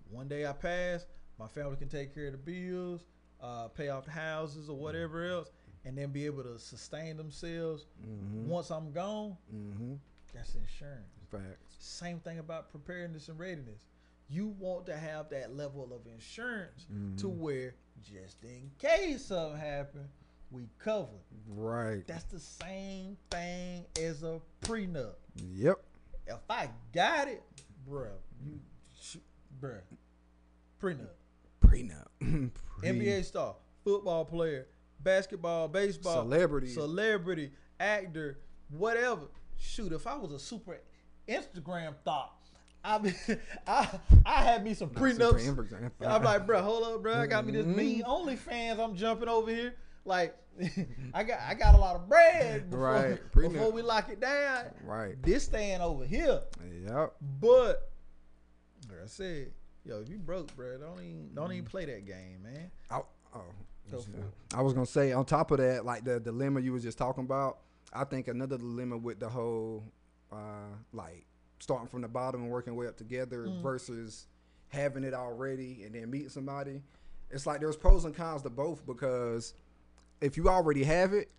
one 0.08 0.28
day 0.28 0.46
I 0.46 0.52
pass, 0.52 1.06
my 1.40 1.48
family 1.48 1.74
can 1.74 1.88
take 1.88 2.14
care 2.14 2.26
of 2.26 2.32
the 2.32 2.38
bills, 2.38 3.04
uh, 3.40 3.66
pay 3.66 3.88
off 3.88 4.04
the 4.04 4.12
houses 4.12 4.68
or 4.70 4.76
whatever 4.78 5.24
else, 5.24 5.50
and 5.84 5.98
then 5.98 6.12
be 6.12 6.24
able 6.26 6.44
to 6.44 6.56
sustain 6.56 7.16
themselves 7.16 7.86
Mm-hmm. 8.06 8.48
once 8.48 8.70
I'm 8.70 8.92
gone. 8.92 9.36
Mm-hmm. 9.52 9.94
That's 10.32 10.54
insurance. 10.54 11.14
Facts. 11.32 11.74
Same 11.80 12.20
thing 12.20 12.38
about 12.38 12.70
preparedness 12.70 13.28
and 13.28 13.36
readiness. 13.40 13.86
You 14.28 14.46
want 14.46 14.86
to 14.86 14.96
have 14.96 15.30
that 15.30 15.56
level 15.56 15.92
of 15.92 16.06
insurance 16.06 16.86
to 17.16 17.26
Mhm. 17.28 17.38
where 17.38 17.74
just 18.02 18.44
in 18.44 18.70
case 18.78 19.24
something 19.26 19.58
happen, 19.58 20.08
we 20.50 20.68
cover. 20.78 21.08
Right. 21.48 22.06
That's 22.06 22.24
the 22.24 22.40
same 22.40 23.16
thing 23.30 23.84
as 24.00 24.22
a 24.22 24.40
prenup. 24.62 25.14
Yep. 25.54 25.78
If 26.26 26.38
I 26.50 26.68
got 26.92 27.28
it, 27.28 27.42
bruh, 27.88 28.08
you, 28.44 28.60
bruh, 29.60 29.80
prenup. 30.82 31.08
Prenup. 31.64 32.06
Pre- 32.20 32.88
NBA 32.88 33.24
star, 33.24 33.56
football 33.84 34.24
player, 34.24 34.66
basketball, 35.00 35.68
baseball, 35.68 36.22
Celebrity. 36.22 36.68
celebrity, 36.68 37.50
actor, 37.80 38.38
whatever. 38.70 39.28
Shoot, 39.56 39.92
if 39.92 40.06
I 40.06 40.16
was 40.16 40.32
a 40.32 40.38
super 40.38 40.78
Instagram 41.26 41.94
thought, 42.04 42.34
I 42.84 42.98
mean, 42.98 43.14
I 43.66 43.88
I 44.24 44.42
had 44.42 44.64
me 44.64 44.74
some 44.74 44.90
Not 44.94 45.02
prenups. 45.02 45.90
I'm 46.04 46.22
like, 46.22 46.46
bro, 46.46 46.62
hold 46.62 46.84
up, 46.84 47.02
bro. 47.02 47.14
I 47.14 47.26
got 47.26 47.46
me 47.46 47.52
this 47.52 47.66
mm-hmm. 47.66 47.76
mean 47.76 48.02
OnlyFans. 48.02 48.78
I'm 48.78 48.94
jumping 48.94 49.28
over 49.28 49.50
here. 49.50 49.74
Like, 50.08 50.34
I 51.14 51.22
got 51.22 51.38
I 51.46 51.54
got 51.54 51.74
a 51.74 51.78
lot 51.78 51.94
of 51.94 52.08
bread 52.08 52.70
before, 52.70 52.84
Right, 52.86 53.18
prenup. 53.32 53.52
before 53.52 53.70
we 53.70 53.82
lock 53.82 54.08
it 54.08 54.20
down. 54.20 54.64
Right. 54.84 55.14
This 55.22 55.44
staying 55.44 55.80
over 55.80 56.04
here, 56.04 56.40
Yep. 56.86 57.14
but 57.40 57.90
like 58.88 58.98
I 59.04 59.06
said, 59.06 59.52
yo, 59.84 60.00
if 60.00 60.08
you 60.08 60.18
broke, 60.18 60.54
bro, 60.56 60.78
don't 60.78 60.98
even 61.00 61.30
don't 61.34 61.52
even 61.52 61.64
play 61.66 61.84
that 61.84 62.06
game, 62.06 62.42
man. 62.42 62.70
I, 62.90 63.00
oh, 63.34 63.42
it. 63.92 64.06
I 64.54 64.62
was 64.62 64.72
gonna 64.72 64.86
say 64.86 65.12
on 65.12 65.24
top 65.24 65.50
of 65.50 65.58
that, 65.58 65.84
like 65.84 66.04
the 66.04 66.18
dilemma 66.18 66.60
you 66.60 66.72
was 66.72 66.82
just 66.82 66.98
talking 66.98 67.24
about. 67.24 67.58
I 67.92 68.04
think 68.04 68.28
another 68.28 68.58
dilemma 68.58 68.98
with 68.98 69.18
the 69.20 69.28
whole, 69.28 69.84
uh, 70.32 70.74
like 70.92 71.24
starting 71.60 71.88
from 71.88 72.02
the 72.02 72.08
bottom 72.08 72.42
and 72.42 72.50
working 72.50 72.76
way 72.76 72.86
up 72.86 72.96
together 72.96 73.46
Mm. 73.46 73.62
versus 73.62 74.26
having 74.68 75.04
it 75.04 75.14
already 75.14 75.84
and 75.84 75.94
then 75.94 76.10
meeting 76.10 76.28
somebody. 76.28 76.82
It's 77.30 77.46
like 77.46 77.60
there's 77.60 77.76
pros 77.76 78.04
and 78.04 78.14
cons 78.14 78.42
to 78.42 78.50
both 78.50 78.84
because 78.86 79.54
if 80.20 80.36
you 80.36 80.48
already 80.48 80.84
have 80.84 81.12
it, 81.12 81.30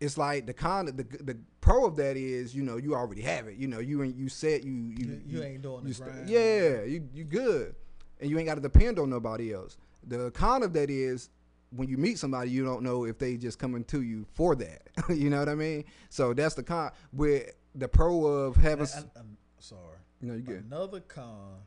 it's 0.00 0.18
like 0.18 0.46
the 0.46 0.52
con 0.52 0.86
the 0.86 1.04
the 1.22 1.36
pro 1.60 1.86
of 1.86 1.96
that 1.96 2.16
is 2.16 2.54
you 2.54 2.62
know 2.62 2.76
you 2.76 2.94
already 2.94 3.22
have 3.22 3.46
it. 3.48 3.56
You 3.56 3.68
know 3.68 3.78
you 3.78 4.02
ain't 4.02 4.16
you 4.16 4.28
set 4.28 4.64
you 4.64 4.72
you 4.72 5.06
You, 5.06 5.22
you 5.26 5.42
ain't 5.42 5.62
doing 5.62 5.86
you 5.86 5.92
st- 5.92 6.10
grind. 6.10 6.28
yeah, 6.28 6.82
you 6.82 7.08
you 7.14 7.24
good, 7.24 7.74
and 8.20 8.28
you 8.30 8.38
ain't 8.38 8.46
got 8.48 8.56
to 8.56 8.60
depend 8.60 8.98
on 8.98 9.08
nobody 9.10 9.54
else. 9.54 9.76
The 10.06 10.30
con 10.32 10.62
of 10.62 10.72
that 10.72 10.90
is 10.90 11.30
when 11.70 11.88
you 11.88 11.96
meet 11.96 12.18
somebody, 12.18 12.50
you 12.50 12.64
don't 12.64 12.82
know 12.82 13.04
if 13.04 13.16
they 13.18 13.36
just 13.36 13.58
coming 13.58 13.84
to 13.84 14.02
you 14.02 14.26
for 14.34 14.54
that. 14.56 14.82
you 15.08 15.30
know 15.30 15.38
what 15.38 15.48
I 15.48 15.54
mean? 15.54 15.84
So 16.10 16.34
that's 16.34 16.54
the 16.54 16.62
con. 16.62 16.90
With 17.12 17.54
the 17.74 17.88
pro 17.88 18.24
of 18.26 18.56
having, 18.56 18.80
I, 18.86 18.98
s- 18.98 19.06
am 19.16 19.36
sorry. 19.58 19.96
no, 20.20 20.34
you 20.34 20.40
good. 20.40 20.64
Another 20.66 21.00
con 21.00 21.60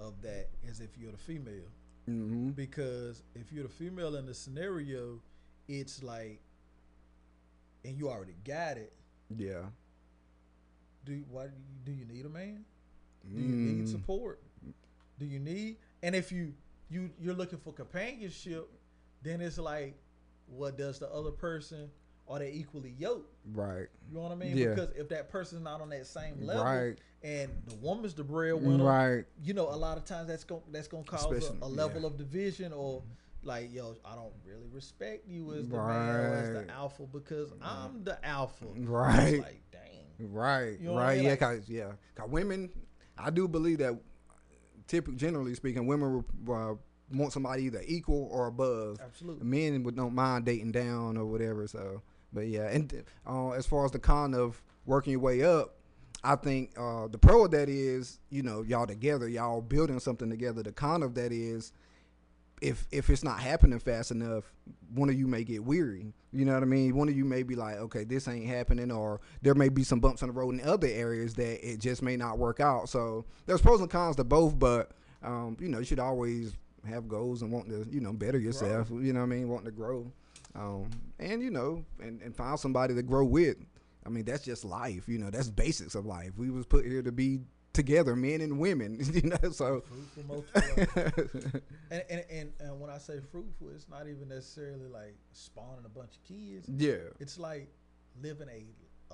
of 0.00 0.22
that 0.22 0.48
is 0.66 0.80
if 0.80 0.96
you're 0.96 1.12
the 1.12 1.18
female. 1.18 1.68
Mm-hmm. 2.08 2.50
Because 2.50 3.22
if 3.34 3.52
you're 3.52 3.64
the 3.64 3.68
female 3.68 4.16
in 4.16 4.24
the 4.26 4.34
scenario, 4.34 5.20
it's 5.68 6.02
like, 6.02 6.40
and 7.84 7.96
you 7.98 8.08
already 8.08 8.34
got 8.44 8.76
it. 8.76 8.92
Yeah. 9.36 9.62
Do 11.04 11.22
why 11.30 11.46
do 11.46 11.52
you, 11.56 11.78
do 11.84 11.92
you 11.92 12.04
need 12.04 12.26
a 12.26 12.28
man? 12.28 12.64
Do 13.28 13.40
you 13.40 13.48
need 13.48 13.84
Mm. 13.86 13.88
support? 13.90 14.40
Do 15.18 15.26
you 15.26 15.38
need? 15.38 15.76
And 16.02 16.14
if 16.14 16.30
you 16.32 16.54
you 16.90 17.10
you're 17.20 17.34
looking 17.34 17.58
for 17.58 17.72
companionship, 17.72 18.68
then 19.22 19.40
it's 19.40 19.58
like, 19.58 19.96
what 20.46 20.76
does 20.76 20.98
the 20.98 21.08
other 21.10 21.30
person? 21.30 21.90
Are 22.28 22.38
they 22.38 22.52
equally 22.52 22.94
yoked? 22.98 23.34
Right. 23.52 23.88
You 24.08 24.14
know 24.14 24.20
what 24.20 24.32
I 24.32 24.36
mean? 24.36 24.56
Yeah. 24.56 24.68
Because 24.70 24.90
if 24.96 25.08
that 25.08 25.28
person's 25.28 25.62
not 25.62 25.80
on 25.80 25.88
that 25.90 26.06
same 26.06 26.40
level, 26.40 26.64
Right. 26.64 26.96
and 27.24 27.50
the 27.66 27.74
woman's 27.76 28.14
the 28.14 28.22
breadwinner, 28.24 28.84
Right. 28.84 29.24
you 29.42 29.54
know, 29.54 29.68
a 29.68 29.74
lot 29.76 29.98
of 29.98 30.04
times 30.04 30.28
that's 30.28 30.44
going 30.44 30.62
that's 30.70 30.86
gonna 30.88 31.02
cause 31.04 31.24
Especially- 31.24 31.58
a, 31.62 31.64
a 31.64 31.66
level 31.66 32.02
yeah. 32.02 32.06
of 32.06 32.16
division 32.18 32.72
or 32.72 33.02
like, 33.44 33.72
yo, 33.72 33.96
I 34.04 34.14
don't 34.14 34.32
really 34.44 34.68
respect 34.70 35.26
you 35.26 35.54
as 35.54 35.68
the 35.68 35.76
man 35.76 36.08
or 36.16 36.34
as 36.34 36.66
the 36.66 36.72
alpha 36.72 37.04
because 37.12 37.52
I'm 37.60 38.04
the 38.04 38.24
alpha. 38.24 38.66
Right. 38.76 39.40
Like, 39.40 39.62
dang. 39.70 40.32
Right. 40.32 40.78
You 40.80 40.88
know 40.88 40.92
what 40.94 41.02
I 41.02 41.06
right. 41.06 41.16
mean? 41.16 41.24
Yeah. 41.24 41.30
Like- 41.30 41.40
Cause 41.40 41.68
yeah. 41.68 41.92
Cause 42.14 42.30
women, 42.30 42.70
I 43.18 43.30
do 43.30 43.48
believe 43.48 43.78
that, 43.78 43.98
typically, 44.86 45.16
generally 45.16 45.54
speaking, 45.54 45.86
women 45.86 46.24
uh, 46.50 46.74
want 47.12 47.32
somebody 47.32 47.64
either 47.64 47.82
equal 47.86 48.28
or 48.30 48.46
above. 48.46 48.98
Absolutely. 49.00 49.44
Men 49.44 49.82
would 49.84 49.96
don't 49.96 50.14
mind 50.14 50.44
dating 50.44 50.72
down 50.72 51.16
or 51.16 51.26
whatever. 51.26 51.66
So, 51.66 52.02
but 52.32 52.46
yeah, 52.46 52.68
and 52.68 53.04
uh, 53.26 53.50
as 53.50 53.66
far 53.66 53.84
as 53.84 53.90
the 53.90 53.98
con 53.98 54.34
of 54.34 54.62
working 54.86 55.12
your 55.12 55.20
way 55.20 55.42
up, 55.42 55.76
I 56.24 56.36
think 56.36 56.72
uh, 56.78 57.08
the 57.08 57.18
pro 57.18 57.44
of 57.44 57.50
that 57.50 57.68
is 57.68 58.20
you 58.30 58.42
know 58.42 58.62
y'all 58.62 58.86
together, 58.86 59.28
y'all 59.28 59.60
building 59.60 60.00
something 60.00 60.30
together. 60.30 60.62
The 60.62 60.72
con 60.72 61.02
of 61.02 61.14
that 61.14 61.32
is 61.32 61.72
if 62.62 62.86
if 62.92 63.10
it's 63.10 63.24
not 63.24 63.40
happening 63.40 63.78
fast 63.80 64.12
enough, 64.12 64.44
one 64.94 65.08
of 65.08 65.16
you 65.16 65.26
may 65.26 65.42
get 65.42 65.64
weary. 65.64 66.14
You 66.32 66.44
know 66.44 66.54
what 66.54 66.62
I 66.62 66.66
mean? 66.66 66.94
One 66.94 67.08
of 67.08 67.16
you 67.16 67.24
may 67.24 67.42
be 67.42 67.56
like, 67.56 67.76
okay, 67.76 68.04
this 68.04 68.28
ain't 68.28 68.46
happening, 68.46 68.92
or 68.92 69.20
there 69.42 69.54
may 69.54 69.68
be 69.68 69.82
some 69.82 69.98
bumps 69.98 70.22
on 70.22 70.28
the 70.28 70.32
road 70.32 70.54
in 70.54 70.66
other 70.66 70.86
areas 70.86 71.34
that 71.34 71.68
it 71.68 71.80
just 71.80 72.02
may 72.02 72.16
not 72.16 72.38
work 72.38 72.60
out. 72.60 72.88
So 72.88 73.24
there's 73.46 73.60
pros 73.60 73.80
and 73.80 73.90
cons 73.90 74.16
to 74.16 74.24
both, 74.24 74.58
but 74.58 74.92
um, 75.22 75.56
you 75.60 75.68
know, 75.68 75.80
you 75.80 75.84
should 75.84 75.98
always 75.98 76.56
have 76.88 77.08
goals 77.08 77.42
and 77.42 77.50
want 77.50 77.68
to, 77.68 77.86
you 77.90 78.00
know, 78.00 78.12
better 78.12 78.38
yourself. 78.38 78.88
You 78.90 79.12
know 79.12 79.20
what 79.20 79.26
I 79.26 79.28
mean? 79.28 79.48
Wanting 79.48 79.66
to 79.66 79.72
grow, 79.72 80.10
um, 80.54 80.88
and 81.18 81.42
you 81.42 81.50
know, 81.50 81.84
and, 82.00 82.22
and 82.22 82.34
find 82.34 82.58
somebody 82.58 82.94
to 82.94 83.02
grow 83.02 83.24
with. 83.24 83.56
I 84.06 84.08
mean, 84.08 84.24
that's 84.24 84.44
just 84.44 84.64
life. 84.64 85.08
You 85.08 85.18
know, 85.18 85.30
that's 85.30 85.50
basics 85.50 85.96
of 85.96 86.06
life. 86.06 86.30
We 86.36 86.50
was 86.50 86.64
put 86.64 86.86
here 86.86 87.02
to 87.02 87.12
be 87.12 87.40
together, 87.72 88.14
men 88.16 88.40
and 88.40 88.58
women. 88.58 88.98
You 89.14 89.30
know, 89.30 89.50
so 89.50 89.82
and, 91.90 92.02
and, 92.10 92.24
and 92.30 92.52
and 92.60 92.80
when 92.80 92.90
I 92.90 92.98
say 92.98 93.20
fruitful, 93.30 93.68
it's 93.74 93.88
not 93.88 94.08
even 94.08 94.28
necessarily 94.28 94.86
like 94.88 95.14
spawning 95.32 95.84
a 95.84 95.88
bunch 95.88 96.12
of 96.16 96.24
kids. 96.24 96.68
yeah, 96.68 97.10
It's 97.20 97.38
like 97.38 97.68
living 98.22 98.48
a 98.48 98.64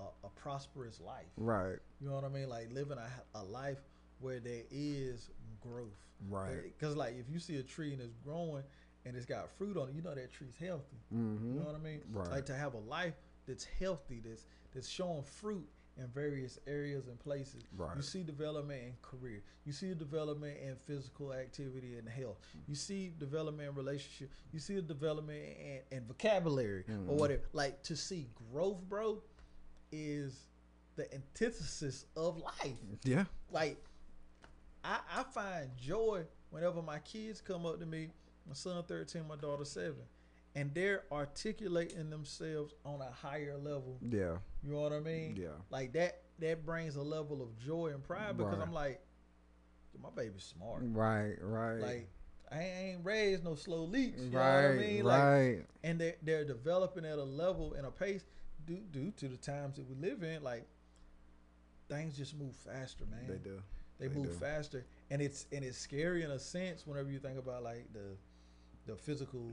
a, 0.00 0.26
a 0.26 0.30
prosperous 0.36 1.00
life. 1.00 1.26
right, 1.36 1.78
You 2.00 2.08
know 2.08 2.14
what 2.14 2.24
I 2.24 2.28
mean? 2.28 2.48
Like 2.48 2.72
living 2.72 2.98
a, 2.98 3.38
a 3.38 3.42
life 3.42 3.78
where 4.20 4.38
there 4.38 4.62
is 4.70 5.30
growth. 5.60 5.98
right. 6.28 6.72
Because 6.78 6.96
like 6.96 7.14
if 7.18 7.28
you 7.32 7.38
see 7.40 7.56
a 7.56 7.62
tree 7.62 7.92
and 7.92 8.00
it's 8.02 8.14
growing 8.24 8.62
and 9.04 9.16
it's 9.16 9.26
got 9.26 9.50
fruit 9.58 9.76
on 9.76 9.88
it, 9.88 9.94
you 9.96 10.02
know 10.02 10.14
that 10.14 10.32
tree's 10.32 10.54
healthy. 10.60 10.98
Mm-hmm. 11.14 11.54
You 11.54 11.60
know 11.60 11.66
what 11.66 11.74
I 11.74 11.78
mean? 11.78 12.00
Right. 12.12 12.30
Like 12.30 12.46
to 12.46 12.54
have 12.54 12.74
a 12.74 12.78
life 12.78 13.14
that's 13.46 13.64
healthy, 13.64 14.22
that's 14.24 14.46
that's 14.74 14.88
showing 14.88 15.22
fruit 15.22 15.66
in 15.98 16.06
various 16.08 16.58
areas 16.66 17.08
and 17.08 17.18
places. 17.18 17.62
Right. 17.76 17.96
You 17.96 18.02
see 18.02 18.22
development 18.22 18.82
in 18.82 18.92
career. 19.02 19.42
You 19.64 19.72
see 19.72 19.92
development 19.94 20.56
in 20.62 20.76
physical 20.86 21.32
activity 21.32 21.98
and 21.98 22.08
health. 22.08 22.38
You 22.68 22.74
see 22.74 23.12
development 23.18 23.68
in 23.70 23.74
relationship. 23.74 24.30
You 24.52 24.60
see 24.60 24.76
a 24.76 24.82
development 24.82 25.40
in, 25.90 25.96
in 25.98 26.04
vocabulary 26.06 26.84
Mhm. 26.88 27.08
or 27.08 27.16
whatever. 27.16 27.42
Like 27.52 27.82
to 27.84 27.96
see 27.96 28.28
growth, 28.52 28.80
bro, 28.88 29.20
is 29.92 30.46
the 30.96 31.12
antithesis 31.14 32.06
of 32.16 32.38
life 32.38 32.76
Yeah, 33.04 33.24
like 33.50 33.82
I, 34.84 34.98
I 35.16 35.22
find 35.24 35.70
joy 35.76 36.24
whenever 36.50 36.82
my 36.82 36.98
kids 37.00 37.40
come 37.40 37.66
up 37.66 37.78
to 37.80 37.86
me, 37.86 38.08
my 38.46 38.54
son 38.54 38.82
13, 38.84 39.26
my 39.28 39.36
daughter 39.36 39.64
7, 39.64 39.94
and 40.58 40.74
they're 40.74 41.04
articulating 41.12 42.10
themselves 42.10 42.74
on 42.84 43.00
a 43.00 43.10
higher 43.10 43.56
level. 43.56 43.98
yeah, 44.02 44.36
You 44.62 44.72
know 44.72 44.80
what 44.80 44.92
I 44.92 45.00
mean? 45.00 45.36
yeah. 45.36 45.48
Like 45.70 45.92
that 45.92 46.22
that 46.40 46.64
brings 46.64 46.96
a 46.96 47.02
level 47.02 47.42
of 47.42 47.56
joy 47.58 47.88
and 47.88 48.02
pride 48.02 48.36
because 48.36 48.54
Right. 48.58 48.66
I'm 48.66 48.72
like, 48.72 49.00
my 50.02 50.10
baby's 50.10 50.42
smart. 50.44 50.82
Right, 50.84 51.36
right. 51.40 51.80
Like 51.80 52.08
I 52.50 52.62
ain't 52.62 53.04
raised 53.04 53.44
no 53.44 53.54
slow 53.54 53.84
leaks. 53.84 54.20
You 54.20 54.30
know 54.30 54.38
what 54.38 54.46
I 54.46 54.66
right, 54.68 54.78
mean? 54.78 55.04
Like 55.04 55.22
right. 55.22 55.58
and 55.84 56.00
they're 56.00 56.16
they're 56.22 56.44
developing 56.44 57.04
at 57.04 57.18
a 57.18 57.24
level 57.24 57.74
and 57.74 57.86
a 57.86 57.90
pace 57.90 58.24
due 58.66 58.80
due 58.92 59.10
to 59.18 59.28
the 59.28 59.36
times 59.36 59.76
that 59.76 59.86
we 59.88 59.94
live 59.96 60.22
in, 60.22 60.42
like 60.42 60.66
things 61.88 62.16
just 62.16 62.36
move 62.36 62.54
faster, 62.54 63.04
man. 63.10 63.26
They 63.26 63.36
do. 63.38 63.60
They, 63.98 64.08
They 64.08 64.14
move 64.14 64.28
do. 64.30 64.44
faster, 64.46 64.86
and 65.10 65.20
it's 65.20 65.46
and 65.52 65.64
it's 65.64 65.78
scary 65.78 66.22
in 66.22 66.30
a 66.30 66.38
sense 66.38 66.86
whenever 66.86 67.10
you 67.10 67.18
think 67.18 67.38
about 67.38 67.62
like 67.62 67.86
the 67.92 68.16
the 68.86 68.96
physical 68.96 69.50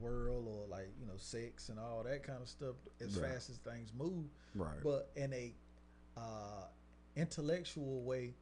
world 0.00 0.46
or 0.48 0.66
like 0.68 0.88
you 1.00 1.06
know 1.06 1.16
sex 1.16 1.68
and 1.68 1.78
all 1.78 2.02
that 2.04 2.22
kind 2.22 2.40
of 2.42 2.48
stuff. 2.48 2.76
As 3.00 3.16
Right. 3.18 3.30
fast 3.32 3.50
as 3.50 3.56
things 3.58 3.92
move, 3.96 4.26
Right. 4.54 4.82
but 4.82 5.10
in 5.16 5.32
a 5.32 5.54
uh, 6.16 6.64
intellectual 7.16 8.02
way, 8.02 8.34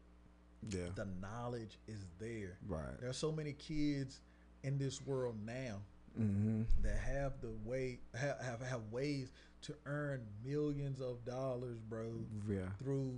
yeah. 0.71 0.89
the 0.95 1.07
knowledge 1.21 1.79
is 1.87 2.05
there. 2.19 2.59
Right. 2.67 2.99
There 3.01 3.09
are 3.11 3.15
so 3.15 3.31
many 3.33 3.53
kids 3.53 4.21
in 4.63 4.79
this 4.79 5.01
world 5.05 5.37
now 5.45 5.81
Mm-hmm. 6.19 6.63
that 6.83 6.97
have 6.99 7.41
the 7.41 7.53
way 7.65 8.01
have, 8.15 8.41
have 8.41 8.61
have 8.63 8.81
ways 8.91 9.31
to 9.63 9.75
earn 9.87 10.27
millions 10.45 11.01
of 11.01 11.25
dollars, 11.25 11.79
bro 11.89 12.13
Yeah. 12.49 12.71
through 12.83 13.15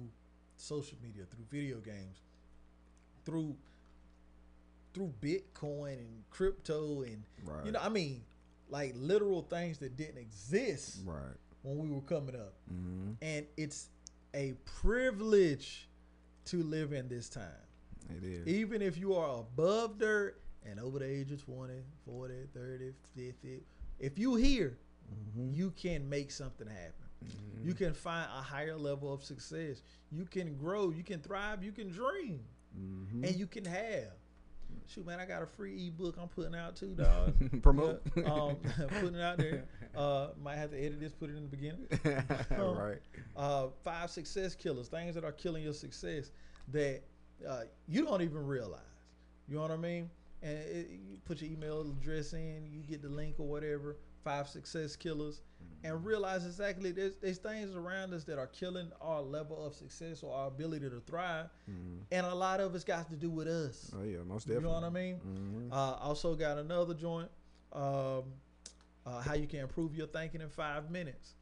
social 0.57 0.99
media, 1.03 1.25
through 1.31 1.45
video 1.51 1.79
games, 1.79 2.21
through 3.25 3.57
through 4.93 5.15
Bitcoin 5.23 5.95
and 5.99 6.25
crypto 6.31 7.03
and 7.03 7.23
Right. 7.45 7.65
you 7.67 7.73
know, 7.73 7.81
I 7.81 7.89
mean, 7.89 8.23
like 8.71 8.93
literal 8.97 9.43
things 9.43 9.79
that 9.79 9.97
didn't 9.97 10.19
exist 10.19 11.01
Right. 11.05 11.37
when 11.63 11.79
we 11.79 11.91
were 11.91 12.01
coming 12.03 12.35
up. 12.37 12.55
Mm-hmm. 12.73 13.13
And 13.23 13.47
it's 13.57 13.89
a 14.35 14.55
privilege 14.65 15.89
to 16.47 16.63
live 16.63 16.93
in 16.93 17.09
this 17.09 17.29
time. 17.29 17.45
It 18.17 18.25
is. 18.25 18.47
Even 18.47 18.83
if 18.83 18.97
you 18.99 19.15
are 19.15 19.41
above 19.41 19.99
dirt 19.99 20.41
and 20.65 20.81
over 20.81 20.99
the 20.99 21.05
age 21.07 21.31
of 21.33 21.45
20, 21.45 21.75
40, 22.05 22.35
30, 22.55 22.93
50, 23.15 23.63
if 23.99 24.19
you 24.19 24.35
here, 24.37 24.79
Mm-hmm. 25.11 25.55
you 25.55 25.73
can 25.73 26.09
make 26.09 26.31
something 26.31 26.69
happen. 26.69 27.09
Mhm. 27.25 27.67
You 27.67 27.75
can 27.75 27.93
find 27.95 28.29
a 28.33 28.41
higher 28.41 28.77
level 28.77 29.13
of 29.13 29.25
success. 29.25 29.83
You 30.13 30.25
can 30.25 30.57
grow. 30.57 30.91
You 30.91 31.03
can 31.03 31.21
thrive. 31.21 31.65
You 31.65 31.73
can 31.73 31.89
dream, 31.91 32.45
Mhm. 32.79 33.27
and 33.27 33.35
you 33.37 33.49
can 33.49 33.65
have. 33.65 34.13
Shoot, 34.93 35.07
man, 35.07 35.21
I 35.21 35.25
got 35.25 35.41
a 35.43 35.47
free 35.47 35.87
ebook 35.87 36.17
I'm 36.21 36.27
putting 36.27 36.55
out 36.55 36.75
too, 36.75 36.95
dog. 36.97 37.35
Promote. 37.63 38.03
Yeah, 38.17 38.25
um, 38.25 38.57
putting 39.01 39.15
it 39.15 39.23
out 39.23 39.39
there. 39.39 39.65
Uh, 39.97 40.29
might 40.43 40.57
have 40.57 40.71
to 40.71 40.79
edit 40.79 40.99
this, 40.99 41.13
put 41.13 41.31
it 41.31 41.37
in 41.37 41.43
the 41.43 41.49
beginning. 41.49 41.87
right. 42.51 42.99
Uh, 43.37 43.69
five 43.85 44.11
success 44.11 44.57
killers, 44.57 44.89
things 44.89 45.15
that 45.15 45.25
are 45.25 45.33
killing 45.33 45.63
your 45.63 45.75
success 45.75 46.33
that 46.73 47.03
uh, 47.49 47.63
you 47.87 48.05
don't 48.05 48.23
even 48.23 48.45
realize. 48.45 48.81
You 49.49 49.57
know 49.57 49.63
what 49.63 49.71
I 49.71 49.77
mean? 49.77 50.11
And 50.43 50.59
it, 50.59 50.91
you 50.91 51.19
put 51.25 51.41
your 51.41 51.53
email 51.53 51.83
address 51.83 52.33
in, 52.33 52.67
you 52.69 52.83
get 52.83 53.03
the 53.03 53.09
link 53.09 53.37
or 53.39 53.47
whatever. 53.47 53.97
Five 54.25 54.49
success 54.49 54.97
killers, 54.97 55.41
and 55.83 56.05
realize 56.05 56.45
exactly 56.45 56.91
there's, 56.93 57.15
there's 57.23 57.39
things 57.39 57.75
around 57.75 58.13
us 58.13 58.25
that 58.25 58.39
are 58.39 58.49
killing 58.49 58.91
our 59.01 59.23
level 59.23 59.65
of 59.65 59.75
success 59.75 60.23
or 60.23 60.35
our 60.35 60.49
ability 60.49 60.89
to 60.91 61.01
thrive, 61.01 61.49
Mhm. 61.69 62.01
and 62.13 62.27
a 62.27 62.35
lot 62.35 62.61
of 62.61 62.75
it's 62.75 62.85
got 62.85 63.09
to 63.11 63.17
do 63.17 63.31
with 63.31 63.49
us. 63.49 63.91
Oh 63.97 64.03
yeah, 64.03 64.19
most 64.23 64.47
definitely. 64.47 64.55
You 64.55 64.61
know 64.69 64.75
what 64.75 64.85
I 64.85 64.91
mean? 64.91 65.21
Mhm. 65.21 65.73
Uh, 65.73 65.95
also 66.01 66.35
got 66.35 66.59
another 66.59 66.95
joint. 66.95 67.31
Um, 67.73 68.25
uh, 69.07 69.23
how 69.23 69.35
you 69.35 69.47
can 69.47 69.61
improve 69.61 69.95
your 69.97 70.07
thinking 70.09 70.41
in 70.43 70.49
five 70.51 70.91
minutes 70.91 71.35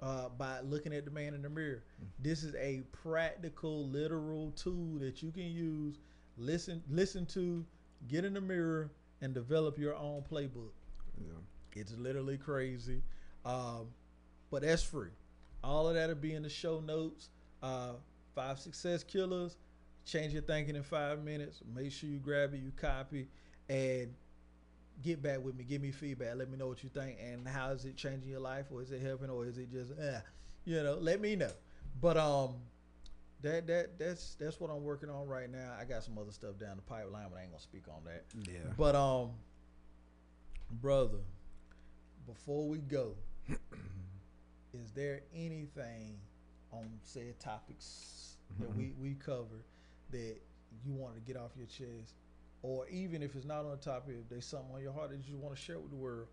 uh, 0.00 0.28
by 0.30 0.60
looking 0.60 0.92
at 0.94 1.04
the 1.04 1.10
man 1.10 1.34
in 1.34 1.42
the 1.42 1.50
mirror. 1.50 1.82
This 2.18 2.42
is 2.42 2.54
a 2.54 2.82
practical, 2.92 3.86
literal 3.88 4.50
tool 4.52 4.98
that 5.00 5.22
you 5.22 5.30
can 5.30 5.44
use. 5.52 5.98
Listen, 6.38 6.82
listen 6.88 7.26
to, 7.26 7.64
get 8.08 8.24
in 8.24 8.32
the 8.34 8.40
mirror, 8.40 8.90
and 9.20 9.34
develop 9.34 9.78
your 9.78 9.94
own 9.94 10.22
playbook. 10.22 10.72
yeah. 11.20 11.32
It's 11.74 11.92
literally 11.92 12.36
crazy, 12.38 13.02
um, 13.44 13.88
but 14.50 14.62
that's 14.62 14.82
free. 14.82 15.10
All 15.64 15.88
of 15.88 15.94
that'll 15.94 16.14
be 16.14 16.34
in 16.34 16.42
the 16.42 16.48
show 16.48 16.80
notes. 16.80 17.30
Uh, 17.62 17.92
five 18.34 18.58
success 18.58 19.02
killers. 19.02 19.56
Change 20.04 20.32
your 20.32 20.42
thinking 20.42 20.74
in 20.74 20.82
five 20.82 21.22
minutes. 21.22 21.60
Make 21.74 21.92
sure 21.92 22.08
you 22.08 22.18
grab 22.18 22.54
it, 22.54 22.58
you 22.58 22.72
copy, 22.76 23.28
and 23.68 24.12
get 25.02 25.22
back 25.22 25.42
with 25.42 25.54
me. 25.54 25.64
Give 25.64 25.80
me 25.80 25.92
feedback. 25.92 26.34
Let 26.36 26.50
me 26.50 26.58
know 26.58 26.66
what 26.66 26.82
you 26.82 26.88
think 26.88 27.18
and 27.22 27.46
how 27.46 27.70
is 27.70 27.84
it 27.84 27.96
changing 27.96 28.28
your 28.28 28.40
life, 28.40 28.66
or 28.72 28.82
is 28.82 28.90
it 28.90 29.00
helping, 29.00 29.30
or 29.30 29.46
is 29.46 29.58
it 29.58 29.70
just, 29.70 29.92
eh, 30.00 30.20
you 30.64 30.82
know, 30.82 30.98
let 31.00 31.20
me 31.20 31.36
know. 31.36 31.52
But 32.00 32.16
um, 32.16 32.54
that 33.42 33.66
that 33.66 33.98
that's 33.98 34.34
that's 34.40 34.58
what 34.60 34.70
I'm 34.70 34.82
working 34.82 35.10
on 35.10 35.28
right 35.28 35.50
now. 35.50 35.74
I 35.78 35.84
got 35.84 36.02
some 36.02 36.18
other 36.18 36.32
stuff 36.32 36.58
down 36.58 36.76
the 36.76 36.82
pipeline, 36.82 37.26
but 37.30 37.38
I 37.38 37.42
ain't 37.42 37.50
gonna 37.50 37.62
speak 37.62 37.84
on 37.88 38.02
that. 38.04 38.24
Yeah. 38.48 38.72
But 38.76 38.94
um, 38.94 39.30
brother, 40.80 41.18
before 42.26 42.66
we 42.66 42.78
go, 42.78 43.14
is 44.74 44.90
there 44.94 45.20
anything 45.34 46.16
on 46.72 46.88
said 47.02 47.38
topics 47.38 48.36
that 48.58 48.74
we 48.76 48.92
we 49.00 49.14
covered 49.14 49.64
that 50.10 50.36
you 50.84 50.92
want 50.92 51.14
to 51.14 51.20
get 51.20 51.36
off 51.36 51.50
your 51.56 51.66
chest, 51.66 52.14
or 52.62 52.88
even 52.88 53.22
if 53.22 53.34
it's 53.36 53.44
not 53.46 53.64
on 53.64 53.70
the 53.72 53.76
topic, 53.76 54.16
if 54.22 54.28
there's 54.28 54.44
something 54.46 54.74
on 54.74 54.82
your 54.82 54.92
heart 54.92 55.10
that 55.10 55.28
you 55.28 55.36
want 55.36 55.54
to 55.54 55.60
share 55.60 55.78
with 55.78 55.90
the 55.90 55.96
world, 55.96 56.26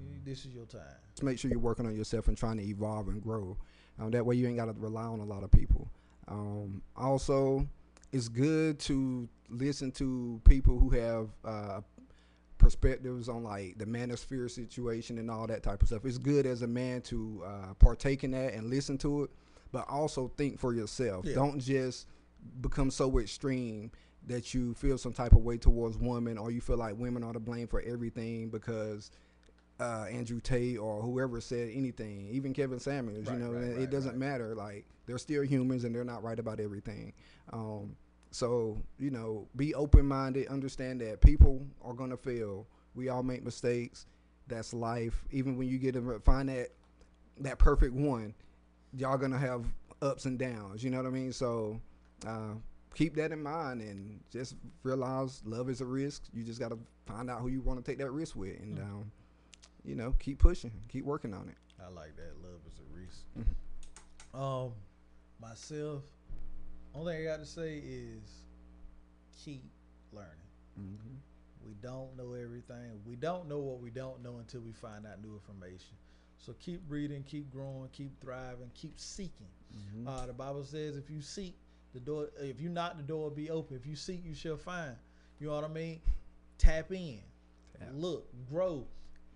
you- 0.00 0.20
this 0.24 0.44
is 0.44 0.52
your 0.54 0.66
time. 0.66 0.82
Just 1.14 1.22
make 1.22 1.38
sure 1.38 1.50
you're 1.50 1.60
working 1.60 1.86
on 1.86 1.94
yourself 1.96 2.28
and 2.28 2.36
trying 2.36 2.58
to 2.58 2.64
evolve 2.64 3.08
and 3.08 3.22
grow. 3.22 3.56
Um, 3.98 4.10
that 4.10 4.24
way 4.26 4.34
you 4.36 4.46
ain't 4.46 4.56
got 4.56 4.66
to 4.66 4.72
rely 4.72 5.04
on 5.04 5.20
a 5.20 5.24
lot 5.24 5.42
of 5.42 5.50
people. 5.50 5.88
Um, 6.28 6.82
also, 6.96 7.66
it's 8.12 8.28
good 8.28 8.78
to 8.80 9.28
listen 9.48 9.90
to 9.92 10.40
people 10.44 10.78
who 10.78 10.90
have 10.90 11.28
uh, 11.44 11.80
perspectives 12.66 13.28
on 13.28 13.44
like 13.44 13.78
the 13.78 13.84
manosphere 13.84 14.50
situation 14.50 15.18
and 15.18 15.30
all 15.30 15.46
that 15.46 15.62
type 15.62 15.82
of 15.82 15.88
stuff. 15.88 16.04
It's 16.04 16.18
good 16.18 16.46
as 16.46 16.62
a 16.62 16.66
man 16.66 17.00
to 17.02 17.44
uh, 17.46 17.74
partake 17.74 18.24
in 18.24 18.32
that 18.32 18.54
and 18.54 18.68
listen 18.68 18.98
to 18.98 19.22
it, 19.22 19.30
but 19.70 19.88
also 19.88 20.32
think 20.36 20.58
for 20.58 20.74
yourself. 20.74 21.24
Yeah. 21.24 21.36
Don't 21.36 21.60
just 21.60 22.08
become 22.60 22.90
so 22.90 23.20
extreme 23.20 23.92
that 24.26 24.52
you 24.52 24.74
feel 24.74 24.98
some 24.98 25.12
type 25.12 25.30
of 25.30 25.44
way 25.44 25.58
towards 25.58 25.96
women, 25.96 26.38
or 26.38 26.50
you 26.50 26.60
feel 26.60 26.76
like 26.76 26.98
women 26.98 27.22
are 27.22 27.32
to 27.32 27.38
blame 27.38 27.68
for 27.68 27.80
everything 27.82 28.48
because 28.48 29.12
uh, 29.78 30.06
Andrew 30.10 30.40
Tate 30.40 30.76
or 30.76 31.00
whoever 31.02 31.40
said 31.40 31.70
anything, 31.72 32.28
even 32.32 32.52
Kevin 32.52 32.80
Samuels, 32.80 33.28
Right, 33.28 33.38
you 33.38 33.44
know, 33.44 33.52
right, 33.52 33.62
it, 33.62 33.78
right, 33.78 33.90
doesn't 33.90 34.16
matter. 34.16 34.56
Like 34.56 34.86
they're 35.06 35.18
still 35.18 35.44
humans 35.44 35.84
and 35.84 35.94
they're 35.94 36.02
not 36.02 36.24
right 36.24 36.40
about 36.40 36.58
everything. 36.58 37.12
Um, 37.52 37.94
so 38.36 38.76
you 38.98 39.10
know, 39.10 39.48
be 39.56 39.74
open 39.74 40.04
minded. 40.04 40.48
Understand 40.48 41.00
that 41.00 41.22
people 41.22 41.66
are 41.82 41.94
gonna 41.94 42.18
fail. 42.18 42.66
We 42.94 43.08
all 43.08 43.22
make 43.22 43.42
mistakes. 43.42 44.04
That's 44.46 44.74
life. 44.74 45.24
Even 45.30 45.56
when 45.56 45.68
you 45.68 45.78
get 45.78 45.94
to 45.94 46.20
find 46.22 46.50
that 46.50 46.68
that 47.40 47.58
perfect 47.58 47.94
one, 47.94 48.34
y'all 48.94 49.16
gonna 49.16 49.38
have 49.38 49.64
ups 50.02 50.26
and 50.26 50.38
downs. 50.38 50.84
You 50.84 50.90
know 50.90 50.98
what 50.98 51.06
I 51.06 51.10
mean? 51.10 51.32
So 51.32 51.80
uh, 52.26 52.56
keep 52.94 53.14
that 53.16 53.32
in 53.32 53.42
mind 53.42 53.80
and 53.80 54.20
just 54.30 54.56
realize 54.82 55.40
love 55.46 55.70
is 55.70 55.80
a 55.80 55.86
risk. 55.86 56.24
You 56.34 56.44
just 56.44 56.60
gotta 56.60 56.76
find 57.06 57.30
out 57.30 57.40
who 57.40 57.48
you 57.48 57.62
want 57.62 57.82
to 57.82 57.90
take 57.90 57.98
that 57.98 58.10
risk 58.10 58.36
with, 58.36 58.60
and 58.60 58.78
um, 58.80 59.10
you 59.82 59.94
know, 59.94 60.14
keep 60.18 60.38
pushing, 60.38 60.72
keep 60.88 61.06
working 61.06 61.32
on 61.32 61.48
it. 61.48 61.56
I 61.82 61.88
like 61.88 62.14
that. 62.16 62.34
Love 62.42 62.60
is 62.66 62.78
a 62.80 63.00
risk. 63.00 63.24
Mm-hmm. 63.38 64.42
Um, 64.42 64.72
myself, 65.40 66.02
only 66.98 67.14
thing 67.14 67.22
I 67.22 67.30
got 67.30 67.40
to 67.40 67.46
say 67.46 67.78
is 67.78 68.22
keep 69.44 69.62
learning. 70.12 70.30
Mm-hmm. 70.78 71.14
We 71.66 71.74
don't 71.82 72.16
know 72.16 72.34
everything. 72.34 73.00
We 73.06 73.16
don't 73.16 73.48
know 73.48 73.58
what 73.58 73.80
we 73.80 73.90
don't 73.90 74.22
know 74.22 74.38
until 74.38 74.60
we 74.60 74.72
find 74.72 75.06
out 75.06 75.22
new 75.22 75.34
information. 75.34 75.96
So 76.38 76.54
keep 76.60 76.80
reading, 76.88 77.24
keep 77.24 77.50
growing, 77.50 77.88
keep 77.92 78.20
thriving, 78.20 78.70
keep 78.74 79.00
seeking. 79.00 79.48
Mm-hmm. 79.74 80.08
Uh, 80.08 80.26
the 80.26 80.32
Bible 80.32 80.64
says, 80.64 80.96
if 80.96 81.10
you 81.10 81.20
seek, 81.20 81.56
the 81.96 82.00
door. 82.00 82.28
If 82.38 82.60
you 82.60 82.68
knock, 82.68 82.96
the 82.96 83.02
door 83.02 83.24
will 83.24 83.30
be 83.30 83.50
open. 83.50 83.76
If 83.76 83.86
you 83.86 83.96
seek, 83.96 84.24
you 84.24 84.34
shall 84.34 84.56
find. 84.56 84.94
You 85.40 85.48
know 85.48 85.54
what 85.54 85.64
I 85.64 85.68
mean? 85.68 86.00
Tap 86.58 86.92
in, 86.92 87.20
Tap. 87.78 87.88
look, 87.94 88.28
grow. 88.50 88.86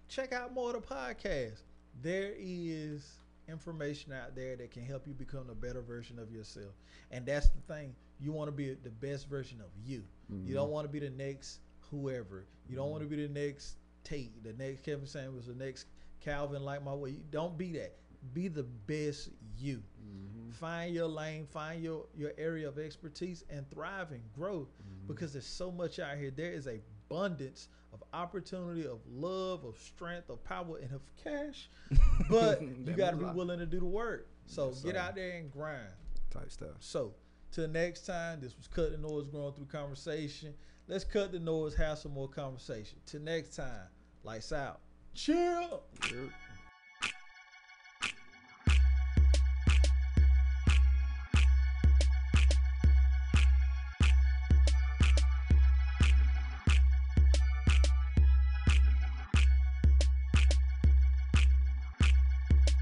Check 0.09 0.33
out 0.33 0.53
more 0.53 0.75
of 0.75 0.83
the 0.83 0.95
podcast. 0.95 1.61
There 2.03 2.33
is 2.39 3.07
information 3.49 4.13
out 4.13 4.35
there 4.35 4.57
that 4.57 4.71
can 4.71 4.85
help 4.85 5.07
you 5.07 5.15
become 5.15 5.51
a 5.51 5.55
better 5.55 5.83
version 5.83 6.19
of 6.19 6.31
yourself. 6.31 6.75
And 7.11 7.27
that's 7.27 7.49
the 7.49 7.61
thing. 7.73 7.95
You 8.21 8.33
want 8.33 8.49
to 8.49 8.53
be 8.53 8.75
the 8.75 8.91
best 8.91 9.29
version 9.29 9.61
of 9.61 9.71
you. 9.85 10.03
You 10.45 10.55
don't 10.55 10.65
mm-hmm. 10.65 10.73
want 10.73 10.87
to 10.87 10.93
be 10.93 11.01
the 11.01 11.11
next 11.11 11.61
whoever. 11.91 12.47
You 12.69 12.77
don't 12.77 12.91
want 12.91 13.03
to 13.03 13.09
be 13.09 13.27
the 13.27 13.33
next 13.33 13.77
Tate, 14.05 14.43
the 14.43 14.53
next 14.53 14.83
Kevin 14.85 15.07
Samuels, 15.07 15.47
the 15.47 15.55
next 15.55 15.87
Calvin 16.21 16.63
like 16.63 16.85
my 16.85 16.95
way. 16.95 17.11
You 17.11 17.25
don't 17.31 17.59
be 17.59 17.73
that. 17.73 17.97
Be 18.33 18.49
the 18.49 18.63
best 18.63 19.31
you. 19.59 19.77
Mm-hmm. 19.77 20.51
Find 20.53 20.95
your 20.95 21.09
lane, 21.09 21.47
find 21.47 21.83
your 21.83 22.07
your 22.15 22.33
area 22.39 22.69
of 22.69 22.79
expertise, 22.79 23.45
and 23.51 23.69
thrive 23.71 24.13
and 24.13 24.23
grow. 24.35 24.61
Mm-hmm. 24.61 25.07
Because 25.09 25.33
there's 25.33 25.47
so 25.47 25.71
much 25.71 25.99
out 25.99 26.17
here. 26.17 26.31
There 26.31 26.53
is 26.53 26.67
a 26.67 26.81
abundance 27.11 27.69
of 27.93 28.03
opportunity, 28.13 28.87
of 28.87 29.01
love, 29.11 29.65
of 29.65 29.77
strength, 29.79 30.31
of 30.31 30.43
power, 30.45 30.79
and 30.79 30.93
of 30.93 31.03
cash. 31.23 31.69
But 32.31 32.63
you 32.63 32.93
got 32.95 33.11
to 33.11 33.17
be 33.17 33.25
willing 33.25 33.59
to 33.59 33.67
do 33.67 33.81
the 33.81 33.85
work. 33.87 34.29
So 34.47 34.69
Yes, 34.69 34.83
get 34.83 34.97
out 34.97 35.15
there 35.17 35.37
and 35.39 35.51
grind. 35.51 35.89
type 36.31 36.51
stuff. 36.51 36.77
So, 36.81 37.15
till 37.51 37.67
next 37.69 38.07
time, 38.07 38.41
this 38.41 38.57
was 38.57 38.69
Cut 38.69 38.93
the 38.93 38.99
Noise 38.99 39.27
Growing 39.27 39.53
Through 39.55 39.67
Conversation. 39.67 40.55
Let's 40.87 41.05
cut 41.05 41.31
the 41.33 41.39
noise, 41.39 41.75
have 41.77 41.99
some 41.99 42.13
more 42.13 42.29
conversation. 42.29 42.99
Till 43.07 43.21
next 43.21 43.57
time, 43.57 43.87
lights 44.25 44.53
out. 44.53 44.81
Chill. 45.15 45.83
Yep. 46.05 46.31